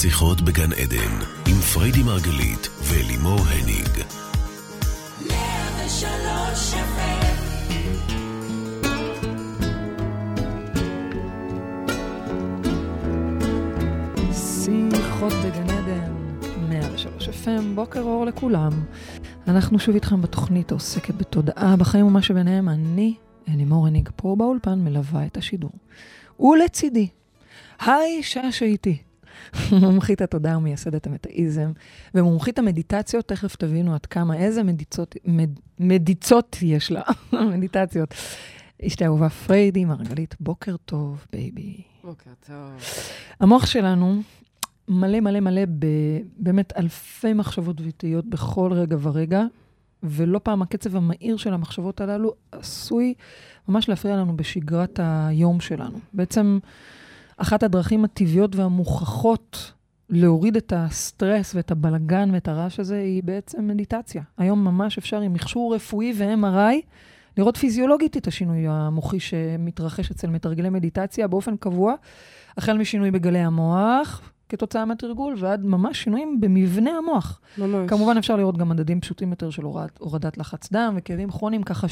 שיחות 0.00 0.40
בגן 0.40 0.72
עדן, 0.72 1.14
עם 1.48 1.54
פריידי 1.74 2.02
מרגלית 2.02 2.68
ולימור 2.82 3.38
הניג. 3.40 3.88
שיחות 14.32 15.32
בגן 15.32 15.70
עדן, 15.70 16.12
103 16.68 17.28
FM, 17.28 17.62
בוקר 17.74 18.00
אור 18.00 18.26
לכולם. 18.26 18.72
אנחנו 19.48 19.78
שוב 19.78 19.94
איתכם 19.94 20.22
בתוכנית 20.22 20.70
העוסקת 20.70 21.14
בתודעה, 21.14 21.76
בחיים 21.76 22.06
ומה 22.06 22.22
שביניהם. 22.22 22.68
אני, 22.68 23.14
לימור 23.48 23.86
הניג, 23.86 24.08
פה 24.16 24.36
באולפן, 24.38 24.78
מלווה 24.78 25.26
את 25.26 25.36
השידור. 25.36 25.72
ולצידי, 26.40 27.08
האישה 27.78 28.52
שאיתי, 28.52 28.98
מומחית 29.82 30.22
התודעה 30.22 30.58
ומייסדת 30.58 31.06
המטאיזם, 31.06 31.72
ומומחית 32.14 32.58
המדיטציות, 32.58 33.28
תכף 33.28 33.56
תבינו 33.56 33.94
עד 33.94 34.06
כמה, 34.06 34.36
איזה 34.36 34.62
מדיצות, 34.62 35.16
מד, 35.24 35.50
מדיצות 35.78 36.56
יש 36.62 36.90
לה, 36.90 37.02
מדיטציות. 37.54 38.14
אשתי 38.86 39.04
אהובה 39.04 39.28
פריידי, 39.28 39.84
מרגלית, 39.84 40.34
בוקר 40.40 40.76
טוב, 40.76 41.26
baby. 41.32 41.82
בוקר 42.04 42.30
טוב. 42.46 42.72
המוח 43.40 43.66
שלנו 43.66 44.22
מלא 44.88 45.20
מלא 45.20 45.40
מלא 45.40 45.62
באמת 46.38 46.72
אלפי 46.76 47.32
מחשבות 47.32 47.80
ותהיות 47.84 48.26
בכל 48.26 48.72
רגע 48.72 48.96
ורגע, 49.02 49.42
ולא 50.02 50.40
פעם 50.42 50.62
הקצב 50.62 50.96
המהיר 50.96 51.36
של 51.36 51.54
המחשבות 51.54 52.00
הללו 52.00 52.32
עשוי 52.52 53.14
ממש 53.68 53.88
להפריע 53.88 54.16
לנו 54.16 54.36
בשגרת 54.36 55.00
היום 55.02 55.60
שלנו. 55.60 55.98
בעצם, 56.12 56.58
אחת 57.42 57.62
הדרכים 57.62 58.04
הטבעיות 58.04 58.56
והמוכחות 58.56 59.72
להוריד 60.10 60.56
את 60.56 60.72
הסטרס 60.76 61.54
ואת 61.54 61.70
הבלגן 61.70 62.30
ואת 62.32 62.48
הרעש 62.48 62.80
הזה 62.80 62.98
היא 62.98 63.22
בעצם 63.22 63.66
מדיטציה. 63.66 64.22
היום 64.38 64.64
ממש 64.64 64.98
אפשר 64.98 65.20
עם 65.20 65.32
מכשור 65.32 65.74
רפואי 65.74 66.12
ו-MRI 66.16 66.86
לראות 67.36 67.56
פיזיולוגית 67.56 68.16
את 68.16 68.26
השינוי 68.26 68.64
המוחי 68.68 69.20
שמתרחש 69.20 70.10
אצל 70.10 70.30
מתרגלי 70.30 70.68
מדיטציה 70.68 71.28
באופן 71.28 71.56
קבוע, 71.56 71.94
החל 72.56 72.78
משינוי 72.78 73.10
בגלי 73.10 73.38
המוח, 73.38 74.32
כתוצאה 74.48 74.84
מהתרגול, 74.84 75.34
ועד 75.38 75.64
ממש 75.64 76.02
שינויים 76.02 76.40
במבנה 76.40 76.90
המוח. 76.90 77.40
ממש. 77.58 77.90
כמובן 77.90 78.16
אפשר 78.16 78.36
לראות 78.36 78.58
גם 78.58 78.68
מדדים 78.68 79.00
פשוטים 79.00 79.30
יותר 79.30 79.50
של 79.50 79.62
הורד, 79.62 79.88
הורדת 79.98 80.38
לחץ 80.38 80.72
דם 80.72 80.94
וכאבים 80.96 81.30
כרוניים, 81.30 81.62
ככה 81.62 81.88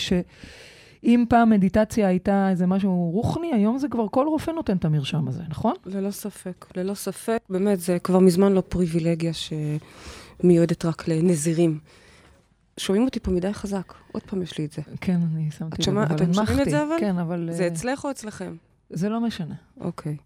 שאם 1.02 1.24
פעם 1.28 1.50
מדיטציה 1.50 2.08
הייתה 2.08 2.50
איזה 2.50 2.66
משהו 2.66 3.10
רוחני, 3.10 3.52
היום 3.52 3.78
זה 3.78 3.88
כבר 3.88 4.06
כל 4.10 4.26
רופא 4.26 4.50
נותן 4.50 4.76
את 4.76 4.84
המרשם 4.84 5.28
הזה, 5.28 5.42
נכון? 5.48 5.74
ללא 5.86 6.10
ספק, 6.10 6.66
ללא 6.76 6.94
ספק. 6.94 7.38
באמת, 7.50 7.80
זה 7.80 7.98
כבר 7.98 8.18
מזמן 8.18 8.52
לא 8.52 8.62
פריבילגיה 8.68 9.32
שמיועדת 9.32 10.84
רק 10.84 11.08
לנזירים. 11.08 11.78
שומעים 12.76 13.04
אותי 13.04 13.20
פה 13.20 13.30
מדי 13.30 13.52
חזק. 13.52 13.94
עוד 14.12 14.22
פעם 14.22 14.42
יש 14.42 14.58
לי 14.58 14.64
את 14.64 14.72
זה. 14.72 14.82
כן, 15.00 15.20
אני 15.34 15.50
שמתי 15.50 15.76
את 15.76 15.82
שומע, 15.82 16.04
אתם 16.04 16.32
שומעים 16.32 16.60
את 16.60 16.70
זה 16.70 16.82
אבל? 16.82 16.96
כן, 17.00 17.18
אבל... 17.18 17.48
זה 17.52 17.66
אצלך 17.66 18.04
או 18.04 18.10
אצלכם? 18.10 18.56
זה 18.90 19.08
לא 19.08 19.20
משנה. 19.20 19.54
אוקיי. 19.80 20.16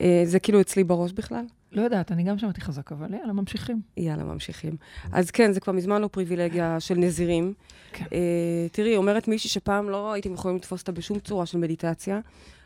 אה, 0.00 0.22
זה 0.24 0.38
כאילו 0.38 0.60
אצלי 0.60 0.84
בראש 0.84 1.12
בכלל? 1.12 1.44
לא 1.72 1.82
יודעת, 1.82 2.12
אני 2.12 2.22
גם 2.22 2.38
שמעתי 2.38 2.60
חזק, 2.60 2.92
אבל 2.92 3.14
יאללה, 3.14 3.32
ממשיכים. 3.32 3.80
יאללה, 3.96 4.24
ממשיכים. 4.24 4.76
אז 5.12 5.30
כן, 5.30 5.52
זה 5.52 5.60
כבר 5.60 5.72
מזמן 5.72 6.02
לא 6.02 6.08
פריבילגיה 6.08 6.80
של 6.80 6.94
נזירים. 6.94 7.52
כן. 7.92 8.04
אה, 8.12 8.66
תראי, 8.72 8.96
אומרת 8.96 9.28
מישהי 9.28 9.50
שפעם 9.50 9.88
לא 9.88 10.12
הייתם 10.12 10.34
יכולים 10.34 10.56
לתפוס 10.56 10.80
אותה 10.80 10.92
בשום 10.92 11.18
צורה 11.18 11.46
של 11.46 11.58
מדיטציה. 11.58 12.20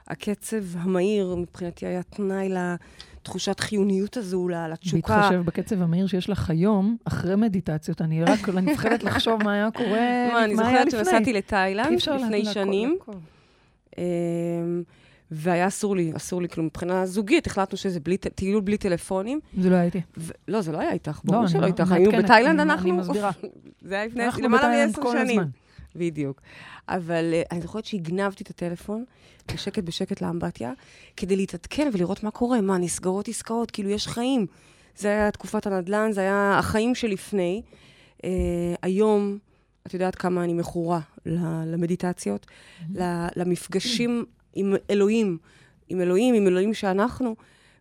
הקצב 0.08 0.76
המהיר 0.76 1.34
מבחינתי 1.36 1.86
היה 1.86 2.02
תנאי 2.02 2.48
לתחושת 3.20 3.60
חיוניות 3.60 4.16
הזו, 4.16 4.48
לתשוקה. 4.48 5.16
בהתחשב 5.16 5.42
בקצב 5.44 5.82
המהיר 5.82 6.06
שיש 6.06 6.30
לך 6.30 6.50
היום, 6.50 6.96
אחרי 7.04 7.36
מדיטציות, 7.36 8.02
אני 8.02 8.24
רק 8.24 8.48
מפחדת 8.62 9.02
לחשוב 9.02 9.42
מה 9.42 9.52
היה 9.52 9.70
קורה, 9.70 10.28
מה, 10.32 10.44
אני 10.44 10.56
זוכרת 10.56 10.90
שנסעתי 10.90 11.32
לתאילנד 11.32 12.00
לפני 12.08 12.44
שנים. 12.44 12.98
והיה 15.34 15.66
אסור 15.66 15.96
לי, 15.96 16.12
אסור 16.16 16.42
לי, 16.42 16.48
כאילו, 16.48 16.66
מבחינה 16.66 17.06
זוגית, 17.06 17.46
החלטנו 17.46 17.78
שזה 17.78 18.00
בלי, 18.00 18.16
טיול 18.16 18.60
בלי 18.60 18.76
טלפונים. 18.76 19.40
זה 19.60 19.70
לא 19.70 19.76
הייתי. 19.76 20.00
ו- 20.16 20.32
לא, 20.48 20.60
זה 20.60 20.72
לא 20.72 20.78
היה 20.78 20.92
איתך, 20.92 21.20
ברור 21.24 21.42
לא, 21.42 21.48
שלא 21.48 21.60
לא, 21.60 21.66
איתך. 21.66 21.92
היינו 21.92 22.12
בתאילנד, 22.12 22.60
אנחנו... 22.60 22.90
אני 22.90 22.98
מסבירה. 22.98 23.30
זה 23.88 23.94
היה 23.94 24.06
לפני 24.06 24.24
למעלה 24.42 24.86
מעשר 24.86 25.02
שנים. 25.12 25.40
בדיוק. 25.96 26.40
אבל 26.88 27.24
uh, 27.32 27.48
אני 27.52 27.60
זוכרת 27.60 27.84
שהגנבתי 27.84 28.42
את 28.42 28.50
הטלפון, 28.50 29.04
בשקט 29.52 29.82
בשקט 29.84 30.20
לאמבטיה, 30.20 30.72
כדי 31.16 31.36
להתעדכן 31.36 31.90
ולראות 31.92 32.22
מה 32.22 32.30
קורה, 32.30 32.60
מה, 32.60 32.78
נסגרות 32.78 33.28
עסקאות, 33.28 33.70
כאילו, 33.70 33.90
יש 33.90 34.08
חיים. 34.08 34.46
זה 34.96 35.08
היה 35.08 35.30
תקופת 35.30 35.66
הנדל"ן, 35.66 36.12
זה 36.12 36.20
היה 36.20 36.56
החיים 36.58 36.94
שלפני. 36.94 37.62
Uh, 38.18 38.24
היום, 38.82 39.38
את 39.86 39.94
יודעת 39.94 40.14
כמה 40.14 40.44
אני 40.44 40.52
מכורה 40.52 41.00
למדיטציות, 41.66 42.46
למפגשים 43.36 44.24
עם 44.54 44.74
אלוהים, 44.90 45.38
עם 45.88 46.00
אלוהים, 46.00 46.34
עם 46.34 46.46
אלוהים 46.46 46.74
שאנחנו. 46.74 47.36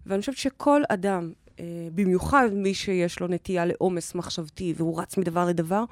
ואני 0.05 0.19
חושבת 0.19 0.37
שכל 0.37 0.81
אדם, 0.89 1.31
אה, 1.59 1.65
במיוחד 1.95 2.49
מי 2.53 2.73
שיש 2.73 3.19
לו 3.19 3.27
נטייה 3.27 3.65
לעומס 3.65 4.15
מחשבתי 4.15 4.73
והוא 4.77 5.01
רץ 5.01 5.17
מדבר 5.17 5.45
לדבר, 5.45 5.83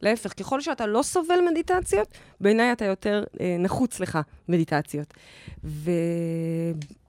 להפך, 0.00 0.32
ככל 0.40 0.60
שאתה 0.60 0.86
לא 0.86 1.02
סובל 1.02 1.38
מדיטציות, 1.50 2.08
בעיניי 2.40 2.72
אתה 2.72 2.84
יותר 2.84 3.24
אה, 3.40 3.56
נחוץ 3.58 4.00
לך 4.00 4.18
מדיטציות. 4.48 5.14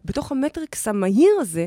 ובתוך 0.05 0.31
ה 0.31 0.39
matrix 0.39 0.87
המהיר 0.87 1.31
הזה, 1.39 1.65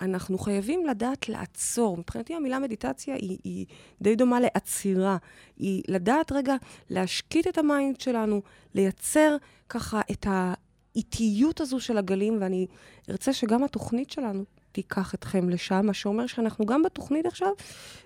אנחנו 0.00 0.38
חייבים 0.38 0.86
לדעת 0.86 1.28
לעצור. 1.28 1.96
מבחינתי 1.96 2.34
המילה 2.34 2.58
מדיטציה 2.58 3.14
היא, 3.14 3.38
היא 3.44 3.66
די 4.02 4.16
דומה 4.16 4.40
לעצירה. 4.40 5.16
היא 5.56 5.82
לדעת 5.88 6.32
רגע 6.32 6.54
להשקיט 6.90 7.46
את 7.46 7.58
ה 7.58 7.66
mind 7.66 8.00
שלנו, 8.00 8.42
לייצר 8.74 9.36
ככה 9.68 10.00
את 10.10 10.26
ה... 10.26 10.54
האיטיות 10.94 11.60
הזו 11.60 11.80
של 11.80 11.98
הגלים, 11.98 12.38
ואני 12.40 12.66
ארצה 13.10 13.32
שגם 13.32 13.64
התוכנית 13.64 14.10
שלנו 14.10 14.44
תיקח 14.72 15.14
אתכם 15.14 15.48
לשם, 15.48 15.86
מה 15.86 15.94
שאומר 15.94 16.26
שאנחנו 16.26 16.66
גם 16.66 16.82
בתוכנית 16.82 17.26
עכשיו 17.26 17.50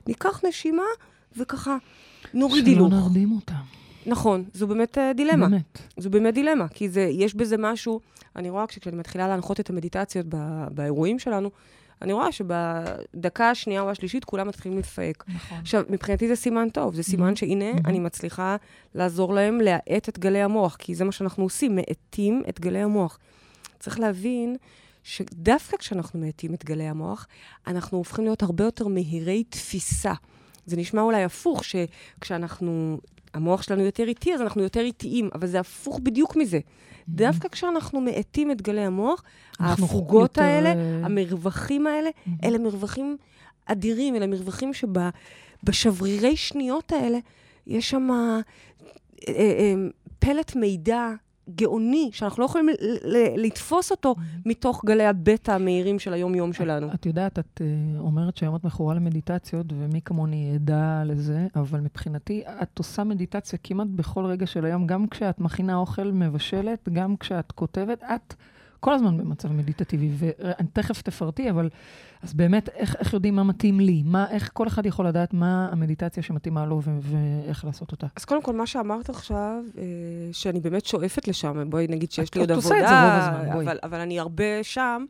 ניקח 0.07 0.45
נשימה 0.45 0.83
וככה 1.37 1.77
נוריד 2.35 2.67
הילוך. 2.67 2.91
שלא 2.91 2.99
נרדים 2.99 3.33
אותה. 3.33 3.55
נכון, 4.07 4.45
זו 4.55 4.67
באמת 4.67 4.99
uh, 4.99 5.17
דילמה. 5.17 5.49
באמת. 5.49 5.79
זו 5.97 6.11
באמת 6.11 6.35
דילמה, 6.35 6.69
כי 6.69 6.89
זה, 6.89 7.01
יש 7.01 7.35
בזה 7.35 7.57
משהו, 7.59 8.01
אני 8.37 8.51
רואה 8.51 8.67
כשאני 8.67 8.97
מתחילה 8.97 9.29
להנחות 9.29 9.61
את 9.61 9.71
המדיטציות 9.71 10.27
בא, 10.27 10.69
באירועים 10.71 11.19
שלנו, 11.19 11.51
אני 12.03 12.13
רואה 12.13 12.33
שבדקה 12.33 13.51
השנייה 13.51 13.81
או 13.81 13.91
השלישית 13.91 14.25
כולם 14.25 14.49
מתחילים 14.49 14.79
לפהק. 14.79 15.25
נכון. 15.29 15.59
עכשיו, 15.59 15.83
מבחינתי 15.89 16.29
זה 16.29 16.37
סימן 16.37 16.69
טוב, 16.69 16.95
זה 16.95 17.03
סימן 17.03 17.33
mm-hmm. 17.33 17.37
שהנה, 17.37 17.73
mm-hmm. 17.73 17.89
אני 17.89 17.99
מצליחה 17.99 18.57
לעזור 18.95 19.35
להם 19.35 19.61
להאט 19.61 20.09
את 20.09 20.19
גלי 20.19 20.43
המוח, 20.43 20.77
כי 20.77 20.95
זה 20.95 21.05
מה 21.05 21.13
שאנחנו 21.13 21.43
עושים, 21.43 21.77
מאטים 21.77 22.43
את 22.49 22.61
גלי 22.61 22.79
המוח. 22.79 23.19
צריך 23.79 24.01
להבין 24.01 24.57
שדווקא 25.03 25.77
כשאנחנו 25.77 26.21
מאטים 26.21 26.55
את 26.55 26.65
גלי 26.65 26.89
המוח, 26.89 27.27
אנחנו 27.67 27.99
הופכים 27.99 28.25
להיות 28.25 28.43
הרבה 28.43 28.65
יותר 28.65 28.89
מהירי 28.89 29.45
תפיסה. 29.45 30.13
זה 30.67 30.77
נשמע 30.77 31.03
אולי 31.03 31.25
הפוך, 31.25 31.63
שכשאנחנו, 31.65 33.01
המוח 33.37 33.63
שלנו 33.63 33.83
יותר 33.83 34.09
איטי, 34.09 34.35
אז 34.35 34.41
אנחנו 34.41 34.63
יותר 34.63 34.81
איטיים, 34.81 35.31
אבל 35.35 35.47
זה 35.47 35.61
הפוך 35.61 36.01
בדיוק 36.03 36.37
מזה. 36.37 36.59
דווקא 37.09 37.49
כשאנחנו 37.49 38.01
מאטים 38.01 38.51
את 38.51 38.63
גלי 38.63 38.81
המוח, 38.81 39.23
ההפוגות 39.59 40.39
האלה, 40.39 40.69
אה, 40.69 41.01
המרווחים 41.05 41.87
האלה, 41.87 42.11
אלה 42.45 42.59
מרווחים 42.59 43.17
אדירים, 43.67 44.17
אלה 44.17 44.27
מרווחים 44.27 44.71
שבשברירי 44.75 46.37
שניות 46.37 46.93
האלה, 46.93 47.19
יש 47.67 47.91
שם 47.91 48.09
אה, 48.11 48.41
אה, 49.29 49.75
פלט 50.19 50.57
מידע 50.57 51.11
גאוני, 51.55 52.11
שאנחנו 52.13 52.41
לא 52.41 52.45
יכולים 52.45 52.69
לתפוס 53.37 53.91
אותו 53.91 54.15
מתוך 54.47 54.85
גלי 54.85 55.07
הבטא 55.07 55.51
המהירים 55.51 55.99
של 55.99 56.13
היום-יום 56.13 56.53
שלנו. 56.53 56.95
את 56.95 57.07
יודעת, 57.07 57.39
את 57.39 57.63
אומרת 57.99 58.37
שהיום 58.37 58.57
את 58.57 58.65
מכורה 58.65 58.95
למדיטציות, 58.95 59.67
ומי 59.79 60.01
כמוני 60.05 60.51
ידע 60.55 61.03
לזה, 61.05 61.47
אבל 61.57 61.81
מבחינתי, 61.81 62.43
את 62.63 62.79
עושה 62.79 63.05
מדיטציה 63.05 63.59
כמעט 63.63 63.89
בכל 63.91 64.25
רגע 64.25 64.47
של 64.47 64.65
היום, 64.65 64.87
גם 64.87 65.07
כשאת 65.07 65.41
מכינה 65.41 65.77
אוכל, 65.77 66.11
מבשלת, 66.13 66.89
גם 66.93 67.17
כשאת 67.17 67.53
כותבת, 67.53 68.03
את... 68.03 68.35
כל 68.87 68.95
הזמן 68.95 69.17
במצב 69.17 69.53
מדיטטיבי, 69.53 70.11
ואני 70.19 70.69
תכף 70.73 71.03
תפרטי, 71.03 71.51
אבל 71.51 71.69
אז 72.23 72.35
באמת, 72.35 72.69
איך, 72.69 72.97
איך 72.99 73.13
יודעים 73.13 73.37
מה 73.37 73.45
מתאים 73.45 73.81
לי? 73.81 74.03
מה, 74.05 74.27
איך 74.31 74.51
כל 74.53 74.67
אחד 74.67 74.87
יכול 74.87 75.07
לדעת 75.07 75.35
מה 75.35 75.69
המדיטציה 75.73 76.23
שמתאימה 76.23 76.67
לו 76.67 76.81
ו- 76.85 76.99
ואיך 77.01 77.65
לעשות 77.65 77.93
אותה? 77.93 78.07
אז 78.17 78.25
קודם 78.25 78.43
כל, 78.43 78.53
מה 78.53 78.67
שאמרת 78.67 79.09
עכשיו, 79.09 79.63
אה, 79.79 79.83
שאני 80.33 80.61
באמת 80.61 80.87
שואפת 80.87 81.29
לשם, 81.29 81.71
בואי 81.71 81.87
נגיד 81.89 82.13
שיש 82.13 82.35
לי 82.35 82.41
עוד 82.41 82.53
עבודה, 82.53 83.17
הזמן. 83.17 83.53
אבל, 83.53 83.79
אבל 83.83 84.01
אני 84.01 84.21
הרבה 84.21 84.63
שם, 84.63 85.05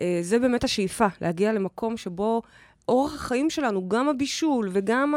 אה, 0.00 0.18
זה 0.22 0.38
באמת 0.38 0.64
השאיפה, 0.64 1.06
להגיע 1.20 1.52
למקום 1.52 1.96
שבו 1.96 2.42
אורח 2.88 3.14
החיים 3.14 3.50
שלנו, 3.50 3.88
גם 3.88 4.08
הבישול 4.08 4.68
וגם 4.72 5.14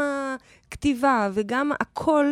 הכתיבה 0.67 1.29
וגם 1.33 1.71
הכל, 1.79 2.31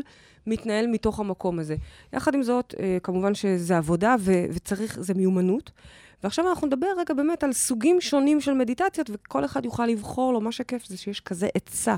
מתנהל 0.49 0.87
מתוך 0.87 1.19
המקום 1.19 1.59
הזה. 1.59 1.75
יחד 2.13 2.33
עם 2.35 2.43
זאת, 2.43 2.75
אה, 2.79 2.97
כמובן 3.03 3.35
שזה 3.35 3.77
עבודה 3.77 4.15
ו- 4.19 4.45
וצריך, 4.53 4.97
זה 5.01 5.13
מיומנות. 5.13 5.71
ועכשיו 6.23 6.49
אנחנו 6.49 6.67
נדבר 6.67 6.87
רגע 6.97 7.13
באמת 7.13 7.43
על 7.43 7.53
סוגים 7.53 8.01
שונים 8.01 8.41
של 8.41 8.53
מדיטציות, 8.53 9.09
וכל 9.13 9.45
אחד 9.45 9.65
יוכל 9.65 9.85
לבחור 9.85 10.33
לו, 10.33 10.41
מה 10.41 10.51
שכיף 10.51 10.85
זה 10.85 10.97
שיש 10.97 11.19
כזה 11.19 11.47
היצע. 11.55 11.95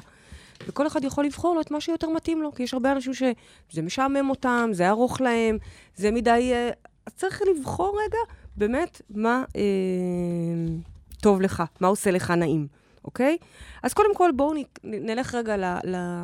וכל 0.67 0.87
אחד 0.87 1.03
יכול 1.03 1.25
לבחור 1.25 1.55
לו 1.55 1.61
את 1.61 1.71
מה 1.71 1.81
שיותר 1.81 2.09
מתאים 2.09 2.41
לו, 2.41 2.51
כי 2.51 2.63
יש 2.63 2.73
הרבה 2.73 2.91
אנשים 2.91 3.13
שזה 3.13 3.81
משעמם 3.81 4.29
אותם, 4.29 4.69
זה 4.73 4.89
ארוך 4.89 5.21
להם, 5.21 5.57
זה 5.95 6.11
מדי... 6.11 6.51
אה, 6.53 6.69
אז 7.05 7.13
צריך 7.13 7.41
לבחור 7.55 7.99
רגע 8.05 8.17
באמת 8.57 9.01
מה 9.09 9.43
אה, 9.55 9.61
טוב 11.21 11.41
לך, 11.41 11.63
מה 11.79 11.87
עושה 11.87 12.11
לך 12.11 12.31
נעים, 12.31 12.67
אוקיי? 13.05 13.37
אז 13.83 13.93
קודם 13.93 14.15
כל, 14.15 14.31
בואו 14.35 14.53
נלך 14.83 15.35
רגע 15.35 15.57
ל... 15.57 15.63
ל 15.95 16.23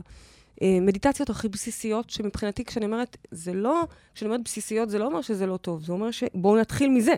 מדיטציות 0.63 1.29
הכי 1.29 1.49
בסיסיות, 1.49 2.09
שמבחינתי, 2.09 2.65
כשאני 2.65 2.85
אומרת, 2.85 3.17
זה 3.31 3.53
לא, 3.53 3.83
כשאני 4.15 4.29
אומרת 4.29 4.43
בסיסיות, 4.43 4.89
זה 4.89 4.99
לא 4.99 5.05
אומר 5.05 5.21
שזה 5.21 5.45
לא 5.45 5.57
טוב, 5.57 5.83
זה 5.83 5.91
אומר 5.91 6.11
שבואו 6.11 6.57
נתחיל 6.57 6.89
מזה. 6.89 7.13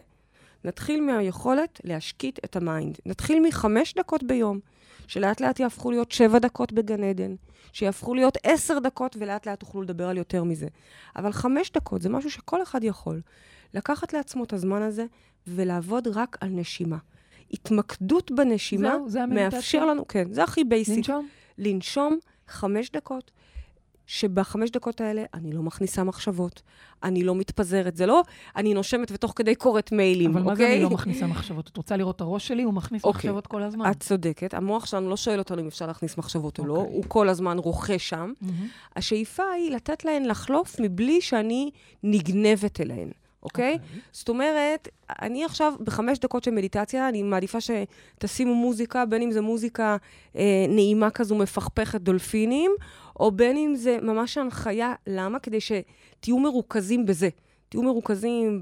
נתחיל 0.63 1.01
מהיכולת 1.01 1.81
להשקיט 1.83 2.39
את 2.45 2.55
ה 2.55 2.62
mind. 2.62 2.97
נתחיל 3.05 3.39
מחמש 3.47 3.93
דקות 3.93 4.23
ביום, 4.23 4.59
שלאט 5.07 5.41
לאט 5.41 5.59
יהפכו 5.59 5.91
להיות 5.91 6.11
שבע 6.11 6.39
דקות 6.39 6.71
בגן 6.73 7.03
עדן, 7.03 7.35
שיהפכו 7.73 8.13
להיות 8.13 8.37
עשר 8.43 8.79
דקות, 8.79 9.15
ולאט 9.19 9.47
לאט 9.47 9.59
תוכלו 9.59 9.81
לדבר 9.81 10.09
על 10.09 10.17
יותר 10.17 10.43
מזה. 10.43 10.67
אבל 11.15 11.31
חמש 11.31 11.71
דקות 11.71 12.01
זה 12.01 12.09
משהו 12.09 12.31
שכל 12.31 12.63
אחד 12.63 12.83
יכול. 12.83 13.21
לקחת 13.73 14.13
לעצמו 14.13 14.43
את 14.43 14.53
הזמן 14.53 14.81
הזה 14.81 15.05
ולעבוד 15.47 16.07
רק 16.07 16.37
על 16.41 16.49
נשימה. 16.49 16.97
התמקדות 17.53 18.31
בנשימה 18.31 18.89
זהו, 18.89 19.09
זה? 19.09 19.25
מאפשר 19.25 19.85
לנו, 19.85 20.07
כן, 20.07 20.33
זה 20.33 20.43
הכי 20.43 20.63
basic. 20.63 20.97
לנשום? 20.97 21.27
לנשום 21.57 22.19
חמש 22.49 22.89
דקות, 22.91 23.31
שבחמש 24.07 24.69
דקות 24.69 25.01
האלה 25.01 25.23
אני 25.33 25.51
לא 25.51 25.63
מכניסה 25.63 26.03
מחשבות, 26.03 26.61
אני 27.03 27.23
לא 27.23 27.35
מתפזרת. 27.35 27.95
זה 27.95 28.05
לא 28.05 28.23
אני 28.55 28.73
נושמת 28.73 29.11
ותוך 29.11 29.33
כדי 29.35 29.55
קוראת 29.55 29.91
מיילים, 29.91 30.37
אבל 30.37 30.41
אוקיי? 30.41 30.51
מה 30.51 30.55
זה 30.55 30.73
אני 30.73 30.83
לא 30.83 30.89
מכניסה 30.89 31.27
מחשבות? 31.27 31.67
את 31.67 31.77
רוצה 31.77 31.97
לראות 31.97 32.15
את 32.15 32.21
הראש 32.21 32.47
שלי? 32.47 32.63
הוא 32.63 32.73
מכניס 32.73 33.03
אוקיי. 33.03 33.17
מחשבות 33.29 33.47
כל 33.47 33.63
הזמן. 33.63 33.91
את 33.91 33.99
צודקת. 33.99 34.53
המוח 34.53 34.85
שלנו 34.85 35.09
לא 35.09 35.17
שואל 35.17 35.39
אותנו 35.39 35.61
אם 35.61 35.67
אפשר 35.67 35.87
להכניס 35.87 36.17
מחשבות 36.17 36.59
או 36.59 36.65
לא, 36.65 36.75
אוקיי. 36.75 36.95
הוא 36.95 37.03
כל 37.07 37.29
הזמן 37.29 37.57
רוחה 37.57 37.99
שם. 37.99 38.31
מהמם. 38.41 38.67
השאיפה 38.95 39.43
היא 39.43 39.71
לתת 39.71 40.05
להן 40.05 40.25
לחלוף 40.25 40.75
מבלי 40.79 41.21
שאני 41.21 41.71
נגנבת 42.03 42.81
אליהן, 42.81 43.09
אוקיי? 43.43 43.73
אוקיי. 43.73 43.99
זאת 44.11 44.29
אומרת, 44.29 44.87
אני 45.21 45.45
עכשיו 45.45 45.73
בחמש 45.83 46.19
דקות 46.19 46.43
של 46.43 46.51
מדיטציה, 46.51 47.09
אני 47.09 47.23
מעדיפה 47.23 47.57
שתשימו 47.61 48.55
מוזיקה, 48.55 49.05
בין 49.05 49.21
אם 49.21 49.31
זה 49.31 49.41
מוזיקה 49.41 49.97
אה, 50.35 50.65
נעימה 50.69 51.09
כזו 51.09 51.35
מפכפכת 51.35 52.01
דולפינים, 52.01 52.71
או 53.19 53.31
בין 53.31 53.57
אם 53.57 53.75
זה 53.75 53.97
ממש 54.01 54.37
הנחיה. 54.37 54.93
למה? 55.07 55.39
כדי 55.39 55.57
שתהיו 55.61 56.39
מרוכזים 56.39 57.05
בזה. 57.05 57.29
תהיו 57.69 57.83
מרוכזים 57.83 58.61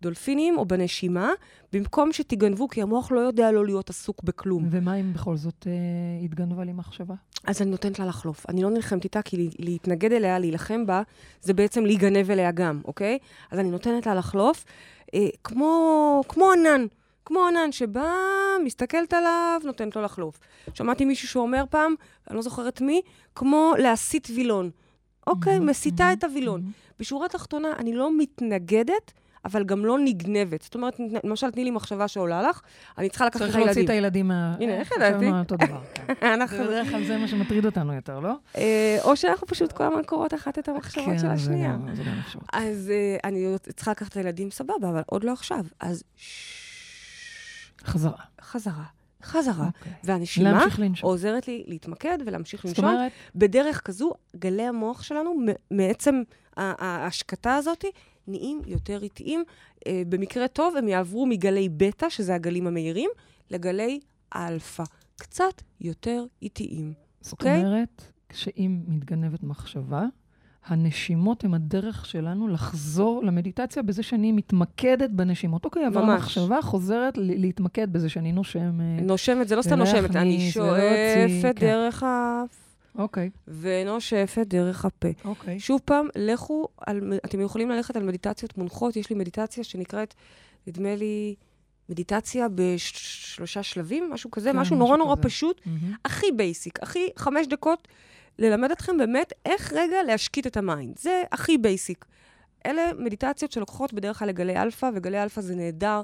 בדולפינים 0.00 0.58
או 0.58 0.64
בנשימה, 0.66 1.30
במקום 1.72 2.12
שתגנבו, 2.12 2.68
כי 2.68 2.82
המוח 2.82 3.12
לא 3.12 3.20
יודע 3.20 3.52
לא 3.52 3.66
להיות 3.66 3.90
עסוק 3.90 4.22
בכלום. 4.22 4.68
ומה 4.70 4.94
אם 4.94 5.12
בכל 5.12 5.36
זאת 5.36 5.66
אה, 5.66 6.24
התגנבה 6.24 6.64
לי 6.64 6.72
מחשבה? 6.72 7.14
אז 7.46 7.62
אני 7.62 7.70
נותנת 7.70 7.98
לה 7.98 8.06
לחלוף. 8.06 8.46
אני 8.48 8.62
לא 8.62 8.70
נלחמת 8.70 9.04
איתה, 9.04 9.22
כי 9.22 9.36
לה- 9.36 9.50
להתנגד 9.58 10.12
אליה, 10.12 10.38
להילחם 10.38 10.86
בה, 10.86 11.02
זה 11.40 11.52
בעצם 11.54 11.84
להיגנב 11.86 12.30
אליה 12.30 12.50
גם, 12.50 12.80
אוקיי? 12.84 13.18
אז 13.50 13.58
אני 13.58 13.70
נותנת 13.70 14.06
לה 14.06 14.14
לחלוף, 14.14 14.64
אה, 15.14 15.26
כמו, 15.44 16.22
כמו 16.28 16.52
ענן. 16.52 16.86
כמו 17.24 17.46
ענן 17.46 17.72
שבא, 17.72 18.10
מסתכלת 18.64 19.12
עליו, 19.12 19.60
נותנת 19.64 19.96
לו 19.96 20.02
לחלוף. 20.02 20.38
שמעתי 20.74 21.04
מישהו 21.04 21.28
שאומר 21.28 21.64
פעם, 21.70 21.94
אני 22.28 22.36
לא 22.36 22.42
זוכרת 22.42 22.80
מי, 22.80 23.02
כמו 23.34 23.72
להסיט 23.78 24.28
וילון. 24.34 24.70
אוקיי, 25.26 25.58
מהמם, 25.58 25.70
את 26.12 26.24
הווילון. 26.24 26.62
בשורה 27.00 27.26
התחתונה, 27.26 27.72
אני 27.78 27.94
לא 27.94 28.18
מתנגדת, 28.18 29.12
אבל 29.44 29.64
גם 29.64 29.84
לא 29.84 29.98
נגנבת. 30.04 30.62
זאת 30.62 30.74
אומרת, 30.74 30.94
למשל, 31.24 31.50
תני 31.50 31.64
לי 31.64 31.70
מחשבה 31.70 32.08
שעולה 32.08 32.42
לך, 32.42 32.60
אני 32.98 33.08
צריכה 33.08 33.26
לקחת 33.26 33.42
את 33.42 33.46
צריך 33.46 33.56
להוציא 33.56 33.84
את 33.84 33.90
הילדים. 33.90 33.90
הילדים 33.90 34.28
מה... 34.28 34.56
הנה, 34.60 34.72
איך 34.80 34.92
ידעתי? 34.96 35.26
על 35.26 35.34
אותו 35.38 35.56
דבר. 35.56 35.80
כן. 35.94 36.26
אנחנו... 36.32 36.58
בדרך 36.64 36.90
כלל 36.90 37.04
זה 37.04 37.18
מה 37.18 37.28
שמטריד 37.28 37.66
אותנו 37.66 37.94
יותר, 37.94 38.20
לא? 38.20 38.32
אה, 38.56 38.98
או 39.02 39.16
שאנחנו 39.16 39.46
פשוט 39.46 39.72
כל 39.72 39.84
הזמן 39.84 40.02
קוראות 40.06 40.34
אחת 40.34 40.58
את 40.58 40.68
המחשבות 40.68 41.04
כן, 41.06 41.18
של 41.18 41.26
זה 41.26 41.32
השנייה. 41.32 41.72
גם- 41.72 41.94
זה 41.94 42.02
גם 42.02 42.18
אפשרות. 42.26 42.44
אז 42.52 42.90
אה, 42.94 43.16
אני 43.24 43.46
צריכה 43.76 43.90
לקחת 43.90 44.10
את 44.12 44.16
הילדים 44.16 44.50
סבבה, 44.50 44.88
אבל 44.90 45.02
עוד 45.06 45.24
לא 45.24 45.32
עכשיו. 45.32 45.64
אז 45.80 46.02
חזרה. 47.84 48.12
חזרה, 48.40 48.84
חזרה. 49.22 49.66
אוקיי. 49.66 49.92
והנשימה. 50.04 50.64
עוזרת 51.02 51.48
לי 51.48 51.64
להתמקד 51.66 52.18
ולהמשיך 52.26 52.66
זאת 52.66 52.78
לנשום. 52.78 52.84
אומרת, 52.94 53.12
בדרך 53.34 53.80
כזו, 53.84 54.12
גלי 54.36 54.62
המוח 54.62 55.02
שלנו, 55.02 55.34
מעצם 55.70 56.22
ההשקטה 56.56 57.54
הזאת, 57.54 57.84
נהיים 58.28 58.60
יותר 58.66 59.02
איטיים. 59.02 59.44
אה, 59.86 60.02
במקרה 60.08 60.48
טוב, 60.48 60.76
הם 60.76 60.88
יעברו 60.88 61.26
מגלי 61.26 61.68
בטא, 61.68 62.08
שזה 62.08 62.34
הגלים 62.34 62.66
המהירים, 62.66 63.10
לגלי 63.50 64.00
אלפא. 64.36 64.84
קצת 65.16 65.62
יותר 65.80 66.24
איטיים. 66.42 66.92
זאת 67.20 67.32
אוקיי? 67.32 67.64
אומרת, 67.64 68.02
כשאם 68.28 68.80
מתגנבת 68.86 69.42
מחשבה, 69.42 70.04
הנשימות 70.66 71.44
הן 71.44 71.54
הדרך 71.54 72.06
שלנו 72.06 72.48
לחזור 72.48 73.24
למדיטציה 73.24 73.82
בזה 73.82 74.02
שאני 74.02 74.32
מתמקדת 74.32 75.10
בנשימות. 75.10 75.64
אוקיי, 75.64 75.86
אבל 75.86 76.02
ממש. 76.02 76.10
המחשבה 76.10 76.62
חוזרת 76.62 77.14
להתמקד 77.16 77.92
בזה 77.92 78.08
שאני 78.08 78.32
נושם... 78.32 78.80
אה, 78.80 79.00
נושמת, 79.02 79.48
זה 79.48 79.56
לא 79.56 79.62
סתם 79.62 79.74
נושמת, 79.74 80.16
אני 80.16 80.50
שואפת 80.50 81.58
כן. 81.58 81.66
דרך 81.66 82.02
האף 82.02 82.67
אוקיי, 82.98 83.30
ונושפת 83.48 84.46
דרך 84.46 84.84
הפה. 84.84 85.08
אוקיי. 85.24 85.60
שוב 85.60 85.80
פעם, 85.84 86.08
לכו, 86.16 86.68
על, 86.86 87.18
אתם 87.24 87.40
יכולים 87.40 87.70
ללכת 87.70 87.96
על 87.96 88.02
מדיטציות 88.02 88.58
מונחות. 88.58 88.96
יש 88.96 89.10
לי 89.10 89.16
מדיטציה 89.16 89.64
שנקראת, 89.64 90.14
נדמה 90.66 90.96
לי, 90.96 91.34
מדיטציה 91.88 92.46
בשלושה 92.54 93.62
שלבים, 93.62 94.10
משהו 94.10 94.30
כזה, 94.30 94.52
כן, 94.52 94.56
משהו 94.56 94.76
משהו 94.76 94.86
נורא 94.86 94.96
נורא 94.96 95.16
כזה. 95.16 95.22
פשוט, 95.22 95.60
מהמם. 95.66 95.94
הכי 96.04 96.28
הכי 96.28 96.32
basic, 96.32 96.82
הכי 96.82 97.08
חמש 97.16 97.46
דקות, 97.46 97.88
ללמד 98.38 98.70
אתכם 98.70 98.98
באמת 98.98 99.32
איך 99.44 99.72
רגע 99.72 100.02
להשקיט 100.02 100.46
את 100.46 100.56
ה 100.56 100.63
mind. 100.63 100.98
זה 100.98 101.22
הכי 101.32 101.58
basic. 101.58 102.04
אלה 102.66 102.90
מדיטציות 102.98 103.52
שלוקחות 103.52 103.92
בדרך 103.92 104.18
כלל 104.18 104.28
לגלי 104.28 104.56
אלפא, 104.56 104.90
וגלי 104.94 105.22
אלפא 105.22 105.40
זה 105.40 105.54
נהדר. 105.54 106.02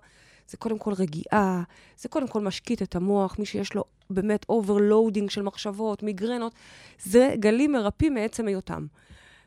זה 0.48 0.56
קודם 0.56 0.78
כל 0.78 0.92
רגיעה, 0.92 1.62
זה 1.96 2.08
קודם 2.08 2.28
כל 2.28 2.40
משקיט 2.40 2.82
את 2.82 2.96
המוח, 2.96 3.38
מי 3.38 3.46
שיש 3.46 3.74
לו 3.74 3.84
באמת 4.10 4.46
overloading 4.48 5.30
של 5.30 5.42
מחשבות, 5.42 6.02
מיגרנות, 6.02 6.54
זה 7.02 7.34
גלים 7.38 7.72
מרפאים 7.72 8.14
מעצם 8.14 8.48
היותם. 8.48 8.86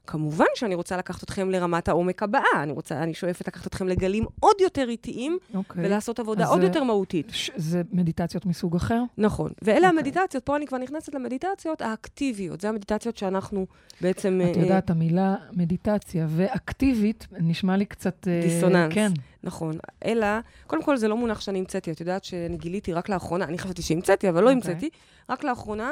כמובן 0.08 0.46
שאני 0.56 0.76
רוצה 0.76 0.98
לקחת 0.98 1.24
אתכם 1.24 1.50
לרמת 1.50 1.88
העומק 1.88 2.24
הבאה, 2.24 2.42
אני 2.64 2.72
רוצה, 2.72 3.04
אני 3.04 3.14
שואפת 3.14 3.48
לקחת 3.48 3.68
אתכם 3.68 3.88
לגלים 3.88 4.26
עוד 4.40 4.56
יותר 4.62 4.90
איטיים, 4.90 5.38
אוקיי. 5.56 5.86
ולעשות 5.86 6.20
עבודה 6.20 6.46
עוד 6.48 6.60
זה- 6.62 6.68
יותר 6.68 6.84
מהותית. 6.84 7.28
ש- 7.32 7.52
זה 7.56 7.82
מדיטציות 7.92 8.46
מסוג 8.46 8.76
אחר? 8.76 9.02
נכון. 9.18 9.52
ואלה 9.62 9.76
אוקיי. 9.78 9.90
המדיטציות, 9.90 10.44
פה 10.46 10.56
אני 10.56 10.68
כבר 10.68 10.78
נכנסת 10.78 11.14
למדיטציות 11.16 11.82
האקטיביות. 11.82 12.62
זה 12.62 12.70
המדיטציות 12.70 13.18
שאנחנו 13.18 13.66
בעצם... 14.02 14.42
את 14.52 14.58
אה, 14.58 14.62
יודעת, 14.64 14.90
המילה 14.90 15.36
מדיטציה 15.52 16.28
ואקטיבית, 16.30 17.28
נשמע 17.40 17.78
לי 17.78 17.86
קצת... 17.86 18.28
אה, 18.28 18.42
דיסוננס. 18.44 18.94
כן. 18.94 19.12
נכון. 19.44 19.78
אלא, 20.06 20.28
קודם 20.68 20.84
כל, 20.84 20.98
זה 20.98 21.08
לא 21.08 21.18
מונח 21.18 21.42
שאני 21.42 21.60
המצאתי. 21.60 21.92
את 21.92 22.00
יודעת 22.00 22.24
שאני 22.24 22.58
גיליתי 22.58 22.94
רק 22.94 23.10
לאחרונה, 23.10 23.46
אני 23.46 23.58
חשבתי 23.58 23.82
שהמצאתי, 23.82 24.30
אבל 24.30 24.44
לא 24.44 24.54
אוקיי. 24.54 24.72
המצאתי. 24.72 24.90
רק 25.30 25.44
לאחרונה, 25.44 25.92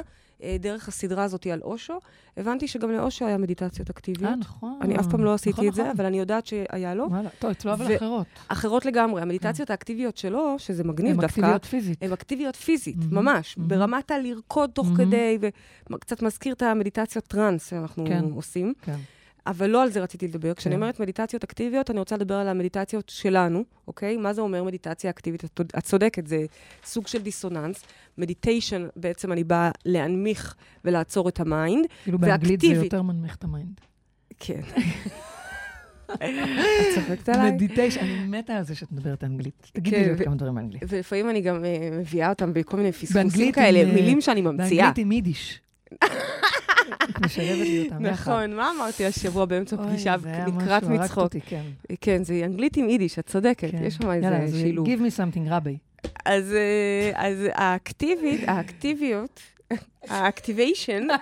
דרך 0.60 0.88
הסדרה 0.88 1.24
הזאת 1.24 1.48
על 1.48 1.62
אושו, 1.62 1.94
הבנתי 2.38 2.68
שגם 2.68 2.92
לאושו 2.92 3.26
היה 3.26 3.38
מדיטציות 3.38 3.90
אקטיביות. 3.90 4.32
אה, 4.32 4.36
נכון. 4.36 4.80
אני 4.82 5.00
אף 5.00 5.08
פעם 5.12 5.24
לא 5.24 5.34
עשיתי 5.34 5.52
נכון, 5.52 5.68
את 5.68 5.74
זה, 5.74 5.82
נכון. 5.82 5.96
אבל 5.96 6.06
אני 6.06 6.20
יודעת 6.20 6.46
שהיה 6.46 6.94
לו. 6.96 7.08
וואלה, 7.10 7.30
טוב, 7.40 7.52
אצלו 7.52 7.74
אבל 7.74 7.96
אחרות. 7.96 8.28
אחרות 8.48 8.86
לגמרי. 8.86 9.22
המדיטציות 9.22 9.70
האקטיביות 9.70 10.18
שלו, 10.18 10.56
שזה 10.58 10.84
מגניב 10.84 11.12
הן 11.12 11.22
דווקא, 11.22 11.40
אקטיביות 11.40 11.66
פיזית. 11.66 12.04
הן 12.04 12.12
אקטיביות 12.12 12.56
פיזית, 12.56 12.98
מהמם, 12.98 13.16
ממש. 13.16 13.58
מהמם. 13.58 13.70
ברמת 13.70 14.12
הלרקוד 14.12 14.70
תוך 14.74 14.88
מהמם. 14.88 14.98
כדי, 14.98 15.38
וקצת 15.92 16.22
מזכיר 16.22 16.54
את 16.54 16.62
המדיטציות 16.62 17.26
טראנס 17.28 17.70
שאנחנו 17.70 18.06
כן. 18.06 18.24
עושים. 18.36 18.74
כן. 18.82 18.98
אבל 19.48 19.70
לא 19.70 19.84
על 19.84 19.90
זה 19.90 20.02
רציתי 20.02 20.28
לדבר. 20.28 20.54
כשאני 20.54 20.76
כן. 20.76 20.82
אומרת 20.82 21.00
מדיטציות 21.00 21.44
אקטיביות, 21.44 21.92
אני 21.92 22.00
רוצה 22.00 22.16
לדבר 22.16 22.36
על 22.36 22.48
המדיטציות 22.48 23.10
שלנו, 23.10 23.64
אוקיי? 23.88 24.18
מה 24.18 24.34
זה 24.34 24.42
אומר 24.42 24.64
מדיטציה 24.64 25.10
אקטיבית? 25.10 25.46
את, 25.46 25.84
צודקת, 25.84 26.28
זה 26.28 26.46
סוג 26.84 27.08
של 27.08 27.22
דיסוננס. 27.22 27.84
meditation, 28.18 28.88
בעצם 28.96 29.32
אני 29.32 29.44
באה 29.44 29.72
להנמיך 29.86 30.56
ולעצור 30.86 31.30
את 31.30 31.40
ה 31.40 31.48
mind. 31.48 31.86
כאילו 32.04 32.20
באנגלית 32.20 32.62
זה. 32.62 32.68
יותר 32.68 33.02
מנמיך 33.02 33.36
את 33.36 33.44
ה 33.44 33.50
mind. 33.50 33.80
כן. 34.40 34.62
את 36.14 36.96
צוחקת 36.96 37.30
עליי? 37.30 37.52
meditation, 37.52 38.00
אני 38.00 38.28
מתה 38.28 38.54
על 38.54 38.64
זה 38.64 38.76
שאת 38.76 38.92
מדברת 38.92 39.24
אנגלית. 39.24 39.68
תגידי 39.74 39.96
כן, 39.96 40.04
לי 40.04 40.10
עוד 40.10 40.20
כמה 40.20 40.36
דברים 40.36 40.56
באנגלית. 40.56 40.84
ולפעמים 40.88 41.30
אני 41.30 41.42
גם 41.42 41.66
אה, 41.66 41.90
מביאה 42.00 42.30
אותם 42.30 42.54
בכל 42.54 42.78
מיני 42.78 42.92
פספוסים 42.92 43.52
כאלה, 43.52 43.80
אה, 43.80 43.94
מילים 43.94 44.22
שאני 44.22 44.42
ממציאה. 44.42 44.86
באנגלית 44.86 44.98
עם 44.98 45.12
יידיש. 45.12 45.62
את 46.94 47.22
משלבת 47.22 47.68
לי 47.68 47.84
אותם 47.86 48.06
יחד. 48.06 48.32
נכון, 48.32 48.56
מה 48.56 48.72
אמרתי 48.78 49.06
השבוע 49.06 49.46
באמצע 49.46 49.78
פגישה 49.78 50.16
לקראת 50.48 50.84
מצחוק? 50.84 51.34
כן. 51.46 51.64
כן, 52.02 52.24
זה 52.24 52.42
אנגלית 52.46 52.78
עם 52.78 52.90
יידיש, 52.90 53.20
את 53.20 53.28
צודקת, 53.28 53.72
כן. 53.72 53.84
יש 53.84 53.94
שם 53.94 54.12
איזה 54.12 54.60
שילוב. 54.60 54.88
Give 54.88 55.00
me 55.00 55.18
something 55.18 55.50
רבי. 55.50 55.78
אז, 56.26 56.54
אה, 56.54 57.12
האקטיבית, 57.54 58.42
האקטיביות, 58.48 59.40
האקטיביישן, 60.10 61.08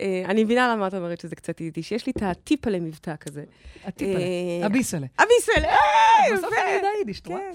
אה, 0.00 0.22
אני 0.24 0.44
מבינה 0.44 0.72
למה 0.74 0.86
את 0.86 0.94
אומרת 0.94 1.20
שזה 1.20 1.36
קצת 1.36 1.60
יידיש. 1.60 1.92
יש 1.92 2.06
לי 2.06 2.12
את 2.16 2.22
הטיפ 2.22 2.66
על 2.66 2.74
המבטא 2.74 3.14
כזה. 3.20 3.44
הטיפ 3.84 4.08
עליה. 4.08 4.26
אה, 4.26 4.66
הביסלה. 4.66 5.06
אה, 5.18 6.36
בסוף 6.36 6.52
יפה. 6.52 6.62
אני 6.62 6.74
יודע 6.74 6.88
יידיש, 6.98 7.20
את 7.20 7.26
רואה? 7.26 7.50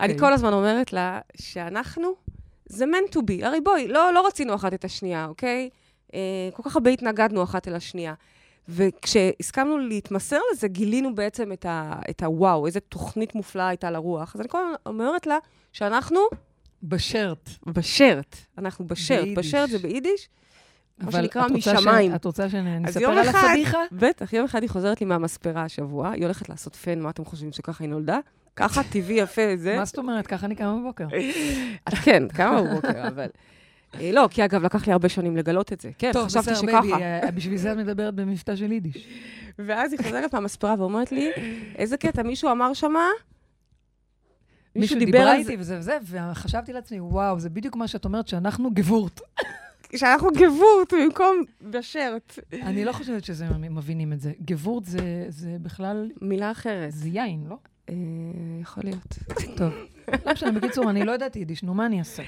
אני 0.00 0.18
כל 0.18 0.32
הזמן 0.32 0.52
אומרת 0.52 0.92
לה 0.92 1.20
שאנחנו, 1.36 2.14
זה 2.66 2.84
meant 2.84 3.14
to 3.14 3.18
be. 3.18 3.46
הרי 3.46 3.60
בואי, 3.60 3.88
לא, 3.88 4.12
לא 4.14 4.26
רצינו 4.26 4.54
אחת 4.54 4.74
את 4.74 4.84
השנייה, 4.84 5.26
אוקיי? 5.26 5.70
אה, 6.14 6.20
כל 6.52 6.62
כך 6.62 6.76
הרבה 6.76 6.90
התנגדנו 6.90 7.42
אחת 7.42 7.68
אל 7.68 7.74
השנייה. 7.74 8.14
וכשהסכמנו 8.68 9.78
להתמסר 9.78 10.38
לזה, 10.52 10.68
גילינו 10.68 11.14
בעצם 11.14 11.52
את, 11.52 11.66
ה, 11.66 11.94
את 12.10 12.22
הוואו, 12.22 12.66
איזה 12.66 12.80
תוכנית 12.80 13.34
מופלאה 13.34 13.68
הייתה 13.68 13.90
לרוח. 13.90 14.34
אז 14.34 14.40
אני 14.40 14.48
כל 14.48 14.58
הזמן 14.58 14.74
אומרת 14.86 15.26
לה 15.26 15.38
שאנחנו 15.72 16.20
בשרט. 16.82 17.50
בשרט. 17.66 18.36
אנחנו 18.58 18.86
בשרט. 18.86 19.24
ביידיש. 19.24 19.38
בשרט 19.46 19.70
זה 19.70 19.78
ביידיש, 19.78 20.28
מה 20.98 21.12
שנקרא 21.12 21.42
רוצה 21.42 21.60
ש- 21.60 21.68
משמיים. 21.68 22.14
את 22.14 22.24
רוצה 22.24 22.50
שאני 22.50 22.88
אספר 22.90 23.10
על 23.10 23.28
הפדיחה? 23.28 23.78
בטח, 23.92 24.32
יום 24.32 24.44
אחד 24.44 24.62
היא 24.62 24.70
חוזרת 24.70 25.00
לי 25.00 25.06
מהמספרה 25.06 25.62
השבוע, 25.64 26.10
היא 26.10 26.22
הולכת 26.22 26.48
לעשות 26.48 26.76
פן, 26.76 27.00
מה 27.00 27.10
אתם 27.10 27.24
חושבים, 27.24 27.52
שככה 27.52 27.84
היא 27.84 27.90
נולדה? 27.90 28.18
ככה, 28.56 28.82
טבעי, 28.90 29.14
יפה, 29.16 29.42
זה. 29.56 29.76
מה 29.76 29.84
זאת 29.84 29.98
אומרת? 29.98 30.26
ככה 30.26 30.46
אני 30.46 30.54
קמה 30.54 30.78
בבוקר. 30.80 31.06
את 31.88 31.94
כן, 31.94 32.28
כמה 32.28 32.62
בבוקר, 32.62 33.08
אבל... 33.08 33.26
אה, 34.00 34.10
לא, 34.12 34.28
כי 34.30 34.44
אגב, 34.44 34.64
לקח 34.64 34.86
לי 34.86 34.92
הרבה 34.92 35.08
שנים 35.08 35.36
לגלות 35.36 35.72
את 35.72 35.80
זה. 35.80 35.90
כן, 35.98 36.10
טוב, 36.12 36.26
חשבתי 36.26 36.50
בסדר, 36.50 36.54
שככה. 36.54 36.80
בייבי, 36.80 37.02
אה, 37.02 37.30
בשביל 37.30 37.56
זה 37.56 37.72
את 37.72 37.76
מדברת 37.76 38.14
במבטא 38.14 38.56
של 38.56 38.72
יידיש. 38.72 39.06
ואז 39.66 39.92
היא 39.92 40.00
חוזרת 40.02 40.34
מהמספרה 40.34 40.74
ואומרת 40.78 41.12
לי, 41.12 41.30
איזה 41.76 41.96
קטע, 41.96 42.22
מישהו 42.22 42.50
אמר 42.50 42.72
שמה? 42.74 43.06
מישהו 44.76 44.98
דיבר 44.98 45.32
איתי 45.32 45.56
וזה 45.58 45.78
וזה, 45.78 45.98
וחשבתי 46.30 46.72
לעצמי, 46.72 47.00
וואו, 47.00 47.40
זה 47.40 47.50
בדיוק 47.50 47.76
מה 47.76 47.88
שאת 47.88 48.04
אומרת, 48.04 48.28
שאנחנו 48.28 48.70
גבורט. 48.70 49.20
שאנחנו 49.96 50.28
גבורט 50.32 50.92
במקום 50.92 51.36
בשרט. 51.70 52.38
אני 52.62 52.84
לא 52.84 52.92
חושבת 52.92 53.24
שזה 53.24 53.46
מבינים 53.70 54.12
את 54.12 54.20
זה. 54.20 54.32
גבורט 54.44 54.84
זה- 54.84 55.26
זה 55.28 55.56
בכלל, 55.62 56.10
מילה 56.22 56.50
אחרת. 56.50 56.92
זה 56.92 57.08
יין, 57.08 57.44
לא? 57.48 57.56
אה, 57.90 57.94
יכול 58.60 58.82
להיות. 58.86 59.18
טוב. 59.56 59.72
לא 60.26 60.32
משנה, 60.32 60.52
בקיצור, 60.52 60.90
אני 60.90 61.04
לא 61.04 61.12
יודעת 61.12 61.36
יידיש, 61.36 61.62
נו, 61.62 61.74
מה 61.74 61.86
אני 61.86 61.98
אעשה? 61.98 62.22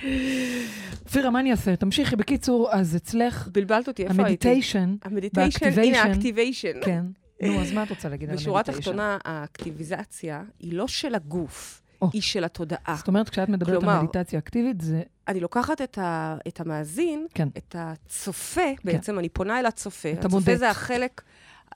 אופירה, 1.05 1.31
מה 1.31 1.41
אני 1.41 1.51
אעשה? 1.51 1.77
תמשיכי. 1.77 2.17
בקיצור, 2.17 2.69
אז 2.73 2.97
אצלך, 2.97 3.49
בלבלת 3.53 3.89
אותי, 3.89 4.03
איפה 4.03 4.13
הייתי? 4.13 4.49
המדיטיישן, 4.49 4.97
המדיטיישן, 5.05 5.81
הנה. 5.83 6.03
האקטיביישן. 6.03 6.73
כן. 6.85 7.05
נו, 7.43 7.61
אז 7.61 7.73
מה 7.73 7.83
את 7.83 7.91
רוצה 7.91 8.09
להגיד 8.09 8.31
על 8.31 8.37
בשורה 8.37 8.61
המדיטיישן? 8.61 8.81
התחתונה, 8.91 9.19
האקטיביזציה 9.25 10.43
היא 10.61 10.73
לא 10.73 10.89
של 10.89 11.15
הגוף. 11.15 11.83
היא 12.13 12.23
של 12.23 12.45
התודעה. 12.45 12.95
זאת 12.99 13.09
אומרת, 13.09 13.29
כשאת 13.29 13.49
מדברת 13.49 13.79
כלומר- 13.81 13.93
על 13.97 14.03
מדיטציה 14.03 14.39
אקטיבית, 14.39 14.81
זה... 14.81 15.03
אני 15.29 15.41
לוקחת 15.41 15.81
את, 15.83 15.99
ה, 15.99 16.37
את 16.49 16.61
המאזין, 16.61 17.27
כן. 17.35 17.49
את 17.59 17.77
הצופה, 17.79 18.61
בעצם 18.85 19.19
אני 19.19 19.29
פונה 19.29 19.61
אל 19.61 19.67
הצופה. 19.67 20.13
את 20.13 20.19
הצופה 20.19 20.37
המודד. 20.37 20.55
זה 20.57 20.71
החלק, 20.71 21.23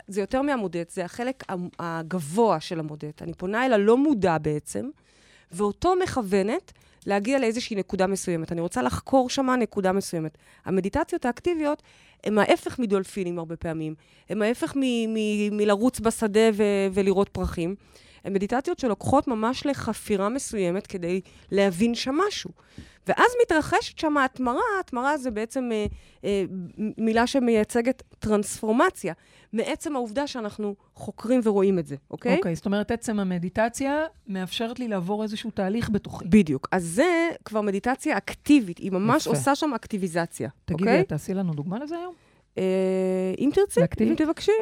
זה 0.09 0.21
יותר 0.21 0.43
מהמודד, 0.43 0.85
זה 0.89 1.05
החלק 1.05 1.45
הגבוה 1.79 2.61
של 2.61 2.81
המודד. 2.81 3.11
אני 3.21 3.35
פונה 3.35 3.67
אל 3.67 3.73
הלא 3.73 3.97
מודע 3.97 4.39
בעצם, 4.39 4.91
ואותו 5.53 5.95
מכוונת 6.03 6.73
להגיע 7.07 7.39
לאיזושהי 7.39 7.77
נקודה 7.77 8.07
מסוימת. 8.07 8.53
אני 8.53 8.61
רוצה 8.61 8.83
לחקור 8.83 9.31
שמה 9.31 9.57
נקודה 9.57 9.93
מסוימת. 9.93 10.39
המדיטציות 10.65 11.25
האקטיביות 11.25 11.83
הן 12.25 12.39
ההפך 12.39 12.79
מדולפינים 12.79 13.39
הרבה 13.39 13.57
פעמים. 13.57 13.95
הן 14.29 14.43
ההפך 14.43 14.73
מ- 14.77 15.15
מ- 15.15 15.57
מלרוץ 15.57 16.01
בשדה 16.01 16.51
ו- 16.55 16.87
ולראות 16.93 17.29
פרחים. 17.29 17.75
הן 18.25 18.33
מדיטציות 18.33 18.79
שלוקחות 18.79 19.29
ממש 19.29 19.67
לחפירה 19.67 20.29
מסוימת 20.29 20.87
כדי 20.87 21.21
להבין 21.51 21.95
שם 21.95 22.15
משהו. 22.29 22.51
ואז 23.07 23.31
מתרחשת 23.43 23.99
שם 23.99 24.17
התמרה, 24.17 24.61
התמרה 24.81 25.19
זה 25.19 25.31
בעצם 25.31 25.71
אה, 25.73 25.87
אה, 26.25 26.45
מילה 26.99 27.27
שמייצגת 27.27 28.03
טרנספורמציה, 28.19 29.15
מעצם 29.53 29.97
העובדה 29.97 30.27
שאנחנו 30.27 30.75
חוקרים 30.95 31.41
ורואים 31.45 31.79
את 31.79 31.87
זה, 31.87 31.97
אוקיי? 32.11 32.37
אוקיי, 32.37 32.55
זאת 32.55 32.67
אומרת, 32.67 32.91
עצם 32.91 33.21
המדיטציה 33.21 34.05
מאפשרת 34.27 34.79
לי 34.79 34.89
לעבור 34.89 35.23
איזשהו 35.23 35.51
תהליך 35.51 35.91
בתוכי. 35.91 36.25
בדיוק. 36.29 36.69
אז 36.73 36.85
זה 36.85 37.29
כבר 37.45 37.61
מדיטציה 37.61 38.17
אקטיבית, 38.17 38.79
היא 38.79 38.93
ממש 38.93 39.23
יפה. 39.23 39.31
עושה 39.31 39.55
שם 39.55 39.75
אקטיביזציה, 39.75 40.49
תגידי, 40.65 40.83
אוקיי? 40.83 41.01
את 41.01 41.09
תעשי 41.09 41.35
לנו 41.35 41.55
דוגמה 41.55 41.79
לזה 41.79 41.97
היום? 41.97 42.15
אה, 42.59 42.65
אם 43.39 43.51
תרצי, 43.55 43.81
אם? 44.01 44.15
תבקשי, 44.15 44.53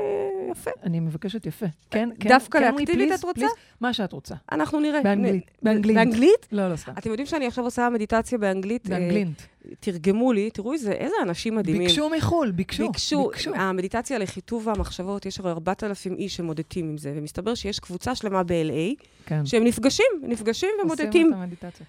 יפה. 0.51 0.71
אני 0.83 1.01
מבקשת 1.01 1.47
יפה. 1.47 1.67
כן, 1.91 2.09
כן. 2.21 2.29
דווקא 2.29 2.59
כן, 2.59 2.75
לאקטיבית 2.75 3.13
את 3.15 3.25
רוצה? 3.25 3.47
מה 3.81 3.93
שאת 3.93 4.13
רוצה. 4.13 4.35
אנחנו 4.53 4.81
נראה. 4.81 5.03
באנגלית. 5.03 5.51
באנגלית. 5.63 5.97
באנגלית? 5.97 6.49
לא, 6.53 6.71
לא, 6.71 6.77
סתם. 6.77 6.93
אתם 6.99 7.11
יודעים 7.11 7.27
שאני 7.27 7.47
עכשיו 7.47 7.65
עושה 7.65 7.89
מדיטציה 7.89 8.39
באנגלית? 8.39 8.87
אה, 8.87 8.99
באנגלינט. 8.99 9.43
תרגמו 9.81 10.33
לי, 10.33 10.51
תראו 10.51 10.73
איזה, 10.73 10.93
איזה 10.93 11.15
אנשים 11.23 11.57
מדהימים. 11.57 11.87
ביקשו 11.87 12.11
מחו"ל, 12.17 12.51
ביקשו. 12.51 12.87
ביקשו, 12.87 13.31
המדיטציה 13.55 14.19
לכיתוב 14.19 14.69
המחשבות, 14.69 15.27
יש 15.27 15.41
הרי 15.41 15.51
4,000 15.51 16.15
איש 16.15 16.37
שמודדים 16.37 16.89
עם 16.89 16.99
זה, 16.99 17.13
ומסתבר 17.17 17.55
שיש 17.55 17.79
קבוצה 17.81 18.15
שלמה 18.15 18.43
ב-LA, 18.43 19.03
כן. 19.27 19.47
שהם 19.47 19.65
נפגשים, 19.65 20.07
נפגשים 20.23 20.71
ומודדים, 20.83 21.27
עושים 21.27 21.33
את 21.33 21.33
המדיטציה. 21.33 21.87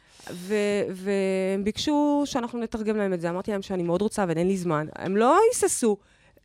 והם 0.92 1.64
ביקשו 1.64 2.24
שאנחנו 2.26 2.60
נתרגם 2.60 2.98
להם 2.98 3.14
את 3.14 3.22
זה. 3.22 3.30
אמרתי 3.30 3.52
להם 3.52 3.62
שאני 3.62 3.84
מאוד 3.84 4.02
רוצה, 4.02 4.24
אבל 4.24 4.38
אין 4.38 4.48
לי 4.48 4.58
זמן. 4.58 4.88
הם 4.96 5.18
לא 5.18 5.38
היססו, 5.50 5.98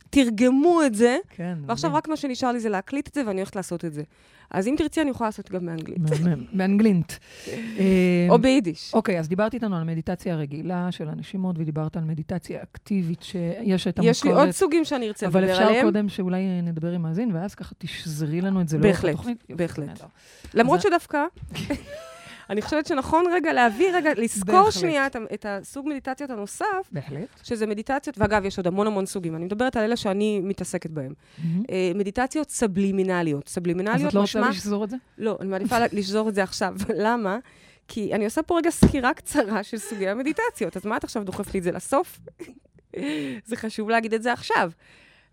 תרגמו 0.09 0.85
את 0.85 0.95
זה, 0.95 1.17
כן. 1.29 1.57
ועכשיו. 1.65 1.93
רק 1.93 2.07
מה 2.07 2.17
שנשאר 2.17 2.51
לי 2.51 2.59
זה 2.59 2.69
להקליט 2.69 3.07
את 3.07 3.13
זה, 3.13 3.23
ואני 3.27 3.41
הולכת 3.41 3.55
לעשות 3.55 3.85
את 3.85 3.93
זה. 3.93 4.03
אז 4.51 4.67
אם 4.67 4.75
תרצי, 4.77 5.01
אני 5.01 5.09
יכולה 5.09 5.27
לעשות 5.27 5.51
גם 5.51 5.65
באנגלית. 5.65 5.97
באנגלינט. 6.57 7.13
או 8.29 8.37
ביידיש. 8.37 8.93
אוקיי, 8.93 9.19
אז 9.19 9.27
דיברת 9.27 9.53
איתנו 9.53 9.75
על 9.75 9.83
מדיטציה 9.83 10.33
הרגילה 10.33 10.91
של 10.91 11.09
הנשימות, 11.09 11.55
ודיברת 11.59 11.97
על 11.97 12.03
מדיטציה 12.03 12.63
אקטיבית, 12.63 13.23
שיש 13.23 13.87
את 13.87 13.99
המוכרת. 13.99 14.15
יש 14.15 14.23
לי 14.23 14.31
עוד 14.31 14.51
סוגים 14.51 14.85
שאני 14.85 15.07
ארצה 15.07 15.27
אבל 15.27 15.41
לדבר 15.41 15.53
אפשר 15.53 15.67
עליהם. 15.67 15.85
קודם 15.85 16.09
שאולי 16.09 16.61
נדבר 16.63 16.91
עם 16.91 17.01
מאזין, 17.01 17.35
ואז 17.35 17.55
ככה 17.55 17.75
תשזרי 17.77 18.41
לנו 18.41 18.61
את 18.61 18.67
זה 18.67 18.77
לאורך 18.77 18.95
בהחלט, 18.95 19.13
התוכנית. 19.13 19.43
בהחלט. 19.49 19.87
נהדר. 19.87 20.05
למרות 20.53 20.81
שדווקא, 20.81 21.25
אני 22.49 22.61
חושבת 22.61 22.85
שנכון 22.85 23.25
רגע 23.31 23.53
להביא, 23.53 23.87
רגע, 23.93 24.11
לזכור 24.17 24.55
בהחלט. 24.55 24.73
שנייה 24.73 25.07
את 25.07 25.15
את 25.33 25.45
הסוג 25.49 25.87
מדיטציות 25.89 26.29
הנוסף, 26.29 26.65
בהחלט. 26.91 27.27
שזה 27.43 27.67
מדיטציות, 27.67 28.17
ואגב, 28.17 28.45
יש 28.45 28.57
עוד 28.57 28.67
המון 28.67 28.87
המון 28.87 29.05
סוגים, 29.05 29.35
אני 29.35 29.45
מדברת 29.45 29.75
על 29.75 29.83
אלה 29.83 29.95
שאני 29.95 30.39
מתעסקת 30.39 30.89
בהם. 30.89 31.13
אה, 31.69 31.91
מדיטציות 31.95 32.49
סבלימינליות. 32.49 33.47
אז 33.47 33.53
סבלימינליות 33.53 34.09
את 34.09 34.13
לא 34.13 34.23
משמע... 34.23 34.41
רוצה 34.41 34.57
לשזור 34.57 34.83
את 34.83 34.89
זה? 34.89 34.97
לא, 35.17 35.37
אני 35.41 35.49
מעדיפה 35.49 35.75
לשזור 35.91 36.29
את 36.29 36.35
זה 36.35 36.43
עכשיו. 36.43 36.75
למה? 37.05 37.37
כי 37.87 38.13
אני 38.13 38.25
עושה 38.25 38.43
פה 38.43 38.57
רגע 38.57 38.69
סקירה 38.69 39.13
קצרה 39.13 39.63
של 39.63 39.77
סוגי 39.77 40.07
המדיטציות, 40.07 40.77
אז 40.77 40.85
מה 40.85 40.97
את 40.97 41.03
עכשיו 41.03 41.23
דוחפת 41.23 41.53
לי 41.53 41.59
את 41.59 41.63
זה 41.63 41.71
לסוף? 41.71 42.19
זה 43.45 43.55
חשוב 43.55 43.89
להגיד 43.89 44.13
את 44.13 44.23
זה 44.23 44.33
עכשיו. 44.33 44.71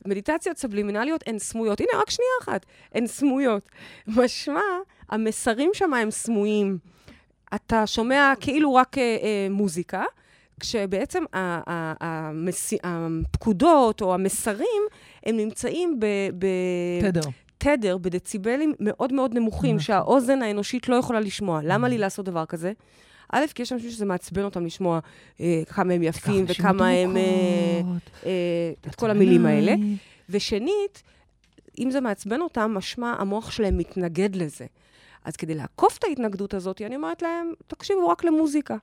מדיטציות 0.06 0.56
סבלימינליות 0.56 1.24
הן 1.26 1.38
סמויות. 1.38 1.80
הנה, 1.80 1.90
רק 2.00 2.10
שנייה 2.10 2.30
אחת. 2.42 2.66
הן 2.94 3.06
סמויות. 3.06 3.68
משמע, 4.06 4.60
המסרים 5.08 5.70
שם 5.74 5.94
הם 5.94 6.10
סמויים. 6.10 6.78
אתה 7.54 7.86
שומע 7.86 8.32
כאילו 8.40 8.74
רק 8.74 8.98
אה, 8.98 9.02
אה, 9.02 9.46
מוזיקה, 9.50 10.04
כשבעצם 10.60 11.24
ה- 11.32 11.60
ה- 11.72 11.94
המס... 12.00 12.72
הפקודות 12.82 14.02
או 14.02 14.14
המסרים, 14.14 14.82
הם 15.26 15.36
נמצאים 15.36 16.00
ב... 16.00 16.06
ב... 16.38 16.46
תדר. 17.00 17.20
תדר 17.58 17.98
בדציבלים 17.98 18.72
מאוד 18.80 19.12
מאוד 19.12 19.34
נמוכים, 19.34 19.76
נכון. 19.76 19.84
שהאוזן 19.84 20.42
האנושית 20.42 20.88
לא 20.88 20.96
יכולה 20.96 21.20
לשמוע. 21.20 21.60
למה 21.64 21.88
לי 21.88 21.98
לעשות 21.98 22.24
דבר 22.26 22.46
כזה? 22.46 22.72
א', 23.32 23.44
כי 23.54 23.62
יש 23.62 23.72
אנשים 23.72 23.90
שזה 23.90 24.04
מעצבן 24.04 24.42
אותם 24.42 24.66
לשמוע 24.66 25.00
אה, 25.40 25.62
כמה 25.66 25.92
הם 25.94 26.02
יפים 26.02 26.44
וכמה 26.48 26.88
הם... 26.88 27.16
אה, 27.16 27.22
אה, 28.26 28.30
את. 28.86 28.94
כל 28.94 29.10
המילים 29.10 29.46
האלה. 29.46 29.74
ושנית, 30.28 31.02
אם 31.78 31.90
זה 31.90 32.00
מעצבן 32.00 32.40
אותם, 32.40 32.74
משמע 32.74 33.14
המוח 33.18 33.50
שלהם 33.50 33.78
מתנגד 33.78 34.36
לזה. 34.36 34.66
אז 35.24 35.36
כדי 35.36 35.54
לעקוף 35.54 35.98
את 35.98 36.04
ההתנגדות 36.04 36.54
הזאת, 36.54 36.82
אני 36.82 36.96
אומרת 36.96 37.22
להם, 37.22 37.52
תקשיבו 37.66 38.08
רק 38.08 38.24
למוזיקה. 38.24 38.76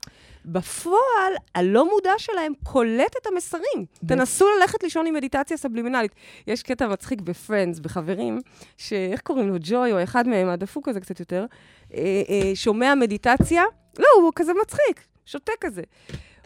בפועל, 0.46 1.34
הלא 1.56 1.90
מודע 1.90 2.14
שלהם 2.18 2.54
קולט 2.64 3.16
את 3.22 3.28
המסרים. 3.28 3.86
תנסו 4.08 4.46
ללכת 4.60 4.84
לישון 4.84 5.06
עם 5.06 5.14
מדיטציה 5.14 5.58
סבלימינלית. 5.58 6.12
יש 6.48 6.64
קטע 6.64 6.88
מצחיק 6.88 7.22
בפרנדס, 7.22 7.80
בחברים, 7.80 8.42
שאיך 8.78 9.22
קוראים 9.22 9.50
לו? 9.50 9.56
ג'וי, 9.60 9.94
או 9.94 10.04
אחד 10.04 10.28
מהם, 10.28 10.50
הדפוק 10.50 10.88
הזה 10.88 11.00
קצת 11.00 11.20
יותר, 11.20 11.46
אה, 11.94 12.00
אה, 12.30 12.52
שומע 12.56 12.96
מדיטציה, 12.96 13.64
לא, 14.00 14.08
הוא 14.22 14.32
כזה 14.36 14.52
מצחיק, 14.62 15.06
שותה 15.26 15.52
כזה. 15.62 15.82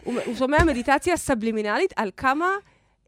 הוא, 0.04 0.14
הוא 0.26 0.34
שומע 0.36 0.64
מדיטציה 0.64 1.16
סבלימינלית 1.16 1.92
על 1.96 2.10
כמה 2.16 2.48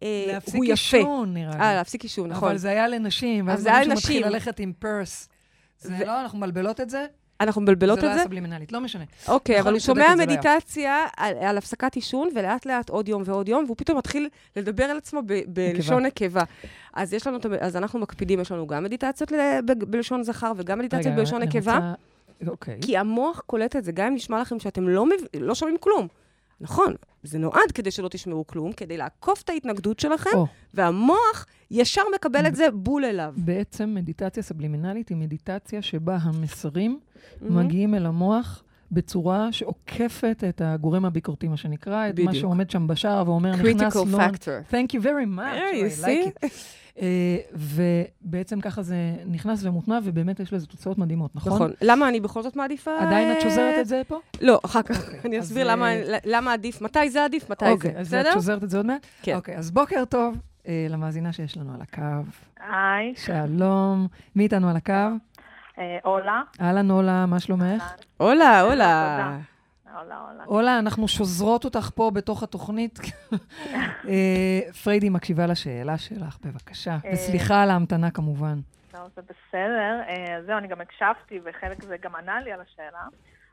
אה, 0.02 0.24
להפסיק. 0.26 0.62
עישון, 0.62 1.34
נראה 1.34 1.54
לי. 1.56 1.60
אה, 1.60 1.74
להפסיק 1.74 2.02
עישון, 2.02 2.30
נכון. 2.30 2.48
אבל 2.48 2.58
זה 2.58 2.68
היה 2.68 2.88
לנשים, 2.88 3.48
אז 3.48 3.54
ואז 3.54 3.62
זה 3.62 3.68
היה 3.68 3.78
מישהו 3.78 3.94
מתחיל 3.94 4.16
לנשים. 4.16 4.32
ללכת 4.32 4.60
עם 4.60 4.72
פרס. 4.78 5.28
זה 5.78 5.94
ו- 6.00 6.06
לא, 6.06 6.20
אנחנו 6.20 6.38
מבלבלות 6.38 6.80
את 6.80 6.90
זה, 6.90 7.06
אנחנו 7.40 7.60
מבלבלות 7.60 8.00
זה 8.00 8.06
לא 8.06 8.10
את 8.10 8.14
היה 8.14 8.22
זה? 8.22 8.28
סבלימינלית, 8.28 8.72
לא 8.72 8.80
משנה. 8.80 9.04
אוקיי, 9.28 9.60
אבל 9.60 9.72
הוא 9.72 9.80
שומע 9.80 10.00
זה 10.00 10.14
לא 10.14 10.30
היה. 10.30 10.38
מדיטציה 10.40 11.04
על, 11.16 11.34
על 11.40 11.58
הפסקת 11.58 11.94
עישון, 11.94 12.28
ולאט 12.34 12.66
לאט 12.66 12.90
עוד 12.90 13.08
יום 13.08 13.22
ועוד 13.24 13.48
יום, 13.48 13.64
והוא 13.64 13.76
פתאום 13.76 13.98
מתחיל 13.98 14.28
לדבר 14.56 14.84
על 14.84 14.96
עצמו 14.96 15.20
ב, 15.26 15.40
בלשון 15.46 16.06
נקבה. 16.06 16.42
אז 16.94 17.12
יש 17.12 17.26
לנו, 17.26 17.38
אז 17.60 17.76
אנחנו 17.76 17.98
מקפידים, 17.98 18.40
יש 18.40 18.52
לנו 18.52 18.66
גם 18.66 18.84
מדיטציות 18.84 19.32
בלשון 19.78 20.22
זכר 20.22 20.52
וגם 20.56 20.78
מדיטציות 20.78 21.14
בלשון 21.14 21.42
נקבה, 21.42 21.94
אוקיי. 22.46 22.78
כי 22.80 22.96
המוח 22.96 23.42
קולט 23.46 23.76
את 23.76 23.84
זה, 23.84 23.92
גם 23.92 24.06
אם 24.06 24.14
נשמע 24.14 24.40
לכם 24.40 24.58
שאתם 24.58 24.88
לא, 24.88 25.06
מב... 25.06 25.12
לא 25.40 25.54
שומעים 25.54 25.76
כלום. 25.80 26.08
נכון, 26.60 26.94
זה 27.26 27.38
נועד 27.38 27.72
כדי 27.74 27.90
שלא 27.90 28.08
תשמעו 28.08 28.46
כלום, 28.46 28.72
כדי 28.72 28.96
לעקוף 28.96 29.42
את 29.42 29.50
ההתנגדות 29.50 30.00
שלכם, 30.00 30.30
או, 30.34 30.46
והמוח 30.74 31.46
ישר 31.70 32.02
מקבל 32.14 32.46
את 32.46 32.56
זה 32.56 32.70
בול 32.70 33.04
אליו. 33.04 33.34
בעצם 33.36 33.94
מדיטציה 33.94 34.42
סבלימינלית 34.42 35.08
היא 35.08 35.16
מדיטציה 35.16 35.82
שבה 35.82 36.18
המסרים 36.22 36.98
מהמם. 37.40 37.58
מגיעים 37.64 37.94
אל 37.94 38.06
המוח 38.06 38.62
בצורה 38.92 39.52
שעוקפת 39.52 40.44
את 40.48 40.60
הגורם 40.64 41.04
הביקורתי, 41.04 41.48
מה 41.48 41.56
שנקרא, 41.56 42.08
את 42.08 42.20
מה. 42.20 42.34
שעומד 42.34 42.70
שם 42.70 42.86
בשער 42.86 43.28
ואומר, 43.28 43.52
נכנס 43.56 43.96
critical 43.96 44.16
factor. 44.16 44.72
Thank 44.72 44.94
you 44.94 45.00
very 45.00 45.26
much, 45.36 45.72
you 45.72 45.86
I 45.86 46.04
like 46.04 46.42
see. 46.42 46.46
it. 46.46 46.52
אה, 47.00 47.06
ובעצם 47.52 48.60
ככה 48.60 48.82
זה 48.82 48.96
נכנס 49.26 49.64
ומוטמע, 49.64 49.98
ובאמת 50.04 50.40
יש 50.40 50.52
לזה 50.52 50.66
תוצאות 50.66 50.98
מדהימות, 50.98 51.36
נכון? 51.36 51.52
נכון. 51.52 51.70
למה 51.82 52.08
אני 52.08 52.20
בכל 52.20 52.42
זאת 52.42 52.56
מעדיפה... 52.56 52.90
עדיין 53.00 53.32
את 53.32 53.36
אה, 53.36 53.40
שוזרת 53.40 53.78
את 53.80 53.86
זה 53.86 54.02
פה? 54.08 54.18
לא, 54.40 54.60
אחר 54.64 54.82
כך. 54.82 55.04
אוקיי, 55.04 55.20
אני 55.24 55.40
אסביר 55.40 55.66
אה, 55.68 55.72
למה- 55.72 55.88
למה 56.24 56.52
עדיף, 56.52 56.82
מתי 56.82 57.10
זה 57.10 57.24
עדיף, 57.24 57.50
מתי 57.50 57.64
זה, 57.64 57.70
אוקיי, 57.70 57.90
אז 57.96 58.14
את 58.14 58.20
בסדר? 58.20 58.32
שוזרת 58.34 58.64
את 58.64 58.70
זה 58.70 58.76
עוד 58.76 58.86
מעט? 58.86 59.06
כן. 59.22 59.34
אוקיי, 59.36 59.56
אז 59.56 59.70
בוקר 59.70 60.04
טוב 60.04 60.36
למאזינה 60.90 61.32
שיש 61.32 61.56
לנו 61.56 61.74
על 61.74 61.80
הקו. 61.82 62.02
היי, 62.70 63.14
שלום. 63.16 64.06
מי 64.36 64.42
איתנו 64.42 64.68
על 64.70 64.76
הקו? 64.76 64.92
אולה. 66.04 66.42
אהלן 66.60 66.90
אולה, 66.90 67.26
מה 67.26 67.40
שלומך? 67.40 67.82
הולה, 68.16 68.60
הולה. 68.60 69.38
תודה. 70.02 70.16
אולה, 70.16 70.30
אולה. 70.32 70.44
אולה, 70.46 70.78
אנחנו 70.78 71.08
שוזרות 71.08 71.64
אותך 71.64 71.90
פה 71.94 72.10
בתוך 72.14 72.42
התוכנית. 72.42 72.98
אה, 74.08 74.72
פריידי 74.84 75.08
מקשיבה 75.08 75.46
לשאלה 75.46 75.98
שלך, 75.98 76.38
בבקשה. 76.44 76.90
אה. 77.04 77.10
וסליחה 77.12 77.62
על 77.62 77.70
ההמתנה 77.70 78.10
כמובן. 78.10 78.58
לא, 78.94 79.00
זה 79.16 79.22
בסדר. 79.22 80.00
אה, 80.08 80.42
זהו, 80.46 80.58
אני 80.58 80.68
גם 80.68 80.80
הקשבתי, 80.80 81.40
וחלק 81.44 81.82
זה 81.82 81.96
גם 82.02 82.14
ענה 82.14 82.40
לי 82.40 82.52
על 82.52 82.60
השאלה. 82.60 83.02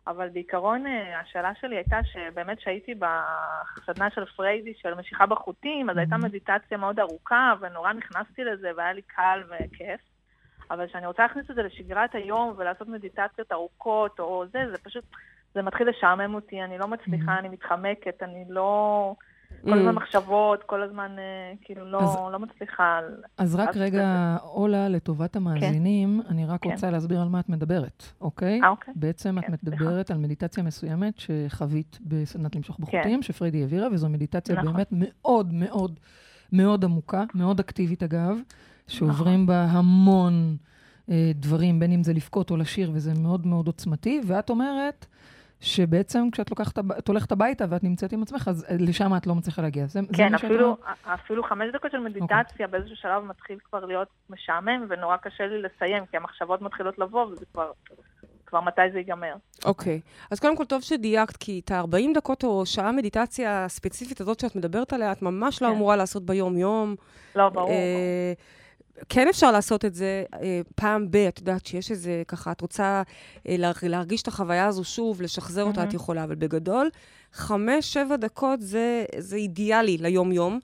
אבל 0.08 0.30
בעיקרון, 0.30 0.84
השאלה 1.22 1.52
שלי 1.62 1.76
הייתה 1.76 1.98
שבאמת 2.04 2.60
שהייתי 2.62 2.94
בסדנה 2.96 4.10
של 4.16 4.26
פריידי 4.26 4.74
של 4.82 4.94
משיכה 4.94 5.26
בחוטים, 5.26 5.90
אז 5.90 5.98
הייתה 5.98 6.16
Mhm. 6.16 6.24
מדיטציה 6.24 6.78
מאוד 6.78 7.00
ארוכה, 7.00 7.54
ונורא 7.60 7.94
נכנסתי 7.94 8.44
לזה, 8.44 8.72
והיה 8.78 8.94
לי 8.94 9.02
קל 9.02 9.44
וכיף. 9.50 10.00
אבל 10.72 10.88
כשאני 10.88 11.06
רוצה 11.08 11.24
להכניס 11.24 11.46
את 11.50 11.56
זה 11.56 11.64
לשגרת 11.64 12.16
היום 12.16 12.54
ולעשות 12.58 12.88
מדיטציות 12.88 13.52
ארוכות 13.52 14.20
או 14.20 14.46
זה, 14.52 14.60
זה 14.72 14.78
פשוט, 14.78 15.04
זה 15.56 15.62
מתחיל 15.62 15.88
לשעמם 15.90 16.36
אותי, 16.36 16.64
אני 16.64 16.78
לא 16.78 16.88
מצליחה, 16.88 17.36
Mhm. 17.36 17.40
אני 17.40 17.50
מתחמקת, 17.50 18.24
אני 18.24 18.44
לא... 18.50 19.16
כל 19.64 19.70
Mm. 19.74 19.76
הזמן 19.76 19.96
מחשבות, 19.96 20.64
כל 20.64 20.84
הזמן, 20.84 21.12
אה, 21.18 21.24
כאילו, 21.62 21.92
לא, 21.92 22.00
אז- 22.04 22.18
לא 22.32 22.40
מצליחה. 22.40 23.00
אז 23.38 23.56
רק 23.56 23.78
רגע, 23.78 24.38
אולה, 24.44 24.90
לטובת 24.90 25.36
המאזינים, 25.36 26.22
אני 26.30 26.46
רק 26.46 26.62
כן. 26.64 26.70
רוצה 26.72 26.90
להסביר 26.92 27.22
על 27.22 27.28
מה 27.28 27.40
את 27.40 27.50
מדברת, 27.50 28.04
אוקיי? 28.22 28.60
אה, 28.64 28.70
אוקיי. 28.70 28.94
בעצם 28.98 29.40
את 29.40 29.44
כן, 29.46 29.54
מדברת 29.54 30.12
על 30.12 30.18
מדיטציה 30.18 30.64
מסוימת 30.64 31.14
שחווית 31.20 32.00
בסדנת 32.06 32.56
למשוך 32.56 32.80
בחוטים, 32.80 33.22
שפריידי 33.22 33.62
העבירה, 33.62 33.88
וזו 33.92 34.10
מדיטציה 34.10 34.56
נכון. 34.56 34.74
באמת 34.74 34.88
מאוד 34.92 35.54
מאוד 35.54 36.00
מאוד 36.54 36.84
עמוקה, 36.84 37.24
מאוד 37.36 37.60
אקטיבית 37.60 38.04
אגב, 38.04 38.38
שעוברים 38.88 39.46
בה 39.46 39.64
המון 39.64 40.58
אה, 41.12 41.32
דברים, 41.36 41.80
בין 41.80 41.92
אם 41.92 42.04
זה 42.04 42.14
לבכות 42.14 42.52
או 42.52 42.58
לשיר, 42.58 42.92
וזה 42.94 43.12
מאוד 43.22 43.48
מאוד 43.48 43.68
עוצמתי, 43.68 44.22
ואת 44.28 44.50
אומרת 44.50 45.06
שבעצם 45.64 46.28
כשאת 46.32 46.50
לוקחת, 46.50 46.80
את 46.98 47.08
הולכת 47.08 47.32
הביתה 47.32 47.66
ואת 47.70 47.84
נמצאת 47.84 48.14
עם 48.14 48.24
עצמך, 48.24 48.48
אז 48.48 48.66
אה, 48.70 48.76
לשם 48.80 49.16
את 49.18 49.28
לא 49.28 49.36
מצליחה 49.36 49.62
להגיע. 49.62 49.86
זה, 49.86 50.02
זה 50.02 50.08
כן, 50.18 50.30
שאת 50.38 50.44
אפילו? 50.44 50.78
אפילו 51.04 51.44
חמש 51.44 51.68
דקות 51.74 51.92
של 51.92 52.00
מדיטציה 52.00 52.68
באיזשהו 52.68 52.96
שלב 52.96 53.24
מתחיל 53.24 53.58
כבר 53.70 53.86
להיות 53.86 54.08
משעמם, 54.30 54.86
ונורא 54.90 55.18
קשה 55.18 55.48
לי 55.48 55.62
לסיים, 55.62 56.06
כי 56.06 56.18
המחשבות 56.18 56.62
מתחילות 56.62 57.00
לבוא, 57.00 57.26
וזה 57.26 57.46
כבר, 57.54 57.72
כבר 58.46 58.62
מתי 58.62 58.82
זה 58.92 58.98
ייגמר. 58.98 59.34
אוקיי. 59.66 60.02
אז 60.32 60.40
קודם 60.40 60.58
כל, 60.58 60.66
טוב 60.66 60.82
שדייקת, 60.82 61.38
כי 61.38 61.62
את 61.66 61.72
ה-40 61.72 62.16
דקות 62.16 62.44
או 62.44 62.66
שעה 62.66 62.92
מדיטציה 62.92 63.66
הספציפית 63.66 64.22
הזאת 64.22 64.40
שאת 64.40 64.56
מדברת 64.56 64.94
עליה, 64.94 65.12
את 65.12 65.22
ממש 65.22 65.62
לא 65.62 65.68
כן. 65.68 65.74
אמורה 65.74 65.96
לעשות 65.96 66.26
ביום-יום. 66.26 66.96
לא, 67.36 67.50
ברור. 67.50 67.70
אה, 67.70 68.34
כן 69.10 69.28
אפשר 69.28 69.52
לעשות 69.52 69.86
את 69.86 69.94
זה 69.96 70.24
אה, 70.34 70.62
פעם 70.76 71.12
ב, 71.12 71.16
את 71.16 71.40
יודעת 71.40 71.66
שיש 71.66 71.92
איזה, 71.92 72.24
ככה, 72.28 72.52
את 72.52 72.62
רוצה 72.62 73.02
אה, 73.50 73.56
לה- 73.58 73.72
להרגיש 73.84 74.22
את 74.22 74.28
החוויה 74.28 74.66
הזו 74.66 74.84
שוב, 74.84 75.22
לשחזר 75.22 75.64
אותה, 75.64 75.72
את 75.82 75.86
מהמם. 75.86 75.96
יכולה, 75.96 76.24
אבל 76.24 76.36
בגדול, 76.36 76.90
חמש, 77.34 77.94
שבע 77.94 78.16
דקות 78.16 78.62
זה, 78.62 79.06
זה 79.18 79.36
אידיאלי 79.36 79.98
ליום-יום. 79.98 80.60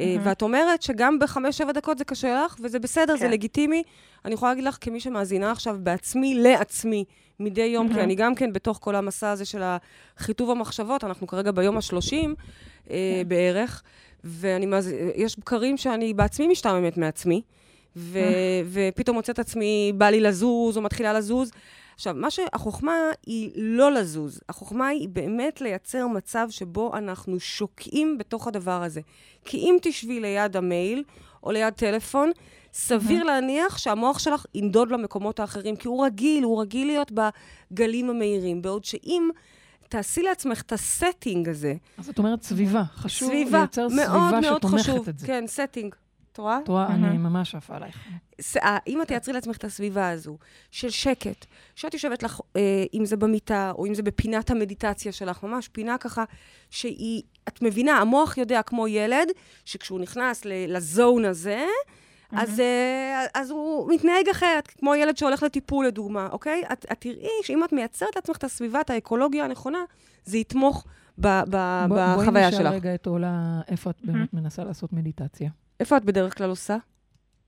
אה, 0.00 0.04
מהמם. 0.16 0.26
ואת 0.26 0.42
אומרת 0.42 0.82
שגם 0.82 1.18
בחמש, 1.18 1.58
שבע 1.58 1.72
דקות 1.72 1.98
זה 1.98 2.04
קשה 2.04 2.44
לך, 2.44 2.56
וזה 2.62 2.78
בסדר, 2.78 3.16
זה 3.16 3.24
כן. 3.24 3.30
לגיטימי. 3.30 3.82
אני 4.24 4.34
יכולה 4.34 4.50
להגיד 4.52 4.64
לך, 4.64 4.78
כמי 4.80 5.00
שמאזינה 5.00 5.50
עכשיו 5.50 5.76
בעצמי 5.80 6.34
לעצמי, 6.34 7.04
מדי 7.40 7.60
יום, 7.62 7.86
כי 7.88 7.92
מהמם. 7.94 8.04
אני 8.04 8.14
גם 8.14 8.34
כן 8.34 8.52
בתוך 8.52 8.78
כל 8.82 8.94
המסע 8.96 9.30
הזה 9.30 9.44
של 9.44 9.62
חיטוב 10.18 10.50
המחשבות, 10.50 11.04
אנחנו 11.04 11.26
כרגע 11.26 11.50
ביום 11.50 11.76
ה-30 11.76 12.14
אה, 12.90 13.22
בערך, 13.28 13.82
ואני 14.24 14.66
מאז... 14.66 14.90
יש 15.16 15.38
בקרים 15.38 15.76
שאני 15.76 16.14
בעצמי 16.14 16.46
משתעממת 16.48 16.96
מעצמי, 16.96 17.42
ו... 17.96 18.18
ופתאום 18.72 19.16
מוצאת 19.16 19.38
עצמי, 19.38 19.92
בא 19.94 20.10
לי 20.10 20.20
לזוז, 20.20 20.76
או 20.76 20.82
מתחילה 20.82 21.12
לזוז. 21.12 21.50
עכשיו, 21.94 22.14
מה 22.14 22.30
שהחוכמה 22.30 22.96
היא 23.26 23.50
לא 23.56 23.92
לזוז, 23.92 24.40
החוכמה 24.48 24.86
היא 24.88 25.08
באמת 25.08 25.60
לייצר 25.60 26.06
מצב 26.06 26.46
שבו 26.50 26.96
אנחנו 26.96 27.40
שוקעים 27.40 28.18
בתוך 28.18 28.48
הדבר 28.48 28.82
הזה. 28.82 29.00
כי 29.44 29.56
אם 29.56 29.76
תשבי 29.82 30.20
ליד 30.20 30.56
המייל, 30.56 31.04
או 31.42 31.52
ליד 31.52 31.72
טלפון, 31.72 32.30
סביר 32.72 33.24
להניח 33.24 33.78
שהמוח 33.78 34.18
שלך 34.18 34.46
ינדוד 34.54 34.90
למקומות 34.90 35.40
האחרים, 35.40 35.76
כי 35.76 35.88
הוא 35.88 36.06
רגיל, 36.06 36.44
הוא 36.44 36.62
רגיל 36.62 36.86
להיות 36.86 37.12
בגלים 37.12 38.10
המהירים. 38.10 38.62
בעוד 38.62 38.84
שאם 38.84 39.30
תעשי 39.92 40.22
לעצמך 40.22 40.60
את 40.60 40.72
ה 40.72 40.82
setting 40.82 41.48
הזה, 41.48 41.74
אז 41.98 42.08
את 42.08 42.18
אומרת 42.18 42.42
סביבה. 42.42 42.82
חשוב 42.94 43.28
סביבה, 43.28 43.58
לייצר 43.58 43.88
מאוד 43.88 43.98
סביבה 43.98 44.40
מאוד 44.40 44.58
שתומכת 44.58 44.82
חשוב. 44.82 45.08
את 45.08 45.18
זה. 45.18 45.26
כן, 45.26 45.44
setting. 45.46 45.94
את 46.32 46.38
רואה? 46.38 46.58
את 46.62 46.68
רואה. 46.68 46.86
אני 46.86 47.18
ממש 47.18 47.54
עפה 47.54 47.76
עלייך. 47.76 47.98
אה, 48.56 48.78
אם 48.86 49.02
את 49.02 49.08
תייצרי 49.08 49.34
לעצמך 49.34 49.56
את 49.56 49.64
הסביבה 49.64 50.10
הזו, 50.10 50.38
של 50.70 50.90
שקט, 50.90 51.46
שאת 51.74 51.94
יושבת 51.94 52.22
לך, 52.22 52.40
אה, 52.56 52.84
אם 52.94 53.04
זה 53.04 53.16
במיטה, 53.16 53.72
או 53.74 53.86
אם 53.86 53.94
זה 53.94 54.02
בפינת 54.02 54.50
המדיטציה 54.50 55.12
שלך, 55.12 55.42
ממש 55.42 55.68
פינה 55.68 55.98
ככה, 55.98 56.24
שהיא, 56.70 57.22
את 57.48 57.62
מבינה, 57.62 57.98
המוח 57.98 58.38
יודע 58.38 58.62
כמו 58.62 58.88
ילד, 58.88 59.28
שכשהוא 59.64 60.00
נכנס 60.00 60.42
לזון 60.44 61.24
הזה, 61.24 61.66
אז, 62.36 62.60
אה, 62.60 63.26
אז 63.34 63.50
הוא 63.50 63.94
מתנהג 63.94 64.28
אחרת, 64.30 64.66
כמו 64.66 64.94
ילד 64.94 65.16
שהולך 65.16 65.42
לטיפול, 65.42 65.86
לדוגמה, 65.86 66.28
אוקיי? 66.32 66.62
את, 66.72 66.86
את 66.92 67.00
תראי 67.00 67.28
שאם 67.42 67.64
את 67.64 67.72
מייצרת 67.72 68.16
לעצמך 68.16 68.36
את 68.36 68.44
הסביבה, 68.44 68.80
את 68.80 68.90
האקולוגיה 68.90 69.44
הנכונה, 69.44 69.78
זה 70.24 70.38
יתמוך 70.38 70.84
ב, 71.18 71.26
ב, 71.26 71.56
בוא- 71.88 71.96
בחוויה 71.96 72.30
בואי 72.30 72.46
נשאל 72.48 72.58
שלך. 72.62 72.72
רגע 72.72 72.94
את 72.94 73.06
עולה, 73.06 73.30
איפה 73.68 73.90
את 73.90 73.96
באמת 74.04 74.34
מנסה 74.34 74.64
לעשות 74.64 74.92
מדיטציה. 74.92 75.50
איפה 75.80 75.96
את 75.96 76.04
בדרך 76.04 76.38
כלל 76.38 76.50
עושה? 76.50 76.76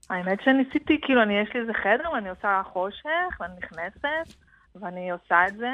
האמת 0.09 0.39
שניסיתי, 0.43 0.97
כאילו, 1.01 1.23
אני, 1.23 1.33
יש 1.39 1.49
לי 1.53 1.59
איזה 1.61 1.71
חדר, 1.73 2.11
ואני 2.13 2.29
עושה 2.29 2.61
חושך, 2.73 3.39
ואני 3.39 3.53
נכנסת, 3.63 4.35
ואני 4.75 5.11
עושה 5.11 5.35
את 5.47 5.57
זה. 5.57 5.69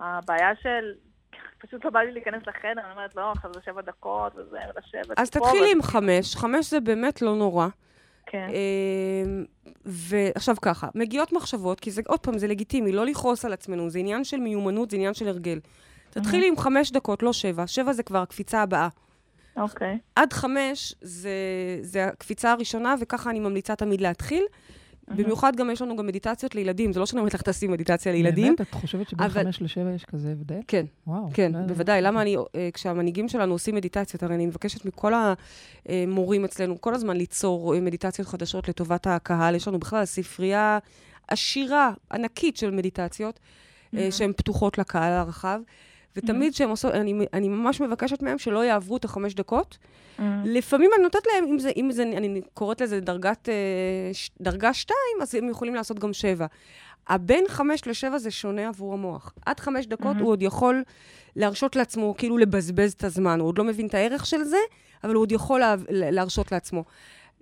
הבעיה 0.00 0.50
של... 0.62 0.92
פשוט 1.58 1.84
לא 1.84 1.90
בא 1.90 2.00
לי 2.00 2.12
להיכנס 2.12 2.42
לחדר, 2.46 2.80
אני 2.84 2.92
אומרת, 2.92 3.16
לא, 3.16 3.32
עכשיו 3.32 3.50
זה 3.54 3.60
שבע 3.64 3.80
דקות, 3.82 4.32
וזה, 4.36 4.56
לשבת 4.78 5.18
אז 5.18 5.30
פה, 5.30 5.38
תתחילי 5.40 5.66
ו- 5.66 5.72
עם 5.76 5.82
חמש, 5.82 6.36
חמש 6.36 6.70
זה 6.70 6.80
באמת 6.80 7.22
לא 7.22 7.36
נורא. 7.36 7.68
כן. 8.32 8.48
אמ, 8.48 9.44
ועכשיו 9.84 10.56
ככה, 10.62 10.88
מגיעות 10.94 11.32
מחשבות, 11.32 11.80
כי 11.80 11.90
זה, 11.90 12.02
עוד 12.06 12.20
פעם, 12.20 12.38
זה 12.38 12.46
לגיטימי, 12.46 12.92
לא 12.92 13.06
לכעוס 13.06 13.44
על 13.44 13.52
עצמנו, 13.52 13.90
זה 13.90 13.98
עניין 13.98 14.24
של 14.24 14.36
מיומנות, 14.36 14.90
זה 14.90 14.96
עניין 14.96 15.14
של 15.14 15.28
הרגל. 15.28 15.60
תתחילי 16.10 16.48
עם 16.48 16.56
חמש 16.56 16.92
דקות, 16.92 17.22
לא 17.22 17.32
שבע. 17.32 17.66
שבע 17.66 17.92
זה 17.92 18.02
כבר 18.02 18.18
הקפיצה 18.18 18.62
הבאה. 18.62 18.88
אוקיי. 19.56 19.98
עד 20.16 20.32
חמש 20.32 20.94
זה, 21.00 21.30
זה 21.82 22.04
הקפיצה 22.04 22.52
הראשונה, 22.52 22.94
וככה 23.00 23.30
אני 23.30 23.40
ממליצה 23.40 23.76
תמיד 23.76 24.00
להתחיל. 24.00 24.44
במיוחד 25.08 25.56
גם 25.56 25.70
יש 25.70 25.82
לנו 25.82 25.96
גם 25.96 26.06
מדיטציות 26.06 26.54
לילדים, 26.54 26.92
זה 26.92 27.00
לא 27.00 27.06
שאני 27.06 27.20
אומרת 27.20 27.34
לך 27.34 27.42
תעשי 27.42 27.66
מדיטציה 27.66 28.12
לילדים. 28.12 28.44
באמת? 28.56 28.60
את 28.60 28.74
חושבת 28.74 29.08
שבין 29.08 29.26
אבל- 29.26 29.44
חמש 29.44 29.62
לשבע 29.62 29.90
יש 29.90 30.04
כזה 30.04 30.30
הבדל? 30.32 30.60
כן, 30.68 30.86
וואו. 31.06 31.28
כן, 31.34 31.50
ידעתי. 31.54 31.66
בוודאי. 31.68 32.02
למה 32.02 32.22
אני, 32.22 32.36
אה, 32.54 32.68
כשהמנהיגים 32.74 33.28
שלנו 33.28 33.52
עושים 33.54 33.74
מדיטציות, 33.74 34.22
הרי 34.22 34.34
אני 34.34 34.46
מבקשת 34.46 34.84
מכל 34.84 35.12
המורים 35.86 36.44
אצלנו 36.44 36.80
כל 36.80 36.94
הזמן 36.94 37.16
ליצור 37.16 37.74
אה, 37.74 37.80
מדיטציות 37.80 38.28
חדשות 38.28 38.68
לטובת 38.68 39.06
הקהל. 39.06 39.54
יש 39.54 39.68
לנו 39.68 39.78
בכלל 39.78 40.04
ספרייה 40.04 40.78
עשירה, 41.28 41.92
ענקית 42.12 42.56
של 42.56 42.70
מדיטציות, 42.70 43.40
אה, 43.96 44.08
שהן 44.10 44.32
פתוחות 44.36 44.78
לקהל 44.78 45.12
הרחב. 45.12 45.60
ותמיד 46.16 46.52
כשהם 46.52 46.70
עושות, 46.70 46.94
אני, 46.94 47.26
אני 47.32 47.48
ממש 47.48 47.80
מבקשת 47.80 48.22
מהם 48.22 48.38
שלא 48.38 48.64
יעברו 48.64 48.96
את 48.96 49.04
החמש 49.04 49.34
דקות. 49.34 49.78
לפעמים 50.44 50.90
אני 50.94 51.02
נותנת 51.02 51.22
להם, 51.34 51.44
אם 51.44 51.58
זה, 51.58 51.70
אם 51.76 51.90
זה 51.92 52.02
אני 52.02 52.40
קוראת 52.54 52.80
לזה 52.80 53.00
דרגת, 53.00 53.48
אה, 53.48 53.54
דרגה 54.40 54.74
שתיים, 54.74 55.22
אז 55.22 55.34
הם 55.34 55.48
יכולים 55.48 55.74
לעשות 55.74 55.98
גם 55.98 56.12
שבע. 56.12 56.46
הבין 57.08 57.44
חמש 57.48 57.86
לשבע 57.86 58.18
זה 58.18 58.30
שונה 58.30 58.68
עבור 58.68 58.92
המוח. 58.92 59.32
עד 59.46 59.60
חמש 59.60 59.86
דקות 59.86 60.16
הוא 60.20 60.28
עוד 60.28 60.42
יכול 60.42 60.82
להרשות 61.36 61.76
לעצמו, 61.76 62.14
כאילו 62.18 62.38
לבזבז 62.38 62.92
את 62.92 63.04
הזמן. 63.04 63.40
הוא 63.40 63.48
עוד 63.48 63.58
לא 63.58 63.64
מבין 63.64 63.86
את 63.86 63.94
הערך 63.94 64.26
של 64.26 64.44
זה, 64.44 64.56
אבל 65.04 65.14
הוא 65.14 65.22
עוד 65.22 65.32
יכול 65.32 65.60
לה, 65.60 65.74
להרשות 65.88 66.52
לעצמו. 66.52 66.84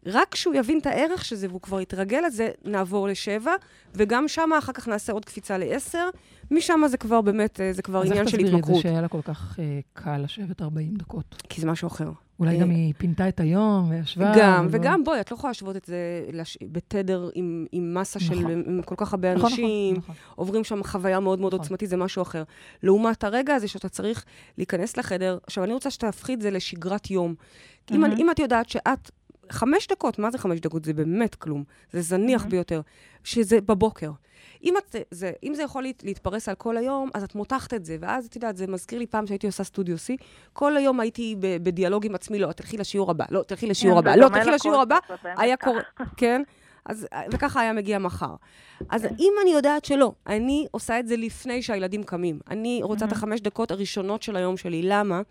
רק 0.07 0.29
כשהוא 0.31 0.55
יבין 0.55 0.79
את 0.79 0.87
הערך 0.87 1.25
של 1.25 1.37
זה 1.37 1.49
והוא 1.49 1.61
כבר 1.61 1.81
יתרגל 1.81 2.21
לזה, 2.27 2.49
נעבור 2.65 3.09
לשבע, 3.09 3.55
וגם 3.95 4.29
שם 4.29 4.51
אחר 4.59 4.73
כך 4.73 4.89
נעשה 4.89 5.13
עוד 5.13 5.25
קפיצה 5.25 5.59
לעשר. 5.59 6.09
משם 6.51 6.81
זה 6.89 6.97
כבר 6.97 7.21
באמת, 7.21 7.61
אה, 7.61 7.73
זה 7.73 7.83
כבר 7.83 8.01
עניין 8.01 8.15
של 8.15 8.21
אז 8.21 8.27
איך 8.27 8.35
תסבירי 8.35 8.49
את 8.51 8.55
התמכרות. 8.55 8.77
זה 8.77 8.83
שהיה 8.83 9.01
לה 9.01 9.09
כל 9.09 9.21
כך 9.25 9.59
אה, 9.59 9.81
קל 9.93 10.19
לשבת 10.19 10.63
40 10.63 10.95
דקות? 10.97 11.43
כי 11.49 11.61
זה 11.61 11.67
משהו 11.67 11.89
אחר. 11.89 12.11
אולי 12.41 12.57
אה, 12.57 12.61
גם 12.61 12.71
היא 12.71 12.95
פינתה 12.99 13.29
את 13.29 13.41
היום 13.41 13.91
וישבה. 13.91 14.33
גם, 14.37 14.67
ולא- 14.71 14.81
וגם, 14.81 15.05
בואי, 15.05 15.21
את 15.21 15.31
לא 15.31 15.37
יכולה 15.37 15.51
להשוות 15.51 15.77
את 15.77 15.85
זה 15.85 15.97
לש... 16.33 16.59
בתדר 16.63 17.29
עם, 17.35 17.67
עם 17.73 17.95
מסה 17.95 18.21
של 18.21 18.35
נכון. 18.35 18.51
עם 18.67 18.83
כל 18.83 18.95
כך 18.99 19.13
הרבה 19.13 19.35
נכון, 19.35 19.39
נכון, 19.47 19.51
אנשים, 19.53 19.97
נכון. 19.97 20.15
עוברים 20.35 20.65
שם 20.65 20.83
חוויה 20.85 21.21
מאוד 21.21 21.41
מאוד 21.41 21.55
נכון. 21.55 21.65
עוצמתית, 21.65 21.89
זה 21.89 21.97
משהו 21.97 22.23
אחר. 22.23 22.43
לעומת 22.83 23.25
הרגע 23.25 23.55
הזה 23.55 23.69
שאתה 23.69 23.89
צריך 23.89 24.25
להיכנס 24.59 24.97
לחדר, 24.97 25.39
עכשיו, 25.47 25.65
אני 25.65 25.73
רוצה 25.73 25.91
שתהפכי 25.91 26.35
את 26.35 26.41
זה 26.41 26.51
לשגרת 26.51 27.11
יום. 27.11 27.35
כי 27.87 27.95
אם, 27.95 28.05
אם 28.05 28.31
את 28.31 28.39
יודעת 28.39 28.69
שאת, 28.69 29.11
חמש 29.51 29.89
דקות, 29.91 30.19
מה 30.19 30.31
זה 30.31 30.39
חמש 30.39 30.61
דקות? 30.61 30.85
זה 30.85 30.93
באמת 30.93 31.35
כלום. 31.35 31.65
זה 31.93 32.01
זניח 32.01 32.41
מהמם. 32.41 32.51
ביותר. 32.51 32.81
שזה 33.25 33.61
בבוקר. 33.61 34.11
אם, 34.65 34.75
את, 34.77 34.97
זה, 35.11 35.33
אם 35.43 35.55
זה 35.55 35.63
יכול 35.63 35.83
להת, 35.83 36.05
להתפרס 36.05 36.49
על 36.49 36.55
כל 36.55 36.77
היום, 36.77 37.11
אז 37.15 37.23
את 37.23 37.35
מותחת 37.35 37.75
את 37.75 37.85
זה. 37.85 37.97
ואז, 38.01 38.27
את 38.27 38.35
יודעת, 38.35 38.57
זה 38.57 38.67
מזכיר 38.67 38.99
לי 38.99 39.07
פעם 39.07 39.27
שהייתי 39.27 39.47
עושה 39.47 39.65
סטודיו 39.65 39.97
C, 39.97 40.23
כל 40.53 40.77
היום 40.77 41.01
הייתי 41.01 41.37
ב- 41.41 41.57
בדיאלוג 41.63 42.07
עם 42.07 42.15
עצמי, 42.15 42.39
לא, 42.39 42.53
תלכי 42.53 42.77
לשיעור 42.77 43.11
הבא, 43.11 43.25
לא, 43.31 43.43
תלכי 43.43 43.67
לשיעור 43.67 43.99
הבא, 43.99 44.17
לא, 44.17 44.29
תלכי 44.29 44.51
לשיעור 44.51 44.83
הבא, 44.83 44.99
היה 45.25 45.57
קורה, 45.57 45.81
כן? 46.17 46.43
אז, 46.87 47.07
וככה 47.33 47.61
היה 47.61 47.73
מגיע 47.73 47.99
מחר. 47.99 48.35
אז 48.89 49.05
אם 49.05 49.33
אני 49.43 49.53
יודעת 49.53 49.85
שלא, 49.85 50.13
אני 50.27 50.67
עושה 50.71 50.99
את 51.01 51.09
זה 51.09 51.17
לפני 51.17 51.63
שהילדים 51.63 52.03
קמים. 52.03 52.39
אני 52.51 52.81
רוצה 52.83 53.05
את 53.05 53.13
החמש 53.13 53.41
דקות 53.41 53.71
הראשונות 53.71 54.23
של 54.23 54.37
היום 54.37 54.57
שלי. 54.57 54.83
למה? 54.83 55.23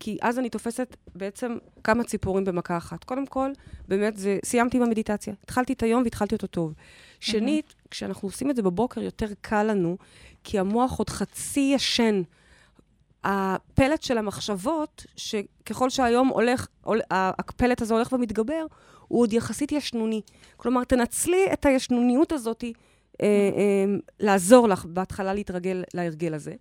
כי 0.00 0.18
אז 0.22 0.38
אני 0.38 0.50
תופסת 0.50 0.96
בעצם 1.14 1.56
כמה 1.84 2.04
ציפורים 2.04 2.44
במכה 2.44 2.76
אחת. 2.76 3.04
קודם 3.04 3.26
כל, 3.26 3.50
באמת, 3.88 4.16
זה, 4.16 4.38
סיימתי 4.44 4.76
עם 4.76 4.82
המדיטציה. 4.82 5.34
התחלתי 5.44 5.72
את 5.72 5.82
היום 5.82 6.02
והתחלתי 6.02 6.34
אותו 6.34 6.46
טוב. 6.46 6.74
שנית, 7.20 7.74
כשאנחנו 7.90 8.28
עושים 8.28 8.50
את 8.50 8.56
זה 8.56 8.62
בבוקר, 8.62 9.02
יותר 9.02 9.26
קל 9.40 9.62
לנו, 9.62 9.96
כי 10.44 10.58
המוח 10.58 10.98
עוד 10.98 11.10
חצי 11.10 11.72
ישן. 11.74 12.22
הפלט 13.24 14.02
של 14.02 14.18
המחשבות, 14.18 15.06
שככל 15.16 15.90
שהיום 15.90 16.28
הולך, 16.28 16.66
עול- 16.82 17.00
הפלט 17.10 17.82
הזה 17.82 17.94
הולך 17.94 18.12
ומתגבר, 18.12 18.66
הוא 19.08 19.20
עוד 19.22 19.32
יחסית 19.32 19.72
ישנוני. 19.72 20.20
כלומר, 20.56 20.84
תנצלי 20.84 21.46
את 21.52 21.66
הישנוניות 21.66 22.32
הזאת, 22.32 22.64
אה, 22.64 23.26
אה, 23.26 23.94
לעזור 24.20 24.68
לך 24.68 24.84
בהתחלה 24.84 25.34
להתרגל 25.34 25.82
להרגל 25.94 26.34
הזה. 26.34 26.54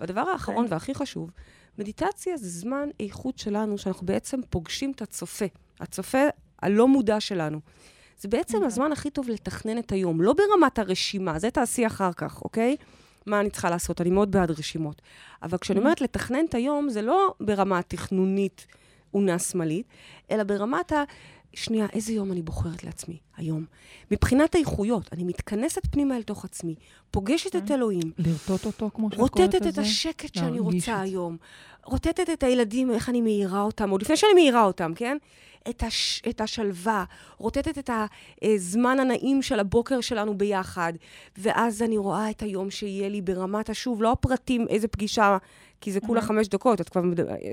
והדבר 0.00 0.20
האחרון 0.20 0.66
והכי 0.68 0.94
חשוב, 0.94 1.30
מדיטציה 1.78 2.36
זה 2.36 2.48
זמן 2.48 2.88
איכות 3.00 3.38
שלנו, 3.38 3.78
שאנחנו 3.78 4.06
בעצם 4.06 4.40
פוגשים 4.50 4.90
את 4.90 5.02
הצופה, 5.02 5.44
הצופה 5.80 6.22
הלא 6.62 6.88
מודע 6.88 7.20
שלנו. 7.20 7.60
זה 8.18 8.28
בעצם 8.28 8.64
הזמן 8.64 8.92
הכי 8.92 9.10
טוב 9.10 9.28
לתכנן 9.28 9.78
את 9.78 9.92
היום, 9.92 10.20
לא 10.20 10.32
ברמת 10.32 10.78
הרשימה, 10.78 11.38
זה 11.38 11.50
תעשי 11.50 11.86
אחר 11.86 12.12
כך, 12.12 12.42
אוקיי? 12.42 12.76
מה 13.26 13.40
אני 13.40 13.50
צריכה 13.50 13.70
לעשות? 13.70 14.00
אני 14.00 14.10
מאוד 14.10 14.30
בעד 14.30 14.50
רשימות. 14.50 15.02
אבל 15.42 15.58
כשאני 15.58 15.80
אומרת 15.80 16.00
לתכנן 16.00 16.44
את 16.48 16.54
היום, 16.54 16.88
זה 16.88 17.02
לא 17.02 17.34
ברמה 17.40 17.78
התכנונית 17.78 18.66
אונה 19.14 19.38
שמאלית, 19.38 19.86
אלא 20.30 20.42
ברמת 20.42 20.92
ה... 20.92 21.02
שנייה, 21.56 21.86
איזה 21.92 22.12
יום 22.12 22.32
אני 22.32 22.42
בוחרת 22.42 22.84
לעצמי 22.84 23.18
היום? 23.36 23.64
מבחינת 24.10 24.54
האיכויות, 24.54 25.12
אני 25.12 25.24
מתכנסת 25.24 25.86
פנימה 25.90 26.16
אל 26.16 26.22
תוך 26.22 26.44
עצמי, 26.44 26.74
פוגשת 27.10 27.56
את 27.56 27.70
אלוהים, 27.70 28.12
לרטוט 28.18 28.66
אותו, 28.66 28.90
כמו 28.94 29.10
שאת 29.10 29.18
קוראת 29.18 29.32
לזה? 29.32 29.58
רוטטת 29.58 29.66
את 29.66 29.78
השקט 29.78 30.34
שאני 30.34 30.60
רוצה. 30.60 31.00
היום. 31.00 31.36
רוטטת 31.84 32.30
את 32.30 32.42
הילדים, 32.42 32.90
איך 32.90 33.08
אני 33.08 33.20
מאירה 33.20 33.62
אותם, 33.62 33.90
עוד 33.90 34.02
לפני 34.02 34.16
שאני 34.16 34.34
מאירה 34.34 34.64
אותם, 34.64 34.92
כן? 34.96 35.16
את, 35.70 35.82
הש, 35.82 36.22
את 36.28 36.40
השלווה, 36.40 37.04
רוטטת 37.38 37.78
את 37.78 37.90
הזמן 38.42 39.00
הנעים 39.00 39.42
של 39.42 39.60
הבוקר 39.60 40.00
שלנו 40.00 40.38
ביחד, 40.38 40.92
ואז 41.38 41.82
אני 41.82 41.98
רואה 41.98 42.30
את 42.30 42.42
היום 42.42 42.70
שיהיה 42.70 43.08
לי 43.08 43.20
ברמת 43.20 43.70
השוב, 43.70 44.02
לא 44.02 44.12
הפרטים, 44.12 44.66
איזה 44.68 44.88
פגישה, 44.88 45.38
כי 45.80 45.92
זה 45.92 46.00
כולה 46.00 46.20
חמש 46.20 46.48
דקות, 46.48 46.88
כבר, 46.88 47.02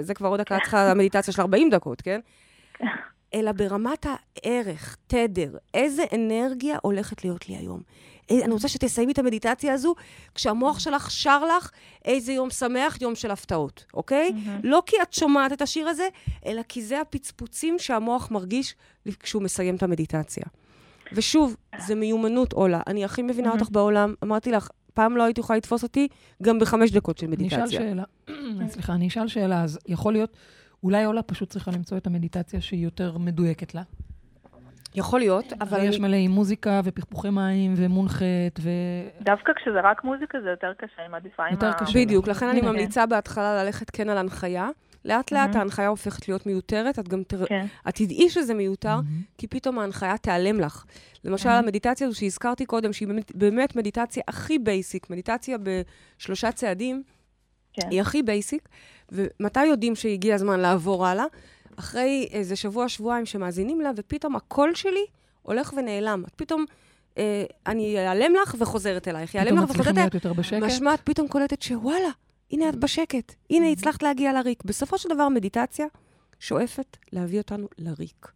זה 0.02 0.14
כבר 0.14 0.30
עוד 0.30 0.42
דקה 0.42 0.58
צריכה 0.62 0.94
מדיטציה 0.94 1.34
של 1.34 1.42
40 1.42 1.70
דקות, 1.70 2.02
כן? 2.02 2.20
אלא 3.34 3.52
ברמת 3.52 4.06
הערך, 4.06 4.98
תדר, 5.08 5.58
איזה 5.74 6.04
אנרגיה 6.16 6.78
הולכת 6.82 7.24
להיות 7.24 7.50
לי 7.50 7.56
היום. 7.56 7.82
אה, 8.32 8.46
אני 8.46 8.54
רוצה 8.54 8.68
שתסיימי 8.68 9.12
את 9.12 9.20
המדיטציה 9.20 9.74
הזו 9.74 9.96
כשהמוח 10.36 10.80
שלך 10.80 11.12
שר 11.12 11.46
לך 11.46 11.72
איזה 12.06 12.34
יום 12.34 12.50
שמח, 12.50 13.02
יום 13.02 13.16
של 13.16 13.32
הפתעות, 13.32 13.86
אוקיי? 13.94 14.32
לא 14.64 14.84
כי 14.86 14.96
את 15.02 15.14
שומעת 15.14 15.54
את 15.54 15.62
השיר 15.62 15.88
הזה, 15.88 16.08
אלא 16.46 16.62
כי 16.70 16.82
זה 16.82 17.02
הפצפוצים 17.02 17.80
שהמוח 17.80 18.32
מרגיש 18.32 18.76
כשהוא 19.20 19.44
מסיים 19.44 19.76
את 19.76 19.84
המדיטציה. 19.84 20.44
ושוב, 21.14 21.56
זה 21.88 21.96
מיומנות, 21.96 22.54
אולה. 22.54 22.82
אני 22.88 23.06
הכי 23.06 23.22
מבינה 23.22 23.52
אותך 23.52 23.68
בעולם. 23.72 24.14
אמרתי 24.24 24.52
לך, 24.52 24.70
פעם 24.94 25.18
לא 25.18 25.24
הייתי 25.24 25.42
יכולה 25.42 25.58
לתפוס 25.58 25.84
אותי 25.84 26.08
גם 26.44 26.60
בחמש 26.60 26.92
דקות 26.92 27.18
של 27.18 27.26
אני 27.26 27.36
מדיטציה. 27.36 27.66
אשאל 27.66 27.80
שאלה, 27.80 28.04
סליחה, 28.74 28.94
אני 28.94 29.08
אשאל 29.08 29.28
שאלה, 29.28 29.64
אז 29.64 29.80
יכול 29.88 30.14
להיות, 30.14 30.38
אולי 30.84 31.06
אולה 31.06 31.22
פשוט 31.22 31.50
צריכה 31.50 31.72
למצוא 31.72 31.98
את 31.98 32.08
המדיטציה 32.08 32.62
שהיא 32.62 32.84
יותר 32.84 33.18
מדויקת 33.18 33.76
לה. 33.76 33.82
יכול 34.96 35.20
להיות, 35.20 35.54
אבל 35.62 35.84
יש. 35.84 36.00
מלא 36.00 36.16
עם 36.16 36.32
מוזיקה 36.32 36.82
ופכפוכי 36.84 37.30
מים 37.30 37.74
ומונחת 37.78 38.60
ו... 38.60 38.70
דווקא 39.22 39.54
כשזה 39.54 39.80
רק 39.84 40.04
מוזיקה 40.04 40.38
זה 40.44 40.50
יותר 40.50 40.74
קשה, 40.78 41.02
אני 41.02 41.08
מעדיפה 41.08 41.44
עם 41.46 41.52
יותר 41.52 41.68
ה... 41.68 41.74
קשה. 41.74 42.00
בדיוק, 42.00 42.28
לכן 42.28 42.48
אני. 42.48 42.62
ממליצה 42.62 43.06
בהתחלה 43.06 43.64
ללכת 43.64 43.90
כן 43.90 44.10
על 44.10 44.18
הנחיה. 44.18 44.70
לאט 45.06 45.32
לאט 45.32 45.50
מהמם. 45.50 45.58
ההנחיה 45.58 45.88
הופכת 45.88 46.28
להיות 46.28 46.46
מיותרת, 46.46 47.00
את 47.00 47.08
גם 47.08 47.24
תר... 47.24 47.46
כן. 47.46 47.66
את 47.90 47.96
תדעי 47.96 48.30
שזה 48.30 48.54
מיותר, 48.54 48.96
מהמם. 48.96 49.22
כי 49.38 49.48
פתאום 49.48 49.80
ההנחיה 49.80 50.18
תיעלם 50.18 50.60
לך. 50.60 50.86
למשל, 51.26 51.50
מהמם. 51.50 51.64
המדיטציה 51.64 52.08
הזו 52.08 52.20
שהזכרתי 52.20 52.66
קודם, 52.66 52.94
שהיא 52.94 53.08
באמת, 53.08 53.36
באמת 53.36 53.76
מדיטציה 53.76 54.24
הכי 54.28 54.60
basic, 54.60 55.10
מדיטציה 55.10 55.58
בשלושה 56.18 56.52
צעדים, 56.52 57.04
כן. 57.74 57.88
היא 57.92 58.02
הכי 58.02 58.24
basic, 58.24 58.70
ומתי 59.12 59.66
יודעים 59.66 59.96
שהגיע 59.96 60.36
הזמן 60.36 60.60
לעבור 60.60 61.06
הלאה? 61.06 61.26
אחרי 61.76 62.28
איזה 62.32 62.56
שבוע, 62.56 62.90
שבועיים 62.90 63.26
שמאזינים 63.26 63.82
לה, 63.82 63.92
ופתאום 63.96 64.36
הקול 64.36 64.76
שלי 64.76 65.06
הולך 65.42 65.74
ונעלם. 65.78 66.24
את 66.28 66.34
פתאום, 66.36 66.66
אה, 67.18 67.44
אני 67.68 68.08
אעלם 68.08 68.34
לך 68.42 68.56
וחוזרת 68.60 69.08
אלייך, 69.08 69.36
יעלם 69.36 69.48
פתאום 69.48 69.64
לך 69.64 69.70
מצליחים 69.70 69.92
וחוזרת 69.92 69.98
להיות 69.98 70.14
יותר 70.14 70.34
בשקט. 70.34 70.64
משמע, 70.64 70.94
את 70.94 71.02
פתאום 71.04 71.28
קולטת 71.28 71.62
שוואלה, 71.62 72.10
הנה 72.52 72.70
את 72.70 72.76
בשקט, 72.76 73.34
הנה 73.50 73.70
הצלחת 73.70 74.04
להגיע 74.04 74.34
לריק. 74.34 74.64
בסופו 74.66 74.98
של 74.98 75.10
דבר, 75.10 75.30
מדיטציה 75.30 75.86
שואפת 76.40 76.98
להביא 77.12 77.38
אותנו 77.38 77.68
לריק. 77.78 78.32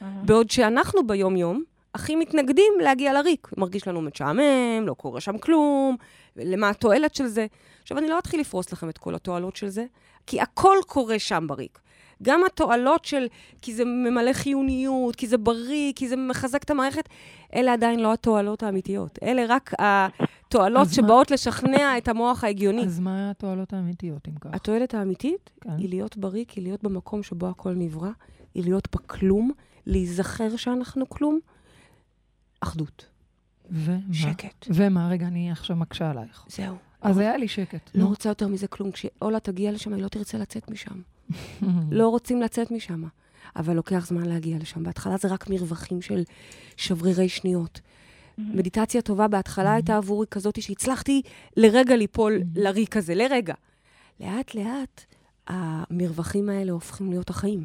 בעוד 0.00 0.50
שאנחנו 0.50 1.06
ביום-יום 1.06 1.62
הכי 1.96 2.16
מתנגדים 2.16 2.72
להגיע 2.82 3.12
לריק. 3.12 3.48
מרגיש 3.56 3.88
לנו 3.88 4.00
משעמם, 4.02 4.86
לא 4.86 4.94
קורה 4.94 5.20
שם 5.20 5.38
כלום, 5.38 5.96
למה 6.36 6.68
התועלת 6.70 7.14
של 7.14 7.26
זה. 7.26 7.46
עכשיו, 7.82 7.98
אני 7.98 8.08
לא 8.08 8.18
אתחיל 8.18 8.40
לפרוס 8.40 8.72
לכם 8.72 8.88
את 8.88 8.98
כל 8.98 9.14
התועלות 9.14 9.56
של 9.56 9.68
זה, 9.68 9.84
כי 10.26 10.40
הכל 10.40 10.76
קורה 10.86 11.18
שם 11.18 11.44
בריק. 11.48 11.78
גם 12.22 12.40
התועלות 12.46 13.04
של, 13.04 13.26
כי 13.62 13.74
זה 13.74 13.84
ממלא 13.84 14.32
חיוניות, 14.32 15.16
כי 15.16 15.26
זה 15.26 15.38
בריא, 15.38 15.92
כי 15.96 16.08
זה 16.08 16.16
מחזק 16.16 16.62
את 16.62 16.70
המערכת, 16.70 17.08
אלה 17.54 17.72
עדיין 17.72 18.00
לא 18.00 18.12
התועלות 18.12 18.62
האמיתיות. 18.62 19.18
אלה 19.22 19.44
רק 19.48 19.72
התועלות 19.78 20.80
אז 20.86 20.88
מה- 20.88 20.94
שבאות 20.94 21.30
לשכנע 21.30 21.98
את 21.98 22.08
המוח 22.08 22.44
ההגיוני. 22.44 22.82
אז 22.84 23.00
מה 23.00 23.30
התועלות 23.30 23.72
האמיתיות, 23.72 24.28
אם 24.28 24.34
כך? 24.40 24.50
התועלת 24.52 24.94
האמיתית 24.94 25.50
כן. 25.60 25.70
היא 25.78 25.88
להיות 25.88 26.16
בריק, 26.16 26.50
היא 26.50 26.64
להיות 26.64 26.82
במקום 26.82 27.22
שבו 27.22 27.46
הכל 27.48 27.72
נברא, 27.74 28.10
היא 28.54 28.64
להיות 28.64 28.88
בכלום, 28.96 29.50
להיזכר 29.86 30.56
שאנחנו 30.56 31.08
כלום. 31.08 31.38
אחדות, 32.66 33.06
ומה? 33.70 33.98
שקט. 34.12 34.66
ומה? 34.68 35.08
רגע, 35.08 35.26
אני 35.26 35.50
עכשיו 35.50 35.76
מקשה 35.76 36.10
עלייך. 36.10 36.44
זהו. 36.48 36.76
אז 37.00 37.18
היה 37.18 37.36
לי 37.36 37.48
שקט. 37.48 37.90
לא 37.94 38.02
נו. 38.02 38.08
רוצה 38.08 38.28
יותר 38.28 38.48
מזה 38.48 38.66
כלום. 38.66 38.90
כשאולה 38.90 39.40
תגיע 39.40 39.72
לשם, 39.72 39.92
היא 39.92 40.02
לא 40.02 40.08
תרצה 40.08 40.38
לצאת 40.38 40.70
משם. 40.70 41.00
לא 41.98 42.08
רוצים 42.08 42.42
לצאת 42.42 42.70
משם. 42.70 43.02
אבל 43.56 43.74
לוקח 43.74 44.06
זמן 44.06 44.26
להגיע 44.26 44.58
לשם. 44.58 44.82
בהתחלה 44.82 45.16
זה 45.16 45.28
רק 45.28 45.50
מרווחים 45.50 46.02
של 46.02 46.22
שברירי 46.76 47.28
שניות. 47.28 47.80
מדיטציה 48.38 49.02
טובה 49.02 49.28
בהתחלה 49.28 49.72
הייתה 49.72 49.96
עבורי 49.96 50.26
כזאת 50.30 50.62
שהצלחתי 50.62 51.22
לרגע 51.56 51.96
ליפול 51.96 52.42
לריק 52.54 52.96
הזה, 52.96 53.14
לרגע. 53.14 53.54
לאט-לאט 54.20 55.04
המרווחים 55.46 56.48
האלה 56.48 56.72
הופכים 56.72 57.10
להיות 57.10 57.30
החיים. 57.30 57.64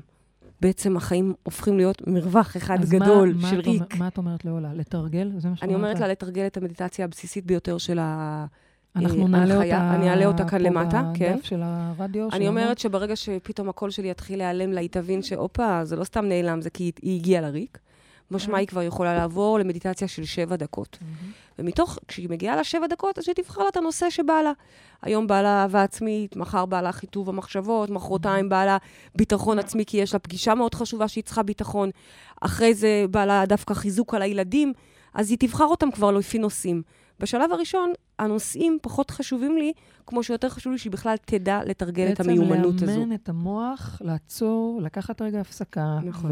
בעצם 0.61 0.97
החיים 0.97 1.33
הופכים 1.43 1.77
להיות 1.77 2.07
מרווח 2.07 2.57
אחד 2.57 2.77
אז 2.81 2.93
מה- 2.93 2.99
גדול 3.05 3.33
מה 3.41 3.49
של 3.49 3.59
אומר- 3.59 3.69
ריק. 3.71 3.95
מה 3.95 4.07
את 4.07 4.17
אומרת 4.17 4.45
לעולה? 4.45 4.73
לתרגל? 4.73 5.31
זה 5.37 5.49
מה 5.49 5.55
שאת 5.55 5.63
אני 5.63 5.75
אומרת 5.75 5.99
לה 5.99 6.07
לתרגל 6.07 6.45
את 6.47 6.57
המדיטציה 6.57 7.05
הבסיסית 7.05 7.45
ביותר 7.45 7.77
של 7.77 7.99
ה... 7.99 8.45
אנחנו 8.95 9.21
אה, 9.23 9.27
נעלה. 9.27 9.55
אותה 9.55 9.95
אני 9.95 10.09
אעלה 10.09 10.25
אותה 10.25 10.47
כאן 10.47 10.61
למטה, 10.61 11.11
כן. 11.13 11.33
בדף 11.35 11.43
של 11.45 11.59
הרדיו. 11.63 12.27
אני. 12.33 12.47
אומרת 12.47 12.77
שברגע 12.77 13.15
שפתאום 13.15 13.69
הקול 13.69 13.89
שלי 13.89 14.09
יתחיל 14.09 14.37
להיעלם 14.37 14.71
לה, 14.71 14.79
היא 14.81 14.89
תבין 14.89 15.21
שהופה, 15.21 15.85
זה 15.85 15.95
לא 15.95 16.03
סתם 16.03 16.25
נעלם, 16.25 16.61
זה 16.61 16.69
כי 16.69 16.91
היא 17.01 17.19
הגיעה 17.19 17.41
לריק. 17.41 17.77
משמע 18.31 18.57
היא 18.57 18.67
כבר 18.67 18.81
יכולה 18.81 19.15
לעבור 19.15 19.59
למדיטציה 19.59 20.07
של 20.07 20.25
שבע 20.25 20.55
דקות. 20.55 20.97
ומתוך, 21.59 21.99
כשהיא 22.07 22.29
מגיעה 22.29 22.55
לשבע 22.55 22.87
דקות, 22.87 23.17
אז 23.17 23.23
שהיא 23.23 23.35
תבחר 23.35 23.61
לה 23.63 23.69
את 23.69 23.77
הנושא 23.77 24.09
שבא 24.09 24.41
לה. 24.41 24.51
היום 25.01 25.27
בא 25.27 25.41
לה 25.41 25.61
אהבה 25.61 25.83
עצמית, 25.83 26.35
מחר 26.35 26.65
בא 26.65 26.81
לה 26.81 26.91
חיטוב 26.91 27.29
המחשבות, 27.29 27.89
מחרתיים 27.89 28.49
בא 28.49 28.65
לה 28.65 28.77
ביטחון 29.15 29.59
עצמי, 29.59 29.85
כי 29.85 29.97
יש 29.97 30.13
לה 30.13 30.19
פגישה 30.19 30.55
מאוד 30.55 30.75
חשובה 30.75 31.07
שהיא 31.07 31.23
צריכה 31.23 31.43
ביטחון. 31.43 31.89
אחרי 32.41 32.73
זה 32.73 33.05
בא 33.11 33.25
לה 33.25 33.45
דווקא 33.45 33.73
חיזוק 33.73 34.13
על 34.13 34.21
הילדים, 34.21 34.73
אז 35.13 35.29
היא 35.29 35.37
תבחר 35.39 35.65
אותם 35.65 35.91
כבר 35.91 36.11
לפי 36.11 36.39
נושאים. 36.39 36.81
בשלב 37.19 37.51
הראשון, 37.51 37.93
הנושאים 38.19 38.77
פחות 38.81 39.11
חשובים 39.11 39.57
לי, 39.57 39.73
כמו 40.07 40.23
שיותר 40.23 40.49
חשוב 40.49 40.71
לי 40.71 40.77
שהיא 40.77 40.91
בכלל 40.91 41.15
תדע 41.25 41.59
לתרגל 41.65 42.11
את 42.11 42.19
המיומנות 42.19 42.75
הזו. 42.75 42.85
בעצם 42.85 42.99
לאמן 42.99 43.13
את 43.13 43.29
המוח, 43.29 44.01
לעצור, 44.01 44.81
לקחת 44.81 45.21
רגע 45.21 45.39
הפסקה, 45.39 45.99
נכון. 46.03 46.31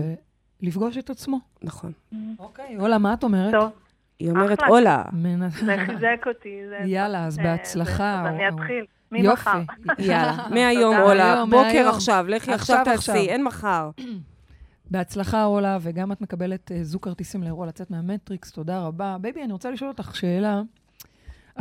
ולפגוש 0.62 0.98
את 0.98 1.10
עצמו. 1.10 1.40
נכון. 1.62 1.92
אוקיי, 2.40 2.78
אולה, 2.80 2.98
מה 2.98 3.14
את 3.14 3.24
אומרת? 3.24 3.52
טוב, 3.52 3.72
היא 4.20 4.30
אומרת. 4.30 4.60
אולה, 4.70 5.04
זה 5.50 5.76
חיזק 5.86 6.24
אותי. 6.28 6.62
יאללה, 6.86 7.26
אז 7.26 7.40
אה, 7.40 7.44
בהצלחה. 7.44 8.22
אז 8.30 8.36
אני 8.36 8.50
אתחיל. 8.50 8.86
יופי. 9.12 9.50
יאללה, 10.10 10.48
מהיום. 10.50 10.96
אולה, 10.98 11.44
בוקר. 11.46 11.90
עכשיו, 11.90 12.26
לכי 12.28 12.54
עכשיו 12.54 12.82
תעשי. 12.86 13.12
אין 13.12 13.44
מחר. 13.44 13.90
בהצלחה, 14.92 15.46
אולה, 15.46 15.78
וגם 15.82 16.12
את 16.12 16.22
מקבלת 16.22 16.72
אה, 16.72 16.84
זוג 16.84 17.04
כרטיסים 17.04 17.44
לאירוע 17.44 17.68
לצאת 17.68 17.92
מהמטריקס, 17.92 18.52
תודה 18.52 18.80
רבה. 18.80 19.18
בייבי, 19.22 19.44
אני 19.44 19.54
רוצה 19.54 19.72
לשאול 19.72 19.90
אותך 19.90 20.16
שאלה. 20.16 20.62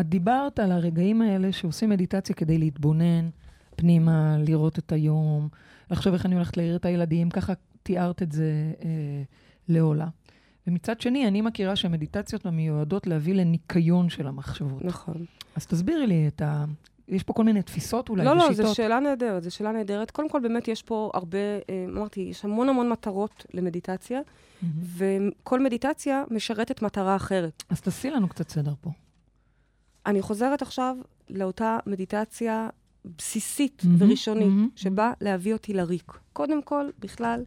את 0.01 0.09
דיברת 0.09 0.59
על 0.59 0.73
הרגעים 0.73 1.23
האלה 1.23 1.53
שעושים 1.53 1.91
מדיטציה 1.91 2.35
כדי 2.37 2.59
להתבונן 2.59 3.29
פנימה, 3.77 4.37
לראות 4.39 4.79
את 4.79 4.93
היום, 4.93 5.49
לחשוב 5.91 6.13
איך 6.13 6.27
אני 6.27 6.35
הולכת 6.35 6.57
להעיר 6.57 6.77
את 6.77 6.85
הילדים, 6.85 7.31
ככה 7.31 7.53
תיארת 7.89 8.23
את 8.23 8.33
זה 8.33 8.73
אה, 8.85 9.23
לאולה. 9.69 10.07
ומצד 10.67 11.01
שני, 11.01 11.29
אני 11.29 11.41
מכירה 11.41 11.77
שהמדיטציות 11.77 12.47
המיועדות 12.47 13.07
להביא 13.07 13.35
לניקיון 13.35 14.09
של 14.09 14.27
המחשבות. 14.27 14.85
נכון. 14.85 15.25
אז 15.57 15.67
תסבירי 15.67 16.07
לי 16.07 16.29
את 16.29 16.43
ה... 16.43 16.65
יש 17.09 17.23
פה 17.23 17.33
כל 17.33 17.45
מיני 17.45 17.63
תפיסות 17.63 18.09
אולי 18.09 18.25
לא, 18.25 18.37
לא, 18.37 18.43
ושיטות. 18.43 18.67
זו 18.67 18.75
שאלה 18.75 19.01
נהדרת, 19.01 19.43
זו 19.43 19.51
שאלה 19.51 19.73
נהדרת. 19.73 20.11
קודם 20.11 20.29
כל, 20.29 20.41
באמת 20.41 20.69
יש 20.69 20.83
פה 20.83 21.11
הרבה, 21.15 21.39
אה, 21.39 21.85
אמרתי, 21.89 22.21
יש 22.21 22.45
המון 22.45 22.69
המון 22.69 22.89
מטרות 22.89 23.47
למדיטציה, 23.55 24.21
מהמם. 24.63 25.31
וכל 25.43 25.61
מדיטציה 25.61 26.25
משרתת 26.31 26.83
מטרה 26.83 27.17
אחרת. 27.17 27.63
אז 27.69 27.81
תעשי 27.81 28.11
לנו 28.11 28.29
קצת 28.29 28.49
סדר 28.49 28.75
פה. 28.81 28.91
אני 30.07 30.23
חוזרת 30.23 30.63
עכשיו 30.63 30.97
לאותה 31.31 31.79
מדיטציה 31.87 32.69
בסיסית 33.19 33.83
מהמם, 33.85 33.97
וראשונית, 33.99 34.47
מהמם. 34.47 34.69
שבאה 34.77 35.13
להביא 35.21 35.53
אותי 35.53 35.75
לריק. 35.75 36.13
קודם 36.33 36.63
כל, 36.63 36.87
בכלל, 36.99 37.45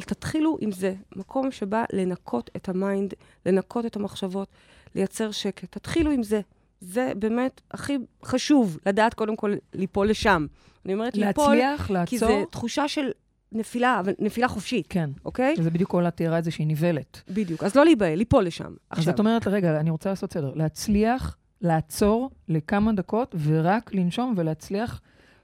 תתחילו 0.00 0.56
עם 0.60 0.72
זה, 0.72 0.94
מקום 1.16 1.50
שבא 1.50 1.84
לנקות 1.92 2.50
את 2.56 2.68
ה 2.68 2.76
mind, 2.76 3.14
לנקות 3.46 3.86
את 3.86 3.96
המחשבות, 3.96 4.48
לייצר 4.94 5.30
שקט. 5.30 5.72
תתחילו 5.72 6.10
עם 6.10 6.22
זה. 6.22 6.40
זה 6.80 7.12
באמת 7.16 7.60
הכי 7.70 7.98
חשוב, 8.24 8.78
לדעת 8.86 9.14
קודם 9.14 9.36
כל 9.36 9.54
ליפול 9.74 10.10
לשם. 10.10 10.46
אני 10.84 10.94
אומרת 10.94 11.16
ליפול, 11.16 11.54
להצליח, 11.54 11.86
כי 11.86 11.92
לעצור. 11.92 12.28
זו 12.28 12.44
תחושה 12.44 12.88
של 12.88 13.10
נפילה, 13.52 14.00
אבל 14.00 14.12
נפילה 14.18 14.48
חופשית, 14.48 14.86
כן. 14.88 15.10
אוקיי? 15.24 15.56
שזה 15.56 15.70
בדיוק 15.70 15.92
אולה 15.92 16.10
תיארה 16.10 16.38
את 16.38 16.44
זה 16.44 16.50
שהיא 16.50 16.66
נבלת. 16.66 17.22
בדיוק. 17.28 17.64
אז 17.64 17.74
לא 17.74 17.84
להיבהל, 17.84 18.14
ליפול 18.18 18.44
לשם. 18.44 18.64
אז 18.90 18.98
עכשיו, 18.98 19.14
את 19.14 19.18
אומרת, 19.18 19.46
רגע, 19.46 19.80
אני 19.80 19.90
רוצה 19.90 20.10
לעשות 20.10 20.32
סדר. 20.32 20.52
להצליח, 20.54 21.36
לעצור 21.60 22.30
לכמה 22.48 22.92
דקות, 22.92 23.34
ורק 23.44 23.94
לנשום 23.94 24.34
ולהצליח 24.36 25.00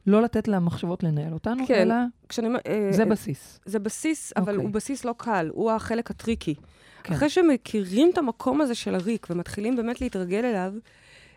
לא 0.07 0.23
לתת 0.23 0.49
למחשבות 0.49 1.03
לנהל 1.03 1.33
אותנו, 1.33 1.67
כן. 1.67 1.75
אלא 1.75 1.95
כשאני... 2.29 2.49
אה, 2.67 2.89
זה 2.93 3.03
אה, 3.03 3.09
בסיס. 3.09 3.61
זה 3.65 3.79
בסיס, 3.79 4.33
אבל 4.37 4.53
אוקיי. 4.53 4.65
הוא 4.67 4.73
בסיס 4.75 5.05
לא 5.05 5.15
קל, 5.19 5.51
הוא 5.53 5.71
החלק 5.71 6.11
הטריקי. 6.11 6.55
כן. 7.03 7.15
אחרי 7.15 7.29
שמכירים 7.31 8.11
את 8.13 8.19
המקום 8.19 8.61
הזה 8.61 8.75
של 8.75 8.95
הריק 8.95 9.27
ומתחילים 9.31 9.77
באמת 9.77 10.01
להתרגל 10.01 10.45
אליו, 10.45 10.73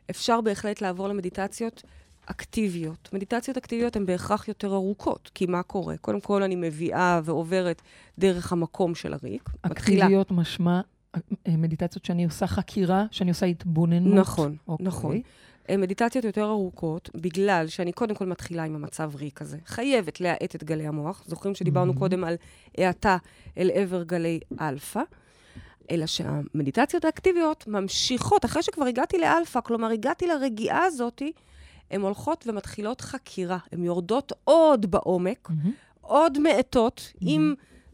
אפשר 0.10 0.41
בהחלט 0.41 0.82
לעבור 0.82 1.08
למדיטציות 1.08 1.84
אקטיביות. 2.25 3.10
מדיטציות 3.13 3.58
אקטיביות 3.58 3.95
הן 3.95 4.05
בהכרח 4.05 4.47
יותר 4.47 4.73
ארוכות, 4.73 5.32
כי 5.36 5.45
מה 5.45 5.63
קורה? 5.63 5.97
קודם 5.97 6.19
כל, 6.21 6.43
אני 6.43 6.55
מביאה 6.55 7.21
ועוברת 7.23 7.82
דרך 8.19 8.51
המקום 8.51 8.95
של 8.95 9.13
הריק. 9.13 9.49
מתחילה- 9.65 10.03
אקטיביות 10.05 10.32
משמע 10.32 10.82
אה, 11.15 11.19
מדיטציות 11.58 12.05
שאני 12.05 12.25
עושה 12.25 12.47
חקירה, 12.47 13.05
שאני 13.12 13.29
עושה 13.29 13.45
התבוננות. 13.45 14.13
נכון, 14.15 14.55
אוקיי. 14.67 14.86
נכון. 14.86 15.21
אה, 15.69 15.77
מדיטציות 15.77 16.25
יותר 16.25 16.45
ארוכות, 16.49 17.10
בגלל 17.15 17.67
שאני 17.67 17.91
קודם 17.91 18.15
כל 18.15 18.25
מתחילה 18.25 18.63
עם 18.63 18.75
המצב 18.75 19.12
ריק 19.15 19.41
הזה. 19.41 19.58
חייבת 19.65 20.21
להאט 20.21 20.55
את 20.55 20.63
גלי 20.63 20.88
המוח. 20.88 21.23
זוכרים 21.27 21.55
שדיברנו 21.55 21.93
Mhm. 21.93 21.99
קודם 21.99 22.23
על 22.23 22.36
האטה 22.77 23.17
אל 23.58 23.71
עבר 23.73 24.03
גלי 24.03 24.39
אלפא? 24.62 25.01
אלא 25.91 26.05
שהמדיטציות 26.05 27.05
האקטיביות 27.05 27.67
ממשיכות, 27.67 28.45
אחרי 28.45 28.63
שכבר 28.63 28.86
הגעתי 28.86 29.17
לאלפא, 29.17 29.60
כלומר, 29.62 29.88
הגעתי 29.88 30.27
לרגיעה 30.27 30.84
הזאתי, 30.86 31.32
הן 31.91 32.01
הולכות 32.01 32.45
ומתחילות 32.47 33.01
חקירה. 33.01 33.58
הן 33.71 33.84
יורדות 33.84 34.32
עוד 34.43 34.91
בעומק, 34.91 35.49
מהמם. 35.49 35.71
עוד 36.01 36.39
מאטות, 36.39 37.13
mhm. 37.15 37.17
עם 37.21 37.53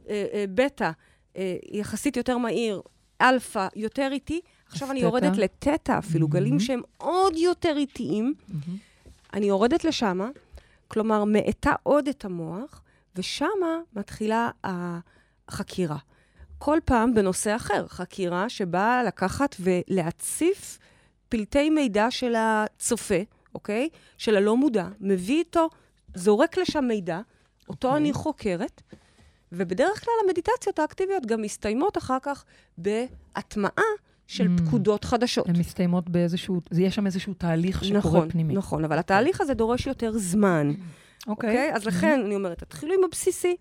אה, 0.09 0.25
אה, 0.33 0.45
בטא 0.55 0.91
אה, 1.37 1.55
יחסית 1.71 2.17
יותר 2.17 2.37
מהיר, 2.37 2.81
אלפא 3.21 3.67
יותר 3.75 4.09
איטי. 4.11 4.41
עכשיו 4.67 4.91
אני? 4.91 4.99
יורדת 4.99 5.37
לתטא 5.37 5.97
אפילו. 5.97 6.27
גלים 6.27 6.59
שהם 6.59 6.81
עוד 6.97 7.35
יותר 7.35 7.77
איטיים. 7.77 8.33
מהמם. 8.47 8.77
אני 9.33 9.45
יורדת 9.45 9.83
לשמה, 9.83 10.29
כלומר, 10.87 11.23
מאטה 11.23 11.73
עוד 11.83 12.07
את 12.07 12.25
המוח, 12.25 12.81
ושמה 13.15 13.79
מתחילה 13.95 14.49
החקירה. 14.63 15.97
כל 16.57 16.79
פעם 16.85 17.13
בנושא 17.13 17.55
אחר, 17.55 17.87
חקירה 17.87 18.49
שבאה 18.49 19.03
לקחת 19.03 19.55
ולהציף 19.59 20.79
פלטי 21.29 21.69
מידע 21.69 22.11
של 22.11 22.33
הצופה, 22.37 23.19
אוקיי? 23.55 23.89
של 24.17 24.35
הלא 24.35 24.57
מודע, 24.57 24.87
מביא 24.99 25.39
איתו, 25.39 25.69
זורק 26.15 26.57
לשם 26.57 26.85
מידע, 26.85 27.21
אותו 27.69 27.87
אוקיי. 27.87 28.01
אני 28.01 28.13
חוקרת, 28.13 28.81
ובדרך 29.51 30.03
כלל 30.05 30.13
המדיטציות 30.23 30.79
האקטיביות 30.79 31.25
גם 31.25 31.41
מסתיימות 31.41 31.97
אחר 31.97 32.17
כך 32.21 32.45
בהטמעה 32.77 33.83
של 34.27 34.47
Mm. 34.47 34.61
פקודות 34.67 35.03
חדשות. 35.03 35.49
הן 35.49 35.59
מסתיימות 35.59 36.09
באיזשהו, 36.09 36.61
זה 36.71 36.81
יש 36.83 36.95
שם 36.95 37.05
איזשהו 37.05 37.33
תהליך 37.33 37.83
שקורה 37.83 37.97
נכון, 37.99 38.29
פנימי. 38.29 38.53
נכון, 38.53 38.85
אבל 38.85 38.97
התהליך 38.99 39.41
הזה 39.41 39.53
דורש 39.53 39.87
יותר 39.87 40.11
זמן, 40.17 40.69
אוקיי. 41.27 41.49
אוקיי? 41.49 41.73
אז 41.73 41.85
לכן 41.85 42.21
אני 42.25 42.35
אומרת, 42.35 42.59
תתחילו 42.63 42.93
עם 42.93 42.99
הבסיסי, 43.07 43.55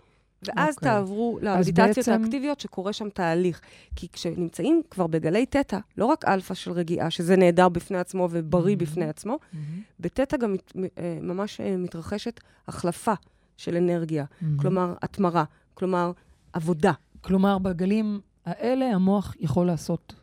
ואז 0.47 0.75
אוקיי. 0.75 0.89
תעברו 0.91 1.39
למדיטציות 1.43 1.97
בעצם- 1.97 2.13
האקטיביות 2.23 2.61
שקורה 2.61 2.93
שם 2.93 3.09
תהליך. 3.09 3.61
כי 3.97 4.09
כשנמצאים 4.13 4.83
כבר 4.91 5.07
בגלי 5.07 5.47
תטא, 5.47 5.79
לא 5.99 6.05
רק 6.07 6.25
אלפא 6.25 6.55
של 6.55 6.73
רגיעה, 6.73 7.11
שזה 7.11 7.37
נהדר 7.37 7.69
בפני 7.69 7.99
עצמו 7.99 8.29
ובריא 8.31 8.77
mhm. 8.77 8.79
בפני 8.79 9.05
עצמו, 9.09 9.39
מהמם. 9.53 9.65
בתטא 10.01 10.37
גם 10.37 10.53
מת- 10.53 10.73
אה, 10.99 11.19
ממש 11.23 11.61
אה, 11.61 11.77
מתרחשת 11.77 12.41
החלפה 12.69 13.13
של 13.57 13.77
אנרגיה, 13.77 14.25
מהמם. 14.41 14.59
כלומר, 14.59 14.95
התמרה, 15.03 15.45
כלומר, 15.75 16.13
עבודה, 16.53 16.93
כלומר, 17.21 17.59
בגלים 17.59 18.21
האלה 18.47 18.87
המוח 18.95 19.35
יכול 19.41 19.67
לעשות 19.67 20.15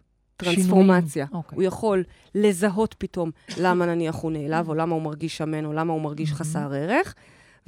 טרנספורמציה. 0.43 1.25
שינויים. 1.25 1.43
אוקיי. 1.45 1.55
הוא 1.55 1.63
יכול 1.63 2.03
לזהות 2.35 2.95
פתאום 2.97 3.31
למה 3.57 3.85
נניח 3.85 4.15
הוא 4.15 4.31
נעלב, 4.31 4.69
או 4.69 4.73
למה 4.75 4.95
הוא 4.95 5.01
מרגיש 5.01 5.37
שמן, 5.37 5.65
או 5.65 5.73
למה 5.73 5.93
הוא 5.93 6.01
מרגיש 6.01 6.31
Mhm. 6.31 6.35
חסר 6.35 6.73
ערך, 6.73 7.15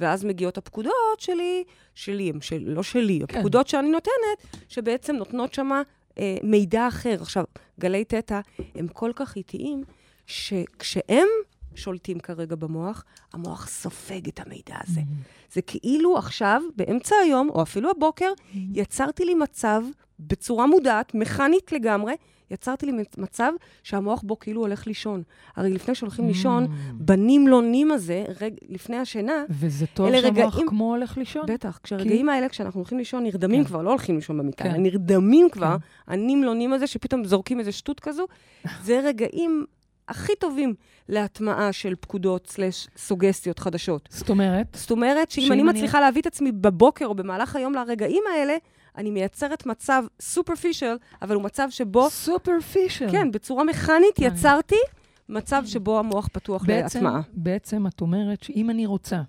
ואז 0.00 0.24
מגיעות 0.24 0.58
הפקודות 0.58 0.92
שלי, 1.18 1.64
שלי, 1.94 2.32
של, 2.40 2.62
לא 2.66 2.82
שלי, 2.82 3.20
כן. 3.28 3.36
הפקודות 3.38 3.68
שאני 3.68 3.90
נותנת, 3.90 4.56
שבעצם 4.68 5.16
נותנות 5.16 5.54
שם 5.54 5.70
אה, 6.18 6.36
מידע 6.42 6.88
אחר. 6.88 7.16
עכשיו, 7.20 7.44
גלי 7.80 8.04
תטא 8.04 8.40
הם 8.74 8.88
כל 8.88 9.10
כך 9.16 9.36
איטיים, 9.36 9.84
שכשהם 10.26 11.26
שולטים 11.74 12.18
כרגע 12.20 12.56
במוח, 12.56 13.04
המוח 13.32 13.68
סופג 13.68 14.28
את 14.28 14.40
המידע 14.40 14.74
הזה. 14.88 15.00
מהמם. 15.00 15.20
זה 15.52 15.62
כאילו 15.62 16.18
עכשיו, 16.18 16.62
באמצע 16.76 17.16
היום, 17.24 17.48
או 17.50 17.62
אפילו 17.62 17.90
הבוקר, 17.90 18.32
יצרתי 18.54 19.24
לי 19.24 19.34
מצב, 19.34 19.82
בצורה 20.20 20.66
מודעת, 20.66 21.14
מכנית 21.14 21.72
לגמרי, 21.72 22.12
יצרתי 22.50 22.86
לי 22.86 22.92
מצב 23.18 23.52
שהמוח 23.82 24.22
בו 24.22 24.38
כאילו 24.38 24.60
הולך 24.60 24.86
לישון. 24.86 25.22
הרי 25.56 25.70
לפני 25.70 25.94
שהולכים 25.94 26.26
לישון, 26.28 26.64
Mm. 26.64 26.68
בנמלונים 26.92 27.92
הזה, 27.92 28.24
רג... 28.40 28.52
לפני 28.68 28.96
השינה, 28.96 29.44
וזה 29.50 29.86
טוב 29.86 30.10
שהמוח 30.20 30.24
רגעים- 30.54 30.68
כמו 30.68 30.94
הולך 30.94 31.16
לישון? 31.18 31.42
בטח, 31.46 31.80
כשהרגעים 31.82 32.28
האלה, 32.28 32.48
כשאנחנו 32.48 32.78
הולכים 32.80 32.98
לישון, 32.98 33.22
נרדמים 33.22 33.62
כן. 33.62 33.68
כבר, 33.68 33.82
לא 33.82 33.90
הולכים 33.90 34.14
לישון 34.14 34.38
במיטה, 34.38 34.64
כן. 34.64 34.82
נרדמים 34.82 35.48
כבר, 35.52 35.76
הנמלונים 36.06 36.72
הזה, 36.72 36.86
שפתאום 36.86 37.24
זורקים 37.24 37.58
איזה 37.60 37.72
שטות 37.72 38.00
כזו, 38.00 38.26
זה 38.82 39.00
רגעים 39.04 39.64
הכי 40.08 40.32
טובים 40.40 40.74
להטמעה 41.08 41.72
של 41.72 41.94
פקודות 42.00 42.46
סלש 42.46 42.88
סוגסטיות 42.96 43.58
חדשות. 43.58 44.08
זאת 44.12 44.28
אומרת, 44.30 44.66
זאת 44.74 44.90
אומרת 44.90 45.30
שאם 45.30 45.52
אני- 45.52 45.62
מצליחה 45.62 46.00
להביא 46.00 46.20
את 46.20 46.26
עצמי 46.26 46.52
בבוקר 46.52 47.06
או 47.06 47.14
במהלך 47.14 47.56
היום 47.56 47.72
לרגעים 47.74 48.22
האלה, 48.34 48.56
אני 48.96 49.10
מייצרת 49.10 49.66
מצב 49.66 50.04
סופרפישל, 50.20 50.96
אבל 51.22 51.34
הוא 51.34 51.42
מצב 51.42 51.66
שבו, 51.70 52.10
סופרפישל. 52.10 53.10
כן, 53.10 53.30
בצורה 53.30 53.64
מכנית 53.64 54.18
מעניין. 54.18 54.36
יצרתי 54.36 54.76
מצב 55.28 55.62
שבו 55.66 55.98
המוח 55.98 56.28
פתוח 56.32 56.64
בעצם, 56.64 57.04
להטמעה. 57.04 57.22
בעצם 57.32 57.86
את 57.86 58.00
אומרת 58.00 58.42
שאם 58.42 58.70
אני 58.70 58.86
רוצה 58.86 59.22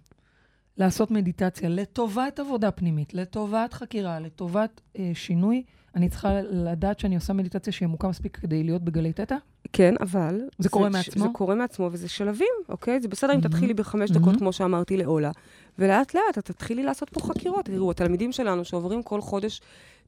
לעשות 0.78 1.12
מדיטציה 1.12 1.70
לטובת 1.70 2.40
עבודה 2.40 2.72
פנימית, 2.72 3.14
לטובת 3.14 3.74
חקירה, 3.74 4.20
לטובת 4.20 4.82
אה, 5.00 5.12
שינוי, 5.14 5.64
אני 5.96 6.10
צריכה 6.10 6.42
לדעת 6.42 7.00
שאני 7.00 7.16
עושה 7.16 7.34
מדיטציה 7.34 7.74
שהיא 7.74 7.88
עמוקה 7.88 8.08
מספיק 8.08 8.38
כדי 8.38 8.64
להיות 8.64 8.82
בגלי 8.82 9.14
תטא? 9.14 9.36
כן, 9.76 9.96
אבל... 10.02 10.42
זה 10.60 10.70
קורה 10.70 10.90
מעצמו? 10.90 11.24
זה 11.24 11.30
קורה 11.34 11.56
מעצמו, 11.56 11.90
וזה 11.92 12.08
שלבים, 12.10 12.48
אוקיי? 12.70 13.02
זה 13.02 13.08
בסדר 13.08 13.34
אם 13.34 13.40
Mhm. 13.40 13.44
תתחילי 13.44 13.74
בחמש 13.74 14.12
Mhm. 14.12 14.14
דקות, 14.14 14.36
כמו 14.38 14.54
שאמרתי 14.54 14.98
לאולה, 14.98 15.32
ולאט-לאט 15.80 16.38
את 16.38 16.46
תתחילי 16.46 16.84
לעשות 16.84 17.10
פה 17.10 17.20
חקירות. 17.20 17.66
תראו, 17.66 17.92
התלמידים 17.92 18.32
שלנו 18.32 18.66
שעוברים 18.66 19.04
כל 19.04 19.22
חודש 19.22 19.62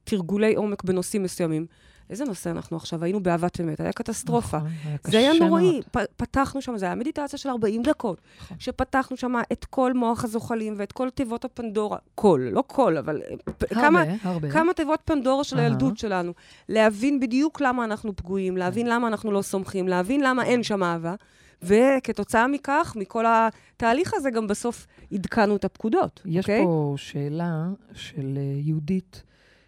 תרגולי 0.03 0.55
עומק 0.55 0.83
בנושאים 0.83 1.23
מסוימים, 1.23 1.65
איזה 2.09 2.25
נושא 2.25 2.49
אנחנו 2.51 2.77
עכשיו? 2.77 3.03
היינו 3.03 3.23
באהבת 3.23 3.61
אמת, 3.61 3.79
היה 3.79 3.91
קטסטרופה. 3.91 4.57
נכון, 4.57 4.69
היה 4.85 4.97
זה 5.03 5.17
היה 5.17 5.33
נוראי. 5.33 5.81
פ- 5.91 5.97
פתחנו 6.17 6.61
שם, 6.61 6.77
זה 6.77 6.85
היה 6.85 6.95
מדיטציה 6.95 7.39
של 7.39 7.49
40 7.49 7.83
דקות. 7.83 8.21
נכון. 8.41 8.57
שפתחנו 8.59 9.17
שם 9.17 9.33
את 9.51 9.65
כל 9.65 9.93
מוח 9.93 10.23
הזוחלים 10.23 10.73
ואת 10.77 10.91
כל 10.91 11.09
תיבות 11.09 11.45
הפנדורה. 11.45 11.97
כל, 12.15 12.41
לא 12.51 12.63
כל, 12.67 12.97
אבל 12.97 13.21
אה, 13.29 13.53
פ- 13.57 13.73
כמה, 13.73 14.01
הרבה, 14.01 14.13
הרבה. 14.23 14.51
כמה 14.51 14.73
תיבות 14.73 14.99
פנדורה 15.05 15.43
של 15.43 15.57
אהה. 15.57 15.65
הילדות 15.65 15.97
שלנו. 15.97 16.33
להבין 16.69 17.19
בדיוק 17.19 17.61
למה 17.61 17.83
אנחנו 17.83 18.15
פגועים, 18.15 18.57
להבין 18.57 18.87
למה 18.87 19.07
אנחנו 19.07 19.31
לא 19.31 19.41
סומכים, 19.41 19.87
להבין 19.87 20.21
למה 20.21 20.43
אין 20.45 20.63
שם 20.63 20.83
אהבה. 20.83 21.15
וכתוצאה 21.63 22.47
מכך, 22.47 22.93
מכל 22.99 23.25
התהליך 23.27 24.13
הזה, 24.13 24.31
גם 24.31 24.47
בסוף 24.47 24.87
עדכנו 25.11 25.55
את 25.55 25.65
הפקודות, 25.65 26.21
יש 26.25 26.45
אוקיי? 26.45 26.63
פה 26.65 26.93
שאלה 26.97 27.67
של 27.93 28.33
אה, 28.37 28.41
יהודית, 28.63 29.23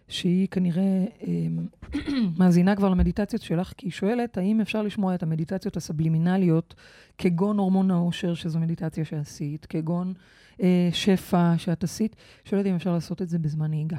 שהיא 0.10 0.48
כנראה 0.48 1.06
אה, 1.28 1.48
מאזינה 2.40 2.76
כבר 2.76 2.90
למדיטציות 2.90 3.42
שלך, 3.42 3.74
כי 3.78 3.86
היא 3.86 3.92
שואלת, 3.92 4.38
האם 4.38 4.62
אפשר 4.62 4.82
לשמוע 4.82 5.16
את 5.16 5.24
המדיטציות 5.24 5.78
הסבלימינליות, 5.78 6.76
כגון 7.18 7.58
הורמון 7.58 7.92
האושר, 7.92 8.34
שזו 8.34 8.60
מדיטציה 8.60 9.06
שעשית, 9.06 9.66
כגון 9.66 10.14
אה, 10.62 10.90
שפע 10.92 11.54
שאת 11.58 11.84
עשית? 11.84 12.16
שואלת 12.46 12.66
אם 12.66 12.76
אפשר 12.76 12.94
לעשות 12.94 13.22
את 13.22 13.30
זה 13.30 13.40
בזמן 13.40 13.70
נהיגה. 13.70 13.98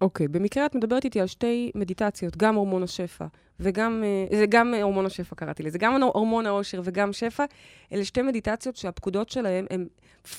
אוקיי, 0.00 0.28
במקרה 0.28 0.66
את 0.66 0.74
מדברת 0.74 1.04
איתי 1.04 1.20
על 1.20 1.26
שתי 1.26 1.70
מדיטציות, 1.74 2.36
גם 2.36 2.54
הורמון 2.54 2.82
השפע 2.82 3.26
וגם, 3.62 4.04
אה, 4.04 4.38
זה 4.38 4.46
גם 4.46 4.74
הורמון 4.74 5.06
השפע 5.06 5.36
קראתי 5.36 5.62
לזה, 5.62 5.78
גם 5.78 6.02
הורמון 6.02 6.46
העושר 6.46 6.80
וגם 6.84 7.12
שפע, 7.12 7.44
אלה 7.92 8.04
שתי 8.04 8.22
מדיטציות 8.22 8.76
שהפקודות 8.76 9.28
שלהן 9.28 9.66
הן 9.70 9.86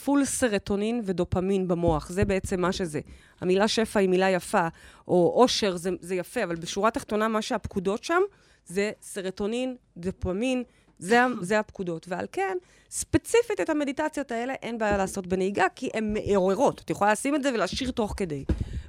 פול 0.06 0.26
סרטונין 0.26 1.02
ודופמין 1.06 1.68
במוח, 1.68 2.10
זה 2.10 2.26
בעצם 2.26 2.62
מה 2.62 2.72
שזה. 2.72 3.00
המילה 3.42 3.68
שפע 3.68 4.00
היא 4.00 4.10
מילה 4.10 4.30
יפה, 4.30 4.68
או 5.08 5.32
עושר 5.36 5.76
זה, 5.76 5.90
זה 6.00 6.16
יפה, 6.16 6.44
אבל 6.44 6.56
בשורה 6.56 6.88
התחתונה 6.88 7.28
מה 7.28 7.42
שהפקודות 7.42 8.04
שם 8.04 8.22
זה 8.66 8.92
סרטונין, 9.02 9.76
דופמין, 9.98 10.64
זה, 11.00 11.20
זה 11.42 11.60
הפקודות. 11.60 12.06
ועל 12.10 12.26
כן, 12.32 12.58
ספציפית 12.90 13.62
את 13.62 13.70
המדיטציות 13.70 14.32
האלה 14.32 14.54
אין 14.54 14.78
בעיה 14.78 14.98
לעשות 14.98 15.28
בנהיגה, 15.28 15.66
כי 15.76 15.90
הן 15.94 16.14
מעוררות. 16.14 16.82
את 16.86 16.90
יכולה 16.90 17.12
לשים 17.12 17.36
את 17.36 17.44
זה 17.44 17.54
ולהשאיר 17.54 17.92
תוך 17.92 18.14
כדי. 18.18 18.44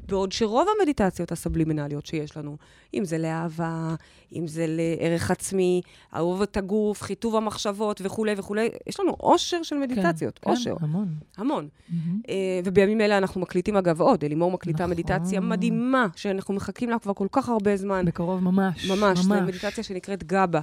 בעוד 0.08 0.32
שרוב 0.32 0.68
המדיטציות 0.78 1.32
הסבלימינליות 1.32 2.06
שיש 2.06 2.36
לנו, 2.36 2.56
אם 2.94 3.04
זה 3.04 3.18
לאהבה, 3.18 3.94
אם 4.32 4.46
זה 4.46 4.66
לערך 4.68 5.30
עצמי, 5.30 5.80
אהוב 6.16 6.42
את 6.42 6.56
הגוף, 6.56 7.02
חיטוב 7.02 7.36
המחשבות 7.36 8.00
וכולי 8.04 8.34
וכולי, 8.36 8.68
יש 8.86 9.00
לנו 9.00 9.12
עושר 9.18 9.62
של 9.62 9.76
מדיטציות, 9.76 10.38
כן, 10.38 10.50
עושר, 10.50 10.76
כן, 10.78 10.84
המון. 10.84 11.08
המון. 11.36 11.68
מהמם. 11.88 12.20
אה, 12.28 12.60
ובימים 12.64 13.00
אלה 13.00 13.18
אנחנו 13.18 13.40
מקליטים 13.40 13.76
אגב 13.76 14.00
עוד, 14.00 14.24
אלימור 14.24 14.50
מקליטה 14.50 14.78
נכון. 14.78 14.90
מדיטציה 14.90 15.40
מדהימה, 15.40 16.06
שאנחנו 16.16 16.54
מחכים 16.54 16.90
לה 16.90 16.98
כבר 16.98 17.14
כל 17.14 17.26
כך 17.32 17.48
הרבה 17.48 17.76
זמן. 17.76 18.04
בקרוב 18.04 18.42
ממש. 18.42 18.90
ממש, 18.90 19.18
זו 19.18 19.34
מדיטציה 19.34 19.84
שנקראת 19.84 20.24
גבה. 20.24 20.60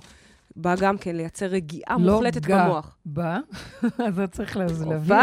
באה 0.56 0.76
גם 0.80 0.98
כן 0.98 1.16
לייצר 1.16 1.46
רגיעה 1.46 1.98
לא 2.00 2.14
מוחלטת 2.14 2.46
גה, 2.46 2.64
במוח. 2.66 2.96
בא, 3.06 3.38
אז 4.08 4.20
את 4.20 4.32
צריך 4.32 4.58
לה- 4.58 4.66
להבין. 4.66 4.94
הופה, 4.94 5.16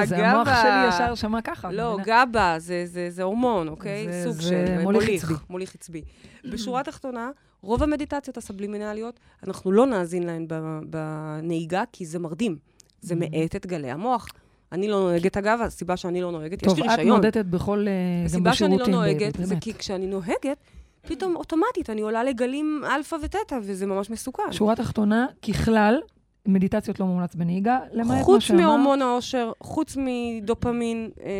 לא, 0.00 0.06
זה 0.06 0.28
המוח 0.28 0.48
גבה. 0.48 0.62
שלי 0.62 1.04
ישר 1.04 1.14
שמע 1.14 1.40
ככה. 1.42 1.72
לא? 1.72 1.98
גבה, 2.04 2.54
זה, 2.58 2.82
זה, 2.86 3.10
זה 3.10 3.22
הורמון, 3.22 3.68
אוקיי? 3.68 4.06
זה- 4.12 4.22
סוג 4.24 4.32
זה 4.32 4.42
של 4.42 4.64
מוליך 4.82 4.84
מוליך, 5.08 5.24
עצבי. 5.24 5.34
מוליך 5.50 5.74
עצבי. 5.74 6.02
בשורה 6.52 6.80
התחתונה, 6.80 7.30
רוב 7.62 7.82
המדיטציות 7.82 8.36
הסבלימינליות, 8.36 9.20
אנחנו 9.46 9.72
לא 9.72 9.86
נאזין 9.86 10.22
להן 10.22 10.46
בנהיגה, 10.90 11.82
כי 11.92 12.06
זה 12.06 12.18
מרדים. 12.18 12.56
זה 13.00 13.14
מאט 13.14 13.56
את 13.56 13.66
גלי 13.66 13.90
המוח. 13.90 14.26
אני 14.72 14.88
לא 14.88 15.00
נוהגת, 15.00 15.36
אגב, 15.36 15.60
הסיבה 15.62 15.96
שאני 15.96 16.20
לא 16.20 16.32
נוהגת, 16.32 16.64
טוב, 16.64 16.78
יש 16.78 16.84
לי 16.84 16.94
את 16.94 16.98
רישיון. 16.98 17.16
נודדת 17.16 17.46
בכל, 17.46 17.86
אה, 17.88 18.24
הסיבה 18.26 18.54
שאני. 18.54 18.78
לא 18.78 18.86
נוהגת, 18.86 19.36
זה 19.36 19.46
באמת. 19.46 19.62
כי 19.62 19.74
כשאני 19.74 20.06
נוהגת, 20.06 20.56
פתאום 21.02 21.36
אוטומטית 21.36 21.90
אני 21.90 22.00
עולה 22.00 22.24
לגלים 22.24 22.82
אלפא 22.96 23.16
ותטא, 23.22 23.58
וזה 23.62 23.86
ממש 23.86 24.10
מסוכן. 24.10 24.52
שורה 24.52 24.76
תחתונה, 24.76 25.26
ככלל, 25.48 26.00
מדיטציות 26.46 27.00
לא 27.00 27.06
מומלץ 27.06 27.34
בנהיגה, 27.34 27.78
למעט 27.92 28.18
מה 28.18 28.24
חוץ 28.24 28.42
שאמרת. 28.42 28.62
מהורמון 28.62 29.02
העושר, 29.02 29.52
חוץ 29.60 29.96
מדופמין, 29.98 31.10
אה, 31.24 31.30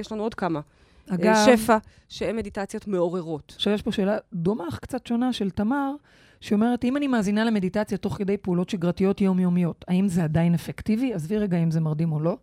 יש 0.00 0.12
לנו 0.12 0.22
עוד 0.22 0.34
כמה. 0.34 0.60
אה, 1.10 1.14
אגב, 1.14 1.34
שפע, 1.46 1.76
שהן 2.08 2.36
מדיטציות 2.36 2.88
מעוררות. 2.88 3.52
עכשיו 3.56 3.72
יש 3.72 3.82
פה 3.82 3.92
שאלה 3.92 4.18
דומה 4.32 4.68
אך 4.68 4.78
קצת 4.78 5.06
שונה 5.06 5.32
של 5.32 5.50
תמר, 5.50 5.92
שאומרת, 6.40 6.84
אם 6.84 6.96
אני 6.96 7.06
מאזינה 7.06 7.44
למדיטציה 7.44 7.98
תוך 7.98 8.14
כדי 8.14 8.36
פעולות 8.36 8.70
שגרתיות 8.70 9.20
יומיומיות, 9.20 9.84
האם 9.88 10.08
זה 10.08 10.24
עדיין 10.24 10.54
אפקטיבי? 10.54 11.14
עזבי 11.14 11.38
רגע 11.38 11.58
אם 11.58 11.70
זה 11.70 11.80
מרדים 11.80 12.12
או 12.12 12.20
לא. 12.20 12.36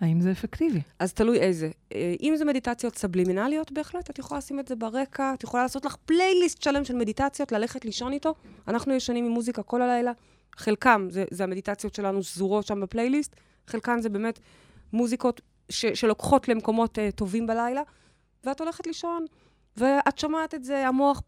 האם 0.00 0.20
זה 0.20 0.32
אפקטיבי? 0.32 0.80
אז 0.98 1.12
תלוי 1.12 1.38
איזה. 1.38 1.70
אה, 1.94 2.14
אם 2.22 2.34
זה 2.36 2.44
מדיטציות 2.44 2.96
סבלימינליות, 2.96 3.72
בהחלט, 3.72 4.10
את 4.10 4.18
יכולה 4.18 4.38
לשים 4.38 4.60
את 4.60 4.68
זה 4.68 4.76
ברקע, 4.76 5.34
את 5.34 5.44
יכולה 5.44 5.62
לעשות 5.62 5.84
לך 5.84 5.96
פלייליסט 6.04 6.62
שלם 6.62 6.84
של 6.84 6.96
מדיטציות, 6.96 7.52
ללכת 7.52 7.84
לישון 7.84 8.12
איתו. 8.12 8.34
אנחנו 8.68 8.94
ישנים 8.94 9.24
עם 9.24 9.30
מוזיקה 9.30 9.62
כל 9.62 9.82
הלילה. 9.82 10.12
חלקם, 10.56 11.06
זה, 11.10 11.24
זה 11.30 11.44
המדיטציות 11.44 11.94
שלנו 11.94 12.22
שזורות 12.22 12.66
שם 12.66 12.80
בפלייליסט, 12.80 13.36
חלקן 13.66 14.00
זה 14.00 14.08
באמת 14.08 14.38
מוזיקות 14.92 15.40
ש, 15.68 15.86
שלוקחות 15.86 16.48
למקומות 16.48 16.98
uh, 16.98 17.16
טובים 17.16 17.46
בלילה, 17.46 17.82
ואת 18.44 18.60
הולכת 18.60 18.86
לישון, 18.86 19.26
ואת 19.76 20.18
שומעת 20.18 20.54
את 20.54 20.64
זה, 20.64 20.88
המוח 20.88 21.22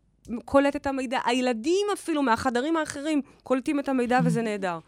קולט 0.45 0.77
את 0.77 0.87
המידע, 0.87 1.19
הילדים 1.25 1.87
אפילו 1.93 2.23
מהחדרים 2.23 2.77
האחרים 2.77 3.23
קולטים 3.43 3.81
את 3.81 3.89
המידע 3.89 4.21
וזה 4.25 4.43
נהדר. 4.43 4.79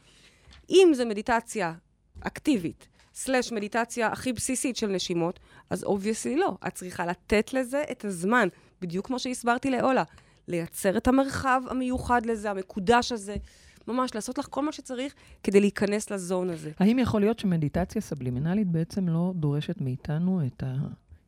אם 0.70 0.90
זה 0.94 1.04
מדיטציה 1.04 1.72
אקטיבית, 2.20 2.88
slash 3.18 3.52
מדיטציה 3.52 4.06
הכי 4.06 4.32
בסיסית 4.32 4.76
של 4.76 4.86
נשימות, 4.86 5.40
אז 5.70 5.84
obviously 5.84 6.36
לא. 6.36 6.56
את 6.66 6.74
צריכה 6.74 7.06
לתת 7.06 7.52
לזה 7.52 7.82
את 7.90 8.04
הזמן, 8.04 8.48
בדיוק 8.80 9.06
כמו 9.06 9.18
שהסברתי 9.18 9.70
לאולה. 9.70 10.02
לייצר 10.48 10.96
את 10.96 11.08
המרחב 11.08 11.62
המיוחד 11.70 12.26
לזה, 12.26 12.50
המקודש 12.50 13.12
הזה, 13.12 13.36
ממש 13.88 14.14
לעשות 14.14 14.38
לך 14.38 14.46
כל 14.50 14.64
מה 14.64 14.72
שצריך 14.72 15.14
כדי 15.42 15.60
להיכנס 15.60 16.10
לזון 16.10 16.50
הזה. 16.50 16.70
האם 16.78 16.98
יכול 16.98 17.20
להיות 17.20 17.38
שמדיטציה 17.38 18.02
סבלימינלית 18.02 18.68
בעצם 18.68 19.08
לא 19.08 19.32
דורשת 19.36 19.80
מאיתנו 19.80 20.40
את 20.46 20.62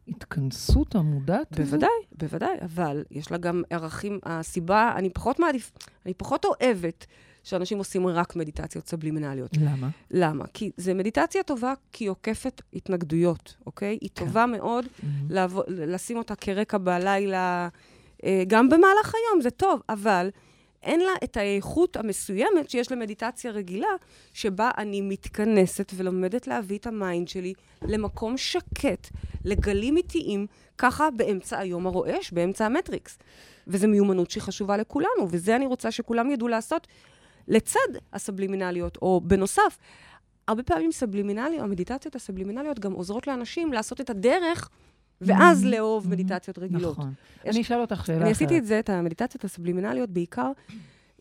ההתכנסות 0.09 0.94
המודעת? 0.94 1.57
בוודאי, 1.57 1.88
בוודאי, 2.12 2.57
אבל 2.62 3.05
יש 3.11 3.31
לה 3.31 3.38
גם 3.38 3.62
ערכים, 3.70 4.18
הסיבה, 4.22 4.92
אני 4.96 5.11
פחות 5.11 5.38
מעדיף, 5.38 5.72
אני 6.07 6.14
פחות 6.14 6.44
אוהבת 6.44 7.07
שאנשים 7.44 7.79
עושים 7.79 8.07
רק 8.07 8.37
מדיטציות 8.37 8.87
סבלימינליות. 8.87 9.50
למה? 9.61 9.88
למה? 10.11 10.44
כי 10.55 10.70
זו 10.76 10.94
מדיטציה 10.94 11.42
טובה 11.42 11.74
כי 11.92 12.05
היא 12.05 12.11
עוקפת 12.11 12.62
התנגדויות, 12.74 13.57
אוקיי? 13.66 13.98
היא 14.00 14.11
טובה 14.14 14.46
מאוד 14.46 14.85
מהמם. 15.03 15.26
לעבוד, 15.31 15.64
לשים 15.68 16.16
אותה 16.16 16.35
כרקע 16.35 16.79
בלילה, 16.79 17.68
אה, 18.24 18.42
גם 18.46 18.68
במהלך 18.68 19.14
היום, 19.14 19.40
זה 19.40 19.50
טוב, 19.50 19.81
אבל 19.88 20.31
אין 20.83 21.00
לה 21.00 21.12
את 21.24 21.37
האיכות 21.37 21.96
המסוימת 21.96 22.70
שיש 22.70 22.92
למדיטציה 22.92 23.50
רגילה, 23.50 23.88
שבה 24.33 24.70
אני 24.79 25.00
מתכנסת 25.00 25.92
ולומדת 25.96 26.46
להביא 26.46 26.79
את 26.79 26.87
ה 26.87 26.95
mind 26.95 27.29
שלי 27.29 27.53
למקום 27.83 28.37
שקט, 28.37 29.09
לגלים 29.44 29.96
איטיים, 29.96 30.46
ככה 30.79 31.11
באמצע 31.11 31.59
היום 31.59 31.87
הרועש, 31.87 32.33
באמצע 32.33 32.66
המטריקס. 32.66 33.18
וזו 33.66 33.88
מיומנות 33.88 34.31
שהיא 34.31 34.42
חשובה 34.42 34.76
לכולנו, 34.76 35.29
וזה 35.31 35.57
אני 35.57 35.66
רוצה 35.66 35.90
שכולם 35.90 36.31
ידעו 36.31 36.48
לעשות 36.48 36.87
לצד 37.48 37.81
הסבלימינליות, 38.12 38.98
או 39.03 39.20
בנוסף. 39.24 39.79
הרבה 40.48 40.62
פעמים 40.62 40.92
סבלימינליות, 40.92 41.62
המדיטציות 41.62 42.14
הסבלימינליות 42.16 42.79
גם 42.79 42.92
עוזרות 42.92 43.26
לאנשים 43.26 43.72
לעשות 43.72 44.00
את 44.00 44.11
הדרך, 44.11 44.68
ואז 45.20 45.64
Mhm, 45.64 45.66
לאהוב 45.66 46.07
mhm. 46.07 46.11
מדיטציות 46.11 46.59
רגילות. 46.59 46.98
נכון. 46.98 47.12
יש- 47.44 47.55
אני 47.55 47.62
אשאל 47.62 47.81
אותך 47.81 47.94
שאלה 48.07 48.16
אחרת. 48.16 48.22
אני 48.22 48.31
עשיתי 48.31 48.59
את 48.59 48.66
זה, 48.66 48.79
את 48.79 48.90
המדיטציות 48.90 49.44
הסבלימינליות, 49.44 50.11
בעיקר 50.11 50.53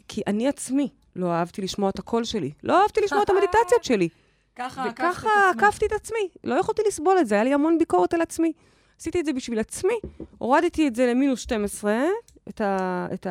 כי 0.08 0.22
אני 0.28 0.48
עצמי 0.48 0.90
לא 1.16 1.32
אהבתי 1.32 1.62
לשמוע 1.62 1.90
את 1.90 2.00
הקול 2.00 2.24
שלי. 2.24 2.52
לא 2.64 2.82
אהבתי 2.82 3.02
לשמוע 3.02 3.24
את 3.24 3.30
המדיטציות 3.34 3.84
שלי. 3.84 4.10
ככה 4.56 4.86
וככה 4.92 5.30
עקפתי 5.56 5.86
את 5.86 5.92
עצמי. 5.92 6.30
לא 6.44 6.56
יכולתי 6.56 6.82
לסבול 6.88 7.18
את 7.20 7.28
זה, 7.28 7.36
היה 7.36 7.44
לי 7.44 7.54
המון 7.54 7.78
ביקורת 7.78 8.14
על 8.14 8.22
עצמי. 8.22 8.52
עשיתי 9.00 9.20
את 9.20 9.26
זה 9.26 9.34
בשביל 9.34 9.60
עצמי, 9.60 9.94
הורדתי 10.38 10.88
את 10.88 10.96
זה 10.96 11.06
למינוס 11.08 11.40
12, 11.40 12.00
את 12.50 12.62
ה- 12.62 13.08
את 13.14 13.28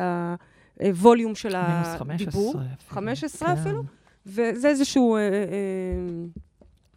הווליום 0.83 1.35
של 1.35 1.49
מינוס 1.49 1.87
הדיבור. 2.09 2.53
15 2.53 2.65
אפילו. 2.73 2.89
15 2.89 3.47
כן. 3.47 3.61
אפילו. 3.61 3.83
וזה 4.25 4.67
איזשהו... 4.67 5.15
אה, 5.15 5.21
אה, 5.21 5.29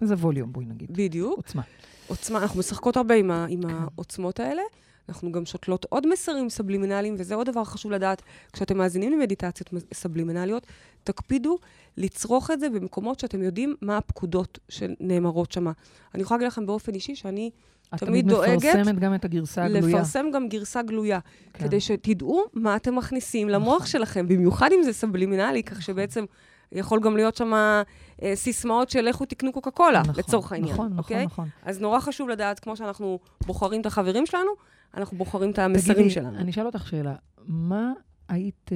איזה 0.00 0.14
ווליום, 0.14 0.52
בואי 0.52 0.66
נגיד. 0.66 0.88
בדיוק. 0.92 1.36
עוצמה. 1.36 1.62
עוצמה, 2.06 2.38
אנחנו 2.38 2.58
משחקות 2.58 2.96
הרבה 2.96 3.14
עם, 3.14 3.30
ה, 3.30 3.46
עם 3.48 3.60
העוצמות 3.68 4.40
האלה, 4.40 4.62
אנחנו 5.08 5.32
גם 5.32 5.46
שותלות 5.46 5.86
עוד 5.88 6.06
מסרים 6.06 6.50
סבלימינליים, 6.50 7.14
וזה 7.18 7.34
עוד 7.34 7.50
דבר 7.50 7.64
חשוב 7.64 7.92
לדעת, 7.92 8.22
כשאתם 8.52 8.78
מאזינים 8.78 9.12
למדיטציות 9.12 9.70
סבלימינליות, 9.94 10.66
תקפידו 11.04 11.58
לצרוך 11.96 12.50
את 12.50 12.60
זה 12.60 12.70
במקומות 12.70 13.20
שאתם 13.20 13.42
יודעים 13.42 13.74
מה 13.82 13.96
הפקודות 13.96 14.58
שנאמרות 14.68 15.52
שם. 15.52 15.66
אני 16.14 16.22
יכולה 16.22 16.38
להגיד 16.38 16.52
לכם 16.52 16.66
באופן 16.66 16.94
אישי 16.94 17.14
שאני 17.14 17.50
את 17.94 17.98
תמיד 17.98 18.10
תמיד 18.10 18.28
דואגת 18.28 18.64
מפרסמת 18.64 18.98
גם 18.98 19.14
את 19.14 19.24
הגרסה 19.24 19.64
הגלויה. 19.64 19.96
לפרסם 19.96 20.26
גם 20.34 20.48
גרסה 20.48 20.82
גלויה, 20.82 21.18
כן. 21.52 21.64
כדי 21.64 21.80
שתדעו 21.80 22.42
מה 22.54 22.76
אתם 22.76 22.96
מכניסים 22.96 23.48
למוח 23.48 23.74
נכון. 23.76 23.86
שלכם, 23.86 24.28
במיוחד 24.28 24.70
אם 24.72 24.82
זה 24.82 24.92
סבלימינלי, 24.92 25.62
כך 25.62 25.82
שבעצם 25.82 26.24
יכול 26.72 27.00
גם 27.00 27.16
להיות 27.16 27.36
שם 27.36 27.52
אה, 27.52 27.82
סיסמאות 28.34 28.90
של 28.90 29.00
לכו 29.00 29.24
תקנו 29.24 29.52
קוקה 29.52 29.70
קולה, 29.70 30.00
נכון, 30.00 30.14
לצורך 30.18 30.52
העניין, 30.52 30.74
נכון, 30.74 30.86
נכון, 30.86 30.98
אוקיי? 30.98 31.26
נכון. 31.26 31.48
אז 31.62 31.80
נורא 31.80 32.00
חשוב 32.00 32.28
לדעת, 32.28 32.60
כמו 32.60 32.76
שאנחנו 32.76 33.18
בוחרים 33.46 33.80
את 33.80 33.86
החברים 33.86 34.26
שלנו, 34.26 34.50
אנחנו 34.94 35.18
בוחרים 35.18 35.50
את 35.50 35.58
המסרים 35.58 35.94
תגידי, 35.94 36.10
שלנו. 36.10 36.38
אני 36.38 36.50
אשאל 36.50 36.66
אותך 36.66 36.88
שאלה. 36.88 37.14
מה 37.46 37.92
היית 38.28 38.70
uh, 38.70 38.72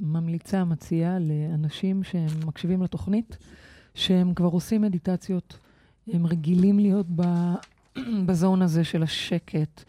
ממליצה, 0.00 0.64
מציעה 0.64 1.18
לאנשים 1.18 2.04
שהם 2.04 2.28
מקשיבים 2.46 2.82
לתוכנית, 2.82 3.38
שהם 3.94 4.34
כבר 4.34 4.48
עושים 4.48 4.82
מדיטציות, 4.82 5.58
הם 6.12 6.26
רגילים 6.26 6.78
להיות 6.78 7.06
ב, 7.16 7.22
בזון 8.26 8.62
הזה 8.62 8.84
של 8.84 9.02
השקט. 9.02 9.84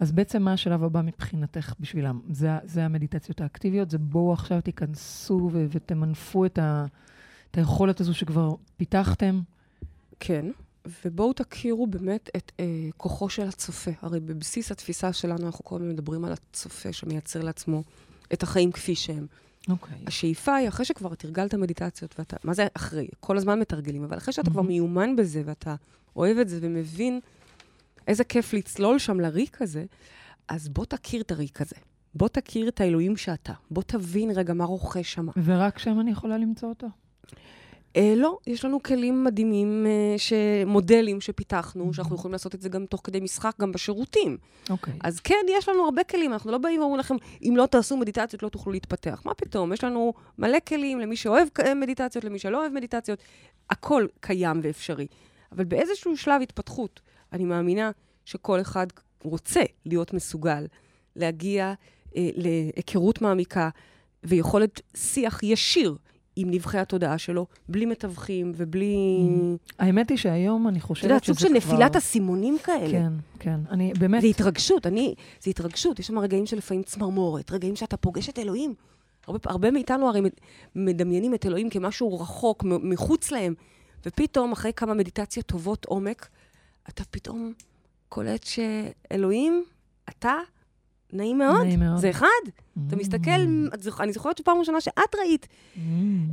אז 0.00 0.12
בעצם 0.12 0.42
מה 0.42 0.52
השלב 0.52 0.84
הבא 0.84 1.02
מבחינתך 1.02 1.74
בשבילם? 1.80 2.20
זה, 2.30 2.50
זה 2.64 2.84
המדיטציות 2.84 3.40
האקטיביות? 3.40 3.90
זה 3.90 3.98
בואו 3.98 4.32
עכשיו 4.32 4.60
תיכנסו 4.60 5.50
ו- 5.52 5.66
ותמנפו 5.70 6.46
את, 6.46 6.58
ה, 6.58 6.86
את 7.50 7.58
היכולת 7.58 8.00
הזו 8.00 8.14
שכבר 8.14 8.54
פיתחתם? 8.76 9.40
כן, 10.20 10.46
ובואו 11.04 11.32
תכירו 11.32 11.86
באמת 11.86 12.30
את 12.36 12.52
אה, 12.60 12.64
כוחו 12.96 13.28
של 13.28 13.48
הצופה. 13.48 13.90
הרי 14.02 14.20
בבסיס 14.20 14.72
התפיסה 14.72 15.12
שלנו, 15.12 15.46
אנחנו 15.46 15.64
כל 15.64 15.76
הזמן 15.76 15.88
מדברים 15.88 16.24
על 16.24 16.32
הצופה 16.32 16.92
שמייצר 16.92 17.42
לעצמו 17.42 17.82
את 18.32 18.42
החיים 18.42 18.72
כפי 18.72 18.94
שהם. 18.94 19.26
אוקיי. 19.68 19.98
השאיפה 20.06 20.54
היא, 20.54 20.68
אחרי 20.68 20.84
שכבר 20.84 21.14
תרגלת 21.14 21.54
מדיטציות, 21.54 22.14
ואתה, 22.18 22.36
מה 22.44 22.54
זה 22.54 22.66
אחרי? 22.74 23.08
כל 23.20 23.36
הזמן 23.36 23.60
מתרגלים, 23.60 24.04
אבל 24.04 24.16
אחרי 24.16 24.32
שאתה 24.32 24.50
כבר 24.50 24.62
מהמם. 24.62 24.68
מיומן 24.68 25.16
בזה, 25.16 25.42
ואתה 25.44 25.74
אוהב 26.16 26.38
את 26.38 26.48
זה 26.48 26.58
ומבין 26.62 27.20
איזה 28.06 28.24
כיף 28.24 28.52
לצלול 28.52 28.98
שם 28.98 29.20
לריק 29.20 29.62
הזה, 29.62 29.84
אז 30.48 30.68
בוא 30.68 30.84
תכיר 30.84 31.22
את 31.22 31.30
הריק 31.30 31.60
הזה. 31.60 31.76
בוא 32.14 32.28
תכיר 32.28 32.68
את 32.68 32.80
האלוהים 32.80 33.16
שאתה. 33.16 33.52
בוא 33.70 33.82
תבין 33.82 34.30
רגע 34.30 34.54
מה 34.54 34.64
רוכש 34.64 35.12
שם. 35.12 35.26
ורק 35.44 35.78
שם 35.78 36.00
אני 36.00 36.10
יכולה 36.10 36.38
למצוא 36.38 36.68
אותו? 36.68 36.86
אה, 37.96 38.14
לא, 38.16 38.38
יש 38.46 38.64
לנו 38.64 38.82
כלים 38.82 39.24
מדהימים, 39.24 39.86
אה, 39.86 40.18
ש... 40.18 40.32
מודלים 40.66 41.20
שפיתחנו, 41.20 41.94
שאנחנו 41.94 42.16
Mhm. 42.16 42.18
יכולים 42.18 42.32
לעשות 42.32 42.54
את 42.54 42.60
זה 42.62 42.68
גם 42.68 42.86
תוך 42.86 43.00
כדי 43.04 43.20
משחק, 43.20 43.52
גם 43.60 43.72
בשירותים. 43.72 44.36
אוקיי. 44.70 44.94
אז 45.04 45.20
כן, 45.20 45.34
יש 45.58 45.68
לנו 45.68 45.84
הרבה 45.84 46.04
כלים, 46.04 46.32
אנחנו 46.32 46.50
לא 46.52 46.58
באים 46.58 46.80
ואומרים 46.80 47.00
לכם, 47.00 47.14
אם 47.42 47.54
לא 47.56 47.66
תעשו 47.66 47.96
מדיטציות, 47.96 48.42
לא 48.42 48.48
תוכלו 48.48 48.72
להתפתח. 48.72 49.22
מה 49.24 49.34
פתאום? 49.34 49.72
יש 49.72 49.84
לנו 49.84 50.12
מלא 50.38 50.58
כלים 50.68 51.00
למי 51.00 51.16
שאוהב 51.16 51.48
כ- 51.54 51.60
מדיטציות, 51.76 52.24
למי 52.24 52.38
שלא 52.38 52.60
אוהב 52.60 52.72
מדיטציות. 52.72 53.18
הכל 53.70 54.06
קיים 54.20 54.60
ואפשרי. 54.62 55.06
אבל 55.52 55.64
באיזשהו 55.64 56.16
שלב 56.16 56.42
התפתחות, 56.42 57.00
אני 57.32 57.44
מאמינה 57.44 57.90
שכל 58.24 58.60
אחד 58.60 58.86
רוצה 59.22 59.60
להיות 59.86 60.12
מסוגל 60.12 60.66
להגיע 61.16 61.74
אה, 62.16 62.28
להיכרות 62.36 63.22
מעמיקה 63.22 63.68
ויכולת 64.24 64.80
שיח 64.96 65.42
ישיר 65.42 65.96
עם 66.40 66.50
נבחי 66.50 66.78
התודעה 66.78 67.18
שלו, 67.18 67.46
בלי 67.68 67.86
מתווכים 67.86 68.52
ובלי... 68.56 69.18
האמת 69.78 70.10
היא 70.10 70.18
שהיום 70.18 70.68
אני 70.68 70.80
חושבת 70.80 71.24
שזה 71.24 71.34
סוג 71.34 71.48
כבר... 71.48 71.48
של 71.48 71.54
נפילת 71.54 71.96
אסימונים 71.96 72.56
כאלה. 72.64 72.90
כן, 72.90 73.12
כן. 73.38 73.60
אני 73.70 73.92
באמת... 73.98 74.22
זה 74.22 74.28
התרגשות, 74.28 74.86
אני, 74.86 75.14
זה 75.40 75.50
התרגשות. 75.50 75.98
יש 75.98 76.06
שם 76.06 76.18
רגעים 76.18 76.46
של 76.46 76.56
לפעמים 76.56 76.82
צמרמורת, 76.82 77.52
רגעים 77.52 77.76
שאתה 77.76 77.96
פוגש 77.96 78.28
את 78.28 78.38
אלוהים. 78.38 78.74
הרבה, 79.26 79.38
הרבה 79.44 79.70
מאיתנו 79.70 80.08
הרי 80.08 80.20
מדמיינים 80.74 81.34
את 81.34 81.46
אלוהים 81.46 81.70
כמשהו 81.70 82.20
רחוק, 82.20 82.64
מחוץ 82.64 83.30
להם, 83.30 83.54
ופתאום, 84.06 84.52
אחרי 84.52 84.72
כמה 84.72 84.94
מדיטציות 84.94 85.46
טובות 85.46 85.84
עומק, 85.84 86.28
אתה 86.88 87.04
פתאום 87.10 87.52
קולט 88.08 88.44
שאלוהים, 88.44 89.64
אתה, 90.08 90.34
נעים 91.12 91.38
מאוד, 91.38 91.62
נעים 91.66 91.80
מאוד. 91.80 91.98
זה 91.98 92.10
אחד. 92.10 92.26
אתה 92.88 92.96
מסתכל, 92.96 93.30
את 93.74 93.82
זוכ- 93.82 94.00
אני 94.00 94.12
זוכרת 94.12 94.38
שפעם 94.38 94.58
ראשונה 94.58 94.80
שאת 94.80 94.94
ראית 95.20 95.46
Mm. 95.76 95.78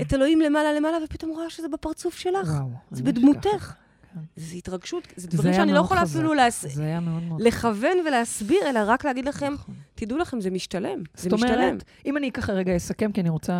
את 0.01 0.13
אלוהים 0.13 0.41
למעלה 0.41 0.73
למעלה, 0.73 0.97
ופתאום 1.05 1.31
רואה 1.31 1.49
שזה 1.49 1.67
בפרצוף 1.67 2.17
שלך. 2.17 2.47
וואו. 2.49 2.69
זה 2.91 3.03
בדמותך. 3.03 3.73
כן. 4.13 4.19
זה 4.35 4.55
התרגשות, 4.55 5.03
זה 5.15 5.21
זה 5.21 5.27
דברים 5.27 5.51
היה 5.53 5.61
שאני 5.61 5.73
לא 5.73 5.79
יכולה 5.79 6.01
חזק. 6.01 6.15
אפילו 6.15 6.33
להס... 6.33 6.65
זה 6.75 6.99
מאוד 6.99 7.23
מאוד... 7.23 7.41
לכוון 7.41 7.97
ולהסביר, 8.07 8.57
אלא 8.69 8.79
רק 8.85 9.05
להגיד 9.05 9.25
לכם, 9.25 9.53
נכון. 9.53 9.75
תדעו 9.95 10.17
לכם, 10.17 10.41
זה 10.41 10.49
משתלם. 10.51 10.99
זה 11.15 11.23
זאת 11.29 11.33
משתלם. 11.33 11.51
אומרת, 11.53 11.83
אם 12.05 12.17
אני 12.17 12.31
ככה 12.31 12.51
רגע 12.53 12.75
אסכם, 12.77 13.11
כי 13.11 13.21
אני 13.21 13.29
רוצה 13.29 13.53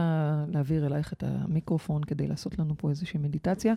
להעביר 0.48 0.86
אלייך 0.86 1.14
את 1.14 1.24
המיקרופון 1.28 2.04
כדי 2.04 2.28
לעשות 2.28 2.60
לנו 2.60 2.74
פה 2.78 2.90
איזושהי 2.90 3.20
מדיטציה, 3.20 3.74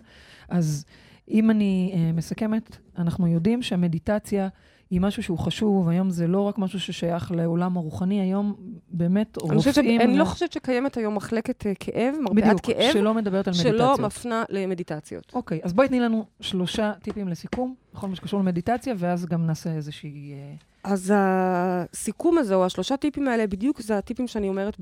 אז 0.49 0.85
אם 1.29 1.51
אני 1.51 1.91
uh, 1.93 2.17
מסכמת, 2.17 2.77
אנחנו 2.97 3.27
יודעים 3.27 3.61
שהמדיטציה 3.61 4.47
היא 4.89 5.01
משהו 5.01 5.23
שהוא 5.23 5.37
חשוב, 5.37 5.89
היום 5.89 6.09
זה 6.09 6.27
לא 6.27 6.41
רק 6.41 6.57
משהו 6.57 6.79
ששייך 6.79 7.31
לעולם 7.31 7.77
הרוחני, 7.77 8.21
היום 8.21 8.55
באמת 8.89 9.37
אני, 9.49 9.57
חושבת. 9.57 9.77
רופאים... 9.77 10.01
אני 10.01 10.17
לא 10.17 10.25
חושבת 10.25 10.51
שקיימת 10.51 10.97
היום 10.97 11.15
מחלקת 11.15 11.67
אה, 11.67 11.73
כאב, 11.79 12.15
מרפאת 12.21 12.43
בדיוק, 12.43 12.61
כאב, 12.61 12.93
שלא 12.93 13.13
מדברת 13.13 13.47
על 13.47 13.53
שלא 13.53 13.71
מדיטציות. 13.71 13.99
מפנה 13.99 14.43
למדיטציות. 14.49 15.31
אוקיי, 15.33 15.59
אז 15.63 15.73
בואי 15.73 15.87
תני 15.87 15.99
לנו 15.99 16.25
שלושה 16.41 16.93
טיפים 17.01 17.27
לסיכום, 17.27 17.75
בכל 17.93 18.07
מה 18.07 18.15
שקשור 18.15 18.39
למדיטציה, 18.39 18.93
ואז 18.97 19.25
גם 19.25 19.45
נעשה 19.45 19.71
איזושהי... 19.71 20.33
אה, 20.33 20.53
אז 20.83 21.13
הסיכום 21.15 22.37
הזה, 22.37 22.55
או 22.55 22.65
השלושה 22.65 22.97
טיפים 22.97 23.27
האלה, 23.27 23.47
בדיוק 23.47 23.81
זה 23.81 23.97
הטיפים 23.97 24.27
שאני 24.27 24.49
אומרת 24.49 24.77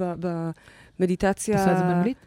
במדיטציה... 0.99 1.57
תעשה 1.57 1.71
את 1.71 1.77
זה 1.77 1.83
באנגלית? 1.83 2.17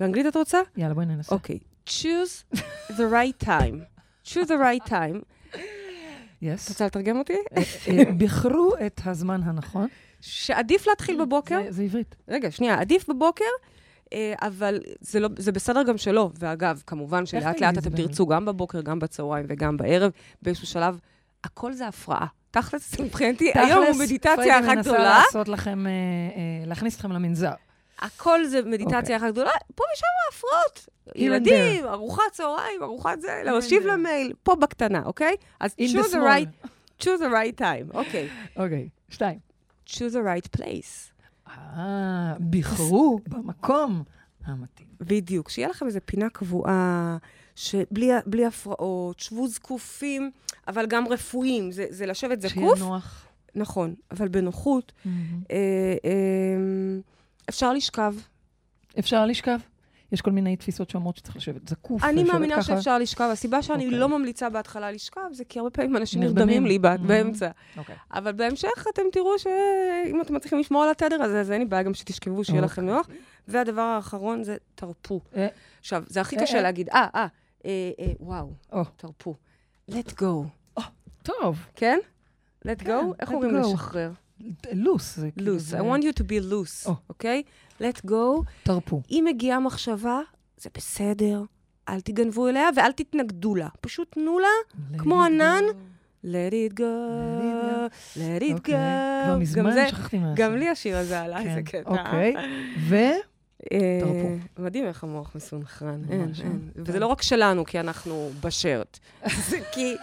באנגלית 0.00 0.26
את 0.26 0.36
רוצה? 0.36 0.58
יאללה, 0.76 0.94
בואי 0.94 1.06
ננסה. 1.06 1.34
אוקיי. 1.34 1.58
choose 1.88 2.56
the 2.88 3.06
right 3.12 3.44
time. 3.44 3.76
choose 4.24 4.46
the 4.46 4.58
right 4.60 4.90
time. 4.90 5.39
את 6.48 6.54
יס. 6.60 6.68
רוצה 6.68 6.86
לתרגם 6.86 7.18
אותי? 7.18 7.32
אה, 7.56 7.62
אה, 7.88 8.12
בחרו 8.18 8.72
את 8.86 9.00
הזמן 9.04 9.40
הנכון. 9.44 9.88
שעדיף 10.20 10.86
להתחיל 10.86 11.20
בבוקר. 11.20 11.60
זה- 11.64 11.72
זה 11.72 11.82
עברית. 11.82 12.14
רגע, 12.28 12.50
שנייה, 12.50 12.80
עדיף 12.80 13.08
בבוקר, 13.10 13.44
אה, 14.12 14.34
אבל 14.42 14.80
זה, 15.00 15.20
לא, 15.20 15.28
זה 15.38 15.52
בסדר 15.52 15.82
גם 15.82 15.98
שלא. 15.98 16.30
ואגב, 16.38 16.82
כמובן 16.86 17.26
שלאט 17.26 17.60
לאט 17.60 17.78
את 17.78 17.86
אתם? 17.86 17.96
תרצו 17.96 18.26
גם 18.26 18.44
בבוקר, 18.44 18.80
גם 18.80 18.98
בצהריים 18.98 19.46
וגם 19.48 19.76
בערב, 19.76 20.10
באיזשהו 20.42 20.66
שלב. 20.66 20.98
הכל 21.44 21.72
זה 21.72 21.86
הפרעה. 21.88 22.26
תכלס, 22.50 23.00
מבחינתי, 23.00 23.50
היום 23.54 23.84
הוא 23.86 23.96
מדיטציה 24.04 24.36
פריידי 24.36 24.66
אחת 24.66 24.76
מנסה 24.76 24.80
גדולה, 24.90 25.18
לעשות 25.26 25.48
לכם, 25.48 25.86
אה, 25.86 25.90
אה, 25.92 26.66
להכניס 26.66 26.96
אתכם 26.96 27.12
למנזר. 27.12 27.52
הכל 28.00 28.44
זה 28.44 28.62
מדיטציה 28.62 29.16
אחת 29.16 29.32
גדולה, 29.32 29.50
פה 29.74 29.84
ושם 29.94 30.06
הפרעות. 30.28 30.88
and 31.08 31.12
ילדים, 31.14 31.84
ארוחת 31.86 32.22
צהריים, 32.32 32.82
ארוחת 32.82 33.20
זה, 33.20 33.42
להושיב. 33.44 33.86
למייל, 33.86 34.32
פה 34.42 34.54
בקטנה, 34.54 35.02
אוקיי? 35.04 35.36
אז 35.60 35.74
choose 35.80 36.12
the 36.12 36.16
right, 36.16 36.66
choose 37.02 37.20
the 37.20 37.30
right 37.32 37.60
time, 37.60 37.94
אוקיי. 37.94 38.28
אוקיי, 38.56 38.88
שתיים. 39.08 39.38
choose 39.86 40.12
the 40.12 40.24
right 40.24 40.58
place. 40.58 41.10
אה, 41.48 42.34
בחרו 42.50 43.20
במקום 43.28 44.02
המתאים. 44.44 44.88
בדיוק, 45.00 45.50
שיהיה 45.50 45.68
לכם 45.68 45.86
איזו 45.86 45.98
פינה 46.04 46.30
קבועה, 46.30 47.16
שבלי 47.56 48.10
בלי 48.26 48.46
הפרעות, 48.46 49.20
שבו 49.20 49.48
זקופים, 49.48 50.30
אבל 50.68 50.86
גם 50.86 51.08
רפואיים. 51.08 51.72
זה, 51.72 51.86
זה 51.88 52.06
לשבת 52.06 52.48
שיהיה 52.48 52.66
זקוף, 52.66 52.78
נוח. 52.78 53.26
נכון, 53.54 53.94
אבל 54.10 54.28
בנוחות. 54.28 54.92
מהמם. 55.04 55.42
אה, 55.50 55.56
אה, 56.04 56.10
אפשר 57.48 57.72
לשכב. 57.72 58.14
אפשר 58.98 59.26
לשכב? 59.26 59.58
יש 60.12 60.20
כל 60.20 60.30
מיני 60.30 60.56
תפיסות 60.56 60.90
שאומרות 60.90 61.16
שצריך 61.16 61.36
לשבת 61.36 61.68
זקוף. 61.68 62.04
אני 62.04 62.24
מאמינה 62.24 62.54
ככה. 62.54 62.62
שאפשר 62.62 62.98
לשכב. 62.98 63.28
הסיבה 63.32 63.62
שאני 63.62 63.84
אוקיי. 63.84 63.98
לא 63.98 64.08
ממליצה 64.08 64.50
בהתחלה 64.50 64.90
לשכב, 64.92 65.20
זה 65.32 65.44
כי 65.44 65.58
הרבה 65.58 65.70
פעמים 65.70 65.96
אנשים 65.96 66.20
נרדמים. 66.22 66.66
לי 66.66 66.76
Mhm. 66.76 66.98
באמצע. 67.06 67.50
אוקיי. 67.76 67.96
אבל 68.12 68.32
בהמשך 68.32 68.86
אתם 68.94 69.02
תראו 69.12 69.38
שאם 69.38 70.20
אתם 70.20 70.34
מצליחים 70.34 70.58
לשמור 70.58 70.82
על 70.82 70.90
התדר 70.90 71.22
הזה, 71.22 71.40
אז 71.40 71.50
אין 71.50 71.60
לי 71.60 71.66
בעיה 71.66 71.82
גם 71.82 71.94
שתשכבו, 71.94 72.44
שיהיה 72.44 72.60
לכם 72.60 72.82
אוקיי. 72.82 72.94
נוח. 72.96 73.06
והדבר 73.48 73.80
האחרון 73.80 74.44
זה 74.44 74.56
תרפו. 74.74 75.20
אה. 75.36 75.46
עכשיו, 75.80 76.04
זה 76.06 76.20
הכי 76.20 76.36
אה, 76.36 76.42
קשה 76.42 76.56
אה. 76.56 76.62
להגיד, 76.62 76.88
אה, 76.88 77.06
אה, 77.14 77.26
אה, 77.64 77.90
אה, 78.00 78.12
וואו, 78.20 78.52
או. 78.72 78.84
תרפו. 78.96 79.34
let 79.90 80.10
go, 80.20 80.80
טוב, 81.22 81.66
כן? 81.76 81.98
let 82.66 82.76
כן, 82.78 82.86
go? 82.86 83.14
איך 83.20 83.30
let 83.30 83.32
אומרים. 83.34 83.54
לשחרר? 83.54 84.10
לוס. 84.72 85.16
זה 85.16 85.30
כאילו 85.36 85.54
loose. 85.56 85.58
זה- 85.58 85.78
I 85.80 85.82
want 85.82 86.02
you 86.02 86.22
to 86.22 86.24
be 86.24 86.50
loose, 86.52 86.86
או. 86.88 86.94
אוקיי? 87.08 87.42
let 87.80 88.06
go. 88.06 88.42
תרפו. 88.62 89.02
אם 89.10 89.24
מגיעה 89.28 89.60
מחשבה, 89.60 90.20
זה 90.56 90.70
בסדר. 90.76 91.42
אל 91.88 92.00
תגנבו 92.00 92.48
אליה 92.48 92.68
ואל 92.76 92.92
תתנגדו 92.92 93.54
לה. 93.54 93.68
פשוט 93.80 94.12
תנו 94.12 94.38
לה, 94.38 94.46
כמו 94.98 95.22
Let 95.24 95.28
it 95.28 95.30
ענן, 95.32 95.62
go. 95.68 95.72
let 96.24 96.72
it 96.72 96.74
go, 96.74 96.82
let 98.16 98.42
it 98.42 98.50
go. 98.50 98.54
אוקיי. 98.54 99.24
כבר 99.24 99.38
מזמן 99.38 99.72
זה- 99.72 99.88
שכחתי 99.88 100.18
מה 100.18 100.32
גם 100.36 100.56
לי 100.56 100.68
השיר 100.68 100.96
הזה 100.96 101.20
עליי, 101.20 101.54
זה 101.54 101.60
כן, 101.64 101.82
קטע. 101.82 101.90
אוקיי. 101.90 102.34
ו... 102.88 102.96
אה, 103.72 103.98
תרפו. 104.00 104.62
מדהים 104.62 104.86
איך 104.86 105.04
המוח 105.04 105.34
מסונכרן, 105.34 106.00
אין, 106.10 106.20
אין. 106.20 106.60
אה? 106.76 106.82
וזה 106.84 106.98
לא 106.98 107.06
רק 107.06 107.22
שלנו, 107.22 107.64
כי 107.64 107.80
אנחנו 107.80 108.30
בשרט. 108.40 108.98
זה 109.48 109.58
כי... 109.72 109.94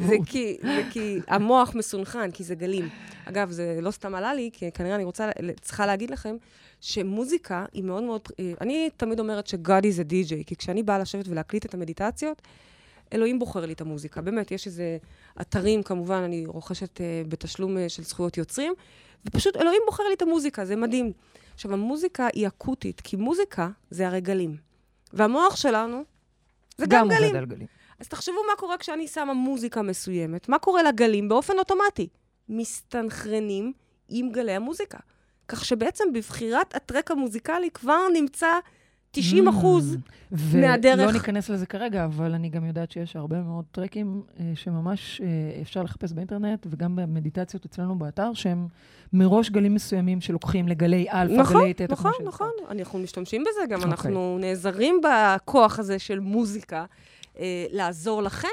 זה. 0.00 0.16
כי, 0.26 0.56
זה 0.62 0.82
כי 0.90 1.18
המוח 1.28 1.74
מסונכרן, 1.74 2.30
כי 2.30 2.44
זה 2.44 2.54
גלים. 2.54 2.88
אגב, 3.24 3.50
זה 3.50 3.78
לא 3.82 3.90
סתם 3.90 4.14
עלה 4.14 4.34
לי, 4.34 4.50
כי 4.52 4.70
כנראה 4.70 4.94
אני 4.94 5.04
רוצה, 5.04 5.30
צריכה 5.60 5.86
להגיד 5.86 6.10
לכם, 6.10 6.36
שמוזיקה 6.80 7.64
היא 7.72 7.84
מאוד 7.84 8.02
מאוד... 8.02 8.20
אה, 8.40 8.52
אני 8.60 8.90
תמיד 8.96 9.20
אומרת 9.20 9.46
ש-God 9.46 9.82
is 9.82 10.00
a 10.00 10.12
DJ, 10.12 10.44
כי 10.46 10.56
כשאני 10.56 10.82
באה 10.82 10.98
לשבת 10.98 11.28
ולהקליט 11.28 11.66
את 11.66 11.74
המדיטציות, 11.74 12.42
אלוהים 13.12 13.38
בוחר 13.38 13.66
לי 13.66 13.72
את 13.72 13.80
המוזיקה. 13.80 14.20
באמת, 14.20 14.50
יש 14.50 14.66
איזה 14.66 14.98
אתרים, 15.40 15.82
כמובן, 15.82 16.22
אני 16.22 16.46
רוכשת 16.46 17.00
אה, 17.00 17.22
בתשלום 17.28 17.78
אה, 17.78 17.88
של 17.88 18.02
זכויות 18.02 18.36
יוצרים, 18.36 18.72
ופשוט 19.26 19.56
אלוהים 19.56 19.82
בוחר 19.86 20.02
לי 20.08 20.14
את 20.14 20.22
המוזיקה, 20.22 20.64
זה 20.64 20.76
מדהים. 20.76 21.12
עכשיו, 21.56 21.72
המוזיקה 21.72 22.28
היא 22.32 22.46
אקוטית, 22.46 23.00
כי 23.00 23.16
מוזיקה 23.16 23.68
זה 23.90 24.06
הרי 24.06 24.20
גלים. 24.20 24.56
והמוח 25.12 25.56
שלנו 25.56 26.04
זה 26.78 26.86
גם, 26.86 27.00
גם 27.00 27.08
גלים. 27.08 27.24
עובד 27.24 27.36
על 27.36 27.44
גלים. 27.44 27.66
אז 28.00 28.08
תחשבו 28.08 28.34
מה 28.50 28.56
קורה 28.56 28.78
כשאני 28.78 29.08
שמה 29.08 29.34
מוזיקה 29.34 29.82
מסוימת. 29.82 30.48
מה 30.48 30.58
קורה 30.58 30.82
לגלים 30.82 31.28
באופן 31.28 31.58
אוטומטי? 31.58 32.08
מסתנכרנים 32.48 33.72
עם 34.08 34.32
גלי 34.32 34.52
המוזיקה. 34.52 34.98
כך 35.48 35.64
שבעצם 35.64 36.04
בבחירת 36.12 36.74
הטרק 36.74 37.10
המוזיקלי 37.10 37.70
כבר 37.70 38.00
נמצא 38.12 38.48
90 39.10 39.48
אחוז. 39.48 39.96
Mm. 39.96 40.36
מהדרך. 40.56 40.98
ולא 41.02 41.12
ניכנס 41.12 41.48
לזה 41.48 41.66
כרגע, 41.66 42.04
אבל 42.04 42.34
אני 42.34 42.48
גם 42.48 42.64
יודעת 42.64 42.90
שיש 42.90 43.16
הרבה 43.16 43.40
מאוד 43.42 43.64
טרקים 43.72 44.22
אה, 44.40 44.52
שממש 44.54 45.20
אה, 45.20 45.26
אפשר 45.62 45.82
לחפש 45.82 46.12
באינטרנט, 46.12 46.66
וגם 46.70 46.96
במדיטציות 46.96 47.64
אצלנו 47.64 47.98
באתר, 47.98 48.30
שהם 48.34 48.68
מראש 49.12 49.50
גלים 49.50 49.74
מסוימים 49.74 50.20
שלוקחים 50.20 50.68
לגלי 50.68 51.06
אלפא, 51.12 51.32
נכון, 51.40 51.60
גלי 51.62 51.74
תטא. 51.74 51.92
נכון, 51.92 52.10
שהזכרת. 52.12 52.28
נכון. 52.34 52.50
אנחנו 52.70 52.98
משתמשים 52.98 53.42
בזה 53.42 53.66
גם, 53.68 53.78
אוקיי. 53.78 53.90
אנחנו 53.90 54.38
נעזרים 54.40 55.00
בכוח 55.04 55.78
הזה 55.78 55.98
של 55.98 56.20
מוזיקה 56.20 56.84
אה, 57.38 57.66
לעזור 57.72 58.22
לכם 58.22 58.48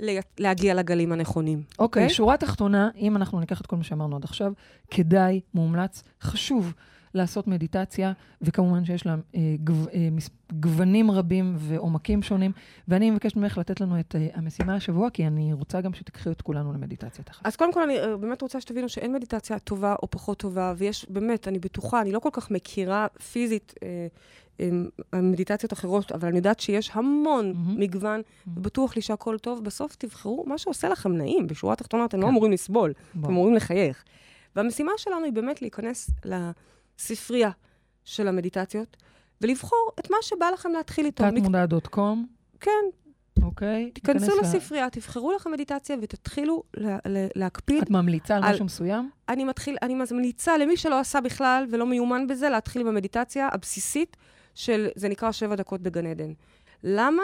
לה- 0.00 0.20
להגיע 0.38 0.74
לגלים 0.74 1.12
הנכונים. 1.12 1.58
אוקיי, 1.78 2.02
אוקיי? 2.02 2.14
שורה 2.14 2.36
תחתונה, 2.36 2.88
אם 2.96 3.16
אנחנו 3.16 3.40
ניקח 3.40 3.60
את 3.60 3.66
כל 3.66 3.76
מה 3.76 3.84
שאמרנו 3.84 4.16
עד 4.16 4.24
עכשיו, 4.24 4.52
כדאי, 4.90 5.40
מומלץ, 5.54 6.02
חשוב 6.22 6.72
לעשות 7.14 7.48
מדיטציה, 7.48 8.12
וכמובן 8.42 8.84
שיש 8.84 9.06
לה 9.06 9.16
אה, 9.34 9.40
גו, 9.64 9.72
אה, 9.92 10.08
גוונים 10.52 11.10
רבים 11.10 11.54
ועומקים 11.58 12.22
שונים, 12.22 12.52
ואני 12.88 13.10
מבקשת 13.10 13.36
ממך 13.36 13.58
לתת 13.58 13.80
לנו 13.80 14.00
את 14.00 14.16
אה, 14.16 14.28
המשימה 14.34 14.74
השבוע, 14.74 15.10
כי 15.10 15.26
אני 15.26 15.52
רוצה 15.52 15.80
גם 15.80 15.94
שתקחי 15.94 16.30
את 16.30 16.42
כולנו 16.42 16.72
למדיטציה 16.72 17.24
תכף. 17.24 17.40
אז 17.44 17.56
קודם 17.56 17.72
כל, 17.72 17.82
אני 17.82 18.00
אה, 18.00 18.16
באמת 18.16 18.42
רוצה 18.42 18.60
שתבינו 18.60 18.88
שאין 18.88 19.12
מדיטציה 19.12 19.58
טובה 19.58 19.94
או 20.02 20.10
פחות 20.10 20.38
טובה, 20.38 20.74
ויש, 20.76 21.06
באמת, 21.10 21.48
אני 21.48 21.58
בטוחה, 21.58 22.00
אני 22.00 22.12
לא 22.12 22.18
כל 22.18 22.28
כך 22.32 22.50
מכירה 22.50 23.06
פיזית 23.32 23.74
אה, 23.82 25.20
מדיטציות 25.22 25.72
אחרות, 25.72 26.12
אבל 26.12 26.28
אני 26.28 26.36
יודעת 26.36 26.60
שיש 26.60 26.90
המון 26.94 27.52
מהמם. 27.52 27.80
מגוון, 27.80 28.20
ובטוח 28.46 28.96
לי 28.96 29.02
שהכל 29.02 29.38
טוב. 29.38 29.64
בסוף 29.64 29.96
תבחרו 29.96 30.44
מה 30.46 30.58
שעושה 30.58 30.88
לכם 30.88 31.12
נעים. 31.12 31.46
בשורה 31.46 31.72
התחתונה 31.72 32.04
אתם 32.04 32.18
לא 32.18 32.22
כן. 32.22 32.28
אמורים 32.28 32.52
לסבול, 32.52 32.92
בוא. 33.14 33.22
אתם 33.22 33.32
אמורים 33.32 33.54
לחייך. 33.54 34.04
והמשימה 34.56 34.92
שלנו 34.96 35.24
היא 35.24 35.32
באמת 35.32 35.62
להיכנס 35.62 36.10
לספרייה 37.00 37.50
של 38.04 38.28
המדיטציות, 38.28 38.96
ולבחור 39.40 39.90
את 40.00 40.10
מה 40.10 40.16
שבא 40.22 40.50
לכם 40.54 40.72
להתחיל 40.72 41.06
איתו. 41.06 41.24
תת-מודע.קום, 41.30 42.26
כן, 42.60 42.70
אוקיי? 43.42 43.90
תיכנסו 43.94 44.32
לספרייה, 44.40 44.90
תבחרו 44.90 45.32
לכם 45.32 45.52
מדיטציה 45.52 45.96
ותתחילו 46.02 46.62
לה- 46.76 46.98
לה- 47.06 47.26
להקפיד 47.36 47.82
את 47.82 47.90
ממליצה 47.90 48.36
על 48.36 48.44
על- 48.44 48.52
משהו 48.54 48.64
מסוים? 48.64 49.10
אני 49.28 49.44
מתחיל, 49.44 49.76
אני 49.82 49.94
ממליצה 49.94 50.58
למי 50.58 50.76
שלא 50.76 51.00
עשה 51.00 51.20
בכלל 51.20 51.66
ולא 51.70 51.86
מיומן 51.86 52.26
בזה, 52.26 52.48
להתחיל 52.48 52.82
עם 52.82 52.88
המדיטציה 52.88 53.48
הבסיסית 53.52 54.16
של, 54.54 54.88
זה 54.96 55.08
נקרא 55.08 55.32
שבע 55.32 55.54
דקות 55.54 55.80
בגן 55.80 56.06
עדן. 56.06 56.32
למה? 56.84 57.22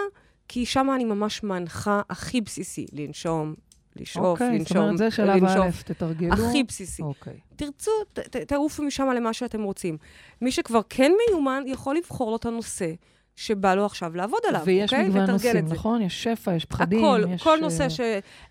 כי 0.49 0.66
שם 0.66 0.91
אני 0.95 1.05
ממש 1.05 1.43
מנחה 1.43 2.01
הכי 2.11 2.41
בסיסי, 2.41 2.87
לנשום, 2.93 3.55
לשאוף, 3.97 4.24
אוקיי, 4.26 4.59
זאת 4.59 4.70
לנשום, 4.70 4.76
אומרת, 4.82 4.99
זה 4.99 5.11
שלב 5.11 5.28
לנשוף. 5.45 5.80
א', 5.80 5.93
תתרגלו. 5.93 6.32
הכי 6.32 6.62
בסיסי. 6.64 7.03
אוקיי. 7.03 7.34
תרצו, 7.57 7.91
ת, 8.12 8.36
תעופו 8.36 8.82
משם 8.82 9.09
למה 9.11 9.32
שאתם 9.32 9.62
רוצים. 9.62 9.97
מי 10.41 10.53
שכבר 10.53 10.80
כן 10.88 11.12
מיומן, 11.28 11.62
יכול 11.66 11.97
לבחור 11.97 12.30
לו 12.30 12.36
את 12.36 12.47
הנושא 12.47 12.93
שבא 13.36 13.74
לו 13.74 13.86
עכשיו 13.86 14.16
לעבוד 14.16 14.41
עליו, 14.49 14.61
ויש 14.64 14.93
אוקיי? 14.93 15.09
מגוון 15.09 15.30
נושאים. 15.30 15.64
נכון? 15.66 16.03
יש 16.03 16.22
שפע, 16.22 16.55
יש 16.55 16.64
פחדים, 16.64 17.05
הכל, 17.05 17.24
יש... 17.34 17.43
כל 17.43 17.51
אה, 17.51 17.61
נושא 17.61 17.88
ש... 17.88 18.01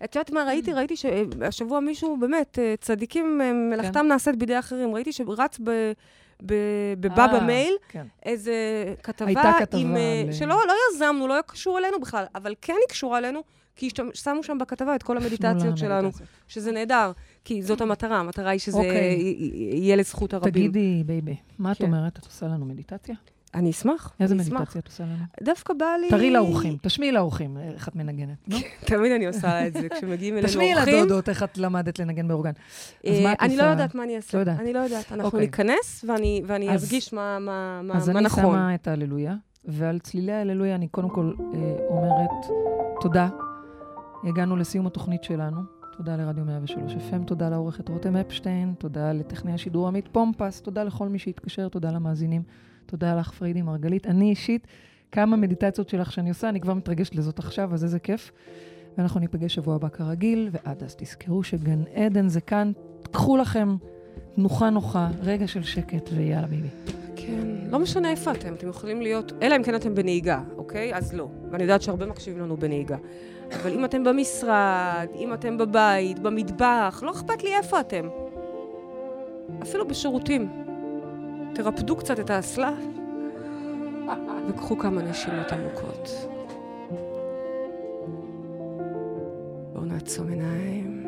את 0.04 0.16
יודעת 0.16 0.30
מה 0.30 0.44
ראיתי? 0.44 0.72
ראיתי 0.72 0.96
שהשבוע 0.96 1.80
מישהו, 1.80 2.16
באמת, 2.20 2.58
אה, 2.58 2.74
צדיקים, 2.80 3.40
אה, 3.44 3.52
מלאכתם 3.52 4.06
נעשית 4.06 4.36
בידי 4.36 4.58
אחרים. 4.58 4.94
ראיתי 4.94 5.12
שרץ 5.12 5.58
ב... 5.64 5.70
ב- 6.46 6.94
בבבא 7.00 7.34
אה, 7.34 7.40
מייל, 7.44 7.74
כן. 7.88 8.06
איזה 8.26 8.54
כתבה 9.02 9.26
הייתה 9.26 9.52
כתבה 9.58 9.80
עם... 9.80 9.96
על- 10.26 10.32
שלא 10.32 10.56
לא 10.66 10.74
יזמנו, 10.94 11.28
לא 11.28 11.34
קשור 11.46 11.78
אלינו 11.78 12.00
בכלל, 12.00 12.24
אבל 12.34 12.54
כן 12.60 12.72
היא 12.72 12.88
קשורה 12.88 13.18
אלינו, 13.18 13.42
כי 13.80 13.88
שמו 14.14 14.42
שם 14.42 14.58
בכתבה 14.60 14.94
את 14.94 15.02
כל 15.02 15.16
המדיטציות 15.16 15.78
שלנו. 15.78 16.10
שזה 16.48 16.72
נהדר, 16.72 17.12
כי 17.44 17.62
זאת 17.62 17.80
המטרה, 17.80 18.18
המטרה 18.18 18.50
היא 18.50 18.60
שזה 18.60 18.76
אוקיי. 18.78 19.18
יהיה 19.72 19.96
לזכות 19.96 20.34
הרבים. 20.34 20.52
תגידי, 20.52 21.02
baby, 21.06 21.36
מה 21.58 21.72
את 21.72 21.76
כן. 21.78 21.84
אומרת? 21.84 22.18
את 22.18 22.24
עושה 22.26 22.46
לנו 22.46 22.64
מדיטציה? 22.66 23.14
אני 23.54 23.70
אשמח, 23.70 24.12
איזה 24.20 24.34
אני 24.34 24.42
אשמח. 24.42 24.60
מדיטציה 24.60 24.80
את 24.80 24.86
עושה 24.86 25.04
לנו? 25.04 25.14
דווקא 25.42 25.74
בא 25.74 25.86
לי... 26.00 26.08
תראי 26.08 26.30
לאורחים, 26.30 26.76
תשמיעי 26.82 27.12
לאורחים 27.12 27.56
איך 27.74 27.88
את 27.88 27.96
מנגנת. 27.96 28.48
נו, 28.48 28.56
תמיד 28.86 29.12
אני 29.12 29.26
עושה 29.26 29.66
את 29.66 29.72
זה, 29.72 29.88
כשמגיעים 29.88 30.34
אלינו 30.34 30.48
תשמיעי 30.48 30.74
אורחים. 30.74 30.94
לדודות 31.04 31.28
איך 31.28 31.42
את 31.42 31.58
למדת 31.58 31.98
לנגן 31.98 32.28
באורגן. 32.28 32.50
אז 32.50 32.56
אה, 33.06 33.22
מה 33.22 33.32
את 33.32 33.38
אני 33.40 33.56
לא 33.56 33.62
עושה? 33.62 33.70
יודעת 33.70 33.94
מה 33.94 34.02
אני 34.04 34.16
אעשה. 34.16 34.36
לא 34.38 34.42
יודעת. 34.42 34.60
אני 34.60 34.72
לא 34.72 34.78
יודעת. 34.78 35.12
אנחנו 35.12 35.24
אוקיי. 35.24 35.40
ניכנס 35.40 36.04
ואני 36.46 36.68
ארגיש 36.68 37.12
מה- 37.12 37.38
מה 37.38 37.80
מה- 37.82 37.94
אז 37.94 38.10
אני 38.10 38.20
נכון. 38.20 38.44
שמה 38.44 38.74
את 38.74 38.88
ההללויה, 38.88 39.34
ועל 39.64 39.98
צלילי 39.98 40.32
ההללויה 40.32 40.74
אני 40.74 40.88
קודם 40.88 41.08
כל 41.08 41.32
אה, 41.54 41.58
אומרת 41.88 42.46
תודה. 43.00 43.28
הגענו 44.24 44.56
לסיום 44.56 44.86
התוכנית 44.86 45.24
שלנו. 45.24 45.60
תודה 45.96 46.16
לרדיו 46.16 46.44
103 46.44 46.92
FM, 46.94 47.24
תודה 47.26 47.48
לעורכת 47.48 47.88
רותם 47.88 48.16
אפשטיין, 48.16 48.74
תודה 48.78 49.12
לטכנאי 49.12 49.52
השידור 49.52 49.88
עמית 49.88 50.08
פומפס, 50.12 50.60
תודה 50.60 50.84
לכל 50.84 51.08
מי 51.08 51.18
שהתקשר, 51.18 51.68
תודה 51.68 51.90
למאזינים, 51.90 52.42
תודה 52.86 53.14
לך 53.14 53.32
פריידי 53.32 53.62
מרגלית. 53.62 54.06
אני 54.06 54.30
אישית, 54.30 54.66
כמה 55.12 55.36
מדיטציות 55.36 55.88
שלך 55.88 56.12
שאני 56.12 56.28
עושה, 56.28 56.48
אני 56.48 56.60
כבר 56.60 56.74
מתרגשת 56.74 57.14
לזאת 57.14 57.38
עכשיו, 57.38 57.74
אז 57.74 57.84
איזה 57.84 57.98
כיף. 57.98 58.32
ואנחנו 58.98 59.20
ניפגש 59.20 59.54
שבוע 59.54 59.74
הבא 59.74 59.88
כרגיל, 59.88 60.48
ועד 60.52 60.82
אז 60.82 60.96
תזכרו 60.96 61.42
שגן 61.42 61.82
עדן 61.94 62.28
זה 62.28 62.40
כאן. 62.40 62.72
קחו 63.10 63.36
לכם 63.36 63.76
תנוחה 64.34 64.70
נוחה, 64.70 65.08
רגע 65.22 65.46
של 65.46 65.62
שקט, 65.62 66.10
ויאללה 66.14 66.46
ביבי. 66.46 66.68
כן, 67.16 67.46
לא 67.70 67.78
משנה 67.78 68.10
איפה 68.10 68.32
אתם, 68.32 68.54
אתם 68.54 68.68
יכולים 68.68 69.02
להיות, 69.02 69.32
אלא 69.42 69.56
אם 69.56 69.62
כן 69.62 69.74
אתם 69.74 69.94
בנהיגה, 69.94 70.42
אוקיי? 70.56 70.94
אז 70.94 71.14
לא. 71.14 71.28
ואני 71.50 71.62
יודעת 71.62 71.82
שהרבה 71.82 72.06
מקשיבים 72.06 72.42
לנו 72.42 72.56
בנהיגה. 72.56 72.96
אבל 73.54 73.72
אם 73.72 73.84
אתם 73.84 74.04
במשרד, 74.04 75.08
אם 75.14 75.34
אתם 75.34 75.58
בבית, 75.58 76.18
במטבח, 76.18 77.02
לא 77.06 77.10
אכפת 77.10 77.42
לי 77.42 77.56
איפה 77.56 77.80
אתם. 77.80 78.08
אפילו 79.62 79.88
בשירותים. 79.88 80.48
תרפדו 81.54 81.96
קצת 81.96 82.20
את 82.20 82.30
האסלה 82.30 82.72
וקחו 84.48 84.78
כמה 84.78 85.02
נשימות 85.02 85.52
עמוקות. 85.52 86.10
בואו 89.72 89.84
נעצום 89.84 90.28
עיניים. 90.28 91.06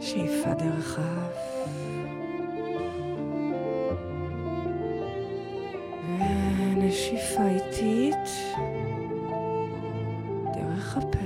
שאיפה 0.00 0.54
דרך 0.54 0.98
האף. 0.98 1.47
ונשיפה 6.98 7.42
איטית 7.46 8.28
דרך 10.54 10.96
הפה. 10.96 11.18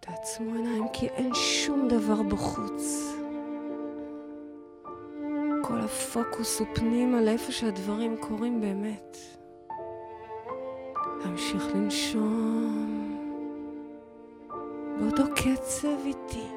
תעצמו 0.00 0.54
עיניים 0.54 0.84
כי 0.92 1.08
אין 1.08 1.34
שום 1.34 1.88
דבר 1.88 2.22
בחוץ. 2.22 3.14
כל 5.62 5.80
הפוקוס 5.80 6.60
הוא 6.60 6.66
פנימה 6.74 7.20
לאיפה 7.20 7.52
שהדברים 7.52 8.16
קורים 8.20 8.60
באמת. 8.60 9.16
להמשיך 11.24 11.66
לנשום 11.74 13.10
באותו 14.98 15.22
קצב 15.36 15.98
איטי. 16.06 16.48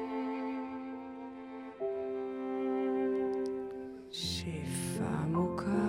שאיפה 4.10 5.04
עמוקה. 5.22 5.87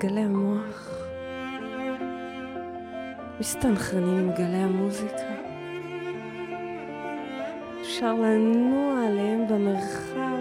גלי 0.00 0.20
המוח 0.20 0.88
מסתנכרנים 3.40 4.18
עם 4.18 4.32
גלי 4.32 4.56
המוזיקה. 4.56 5.34
אפשר 7.80 8.14
לנוע 8.14 9.06
עליהם 9.06 9.48
במרחב 9.48 10.38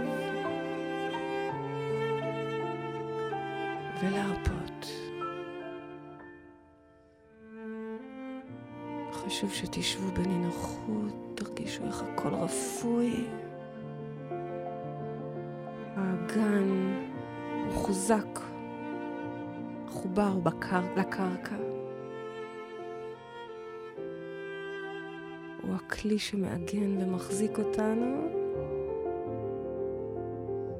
ולהרפות. 4.01 4.85
חשוב 9.11 9.51
שתשבו 9.53 10.11
בנינוחות, 10.11 11.35
תרגישו 11.35 11.83
איך 11.83 12.03
הכל 12.03 12.33
רפוי. 12.33 13.27
האגן 15.95 16.93
מחוזק, 17.67 18.38
מחובר 20.19 20.39
בקר... 20.39 20.81
לקרקע. 20.97 21.55
הוא 25.61 25.75
הכלי 25.75 26.19
שמעגן 26.19 27.01
ומחזיק 27.01 27.59
אותנו 27.59 28.27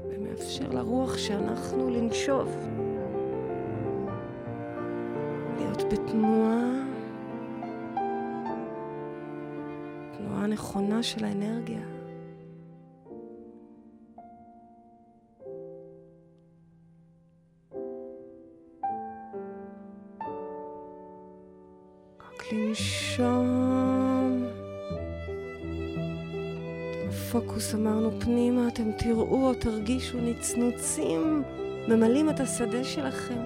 ומאפשר 0.10 0.70
לרוח 0.70 1.18
שאנחנו 1.18 1.90
לנשוב. 1.90 2.48
להיות 5.58 5.84
בתנועה, 5.94 6.72
תנועה 10.18 10.48
נכונה 10.48 11.04
של 11.04 11.26
האנרגיה. 11.26 11.99
לנשום. 22.52 24.46
בפוקוס 27.08 27.76
אמרנו 27.76 28.12
פנימה, 28.20 28.68
אתם 28.68 28.92
תראו 28.98 29.48
או 29.48 29.54
תרגישו 29.54 30.18
נצנוצים 30.22 31.44
ממלאים 31.88 32.30
את 32.30 32.40
השדה 32.40 32.84
שלכם. 32.84 33.40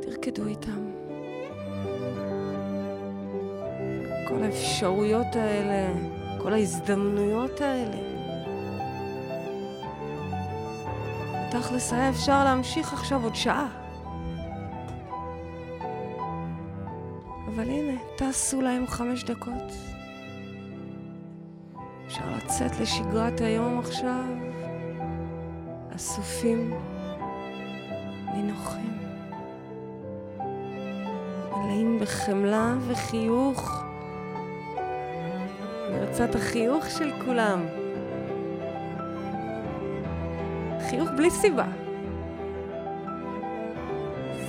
תרקדו 0.00 0.46
איתם. 0.46 0.90
כל 4.28 4.42
האפשרויות 4.42 5.36
האלה, 5.36 5.92
כל 6.42 6.52
ההזדמנויות 6.52 7.60
האלה. 7.60 7.96
תכלס 11.50 11.92
היה 11.92 12.10
אפשר 12.10 12.44
להמשיך 12.44 12.92
עכשיו 12.92 13.24
עוד 13.24 13.34
שעה. 13.34 13.79
טסו 18.30 18.60
להם 18.60 18.86
חמש 18.86 19.24
דקות. 19.24 19.72
אפשר 22.06 22.24
לצאת 22.36 22.80
לשגרת 22.80 23.40
היום 23.40 23.78
עכשיו, 23.78 24.24
אסופים, 25.96 26.74
נינוחים, 28.34 28.98
מלאים 31.56 31.98
בחמלה 32.00 32.74
וחיוך. 32.88 33.84
את 36.24 36.34
החיוך 36.34 36.90
של 36.90 37.10
כולם. 37.24 37.66
חיוך 40.90 41.08
בלי 41.16 41.30
סיבה. 41.30 41.66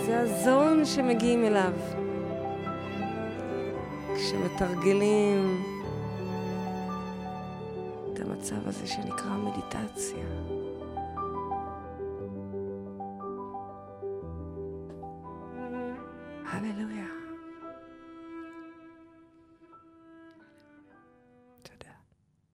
זה 0.05 0.19
הזון 0.19 0.85
שמגיעים 0.85 1.45
אליו. 1.45 2.00
כשמתרגלים 4.31 5.63
את 8.13 8.19
המצב 8.19 8.67
הזה 8.67 8.87
שנקרא 8.87 9.37
מדיטציה. 9.37 10.25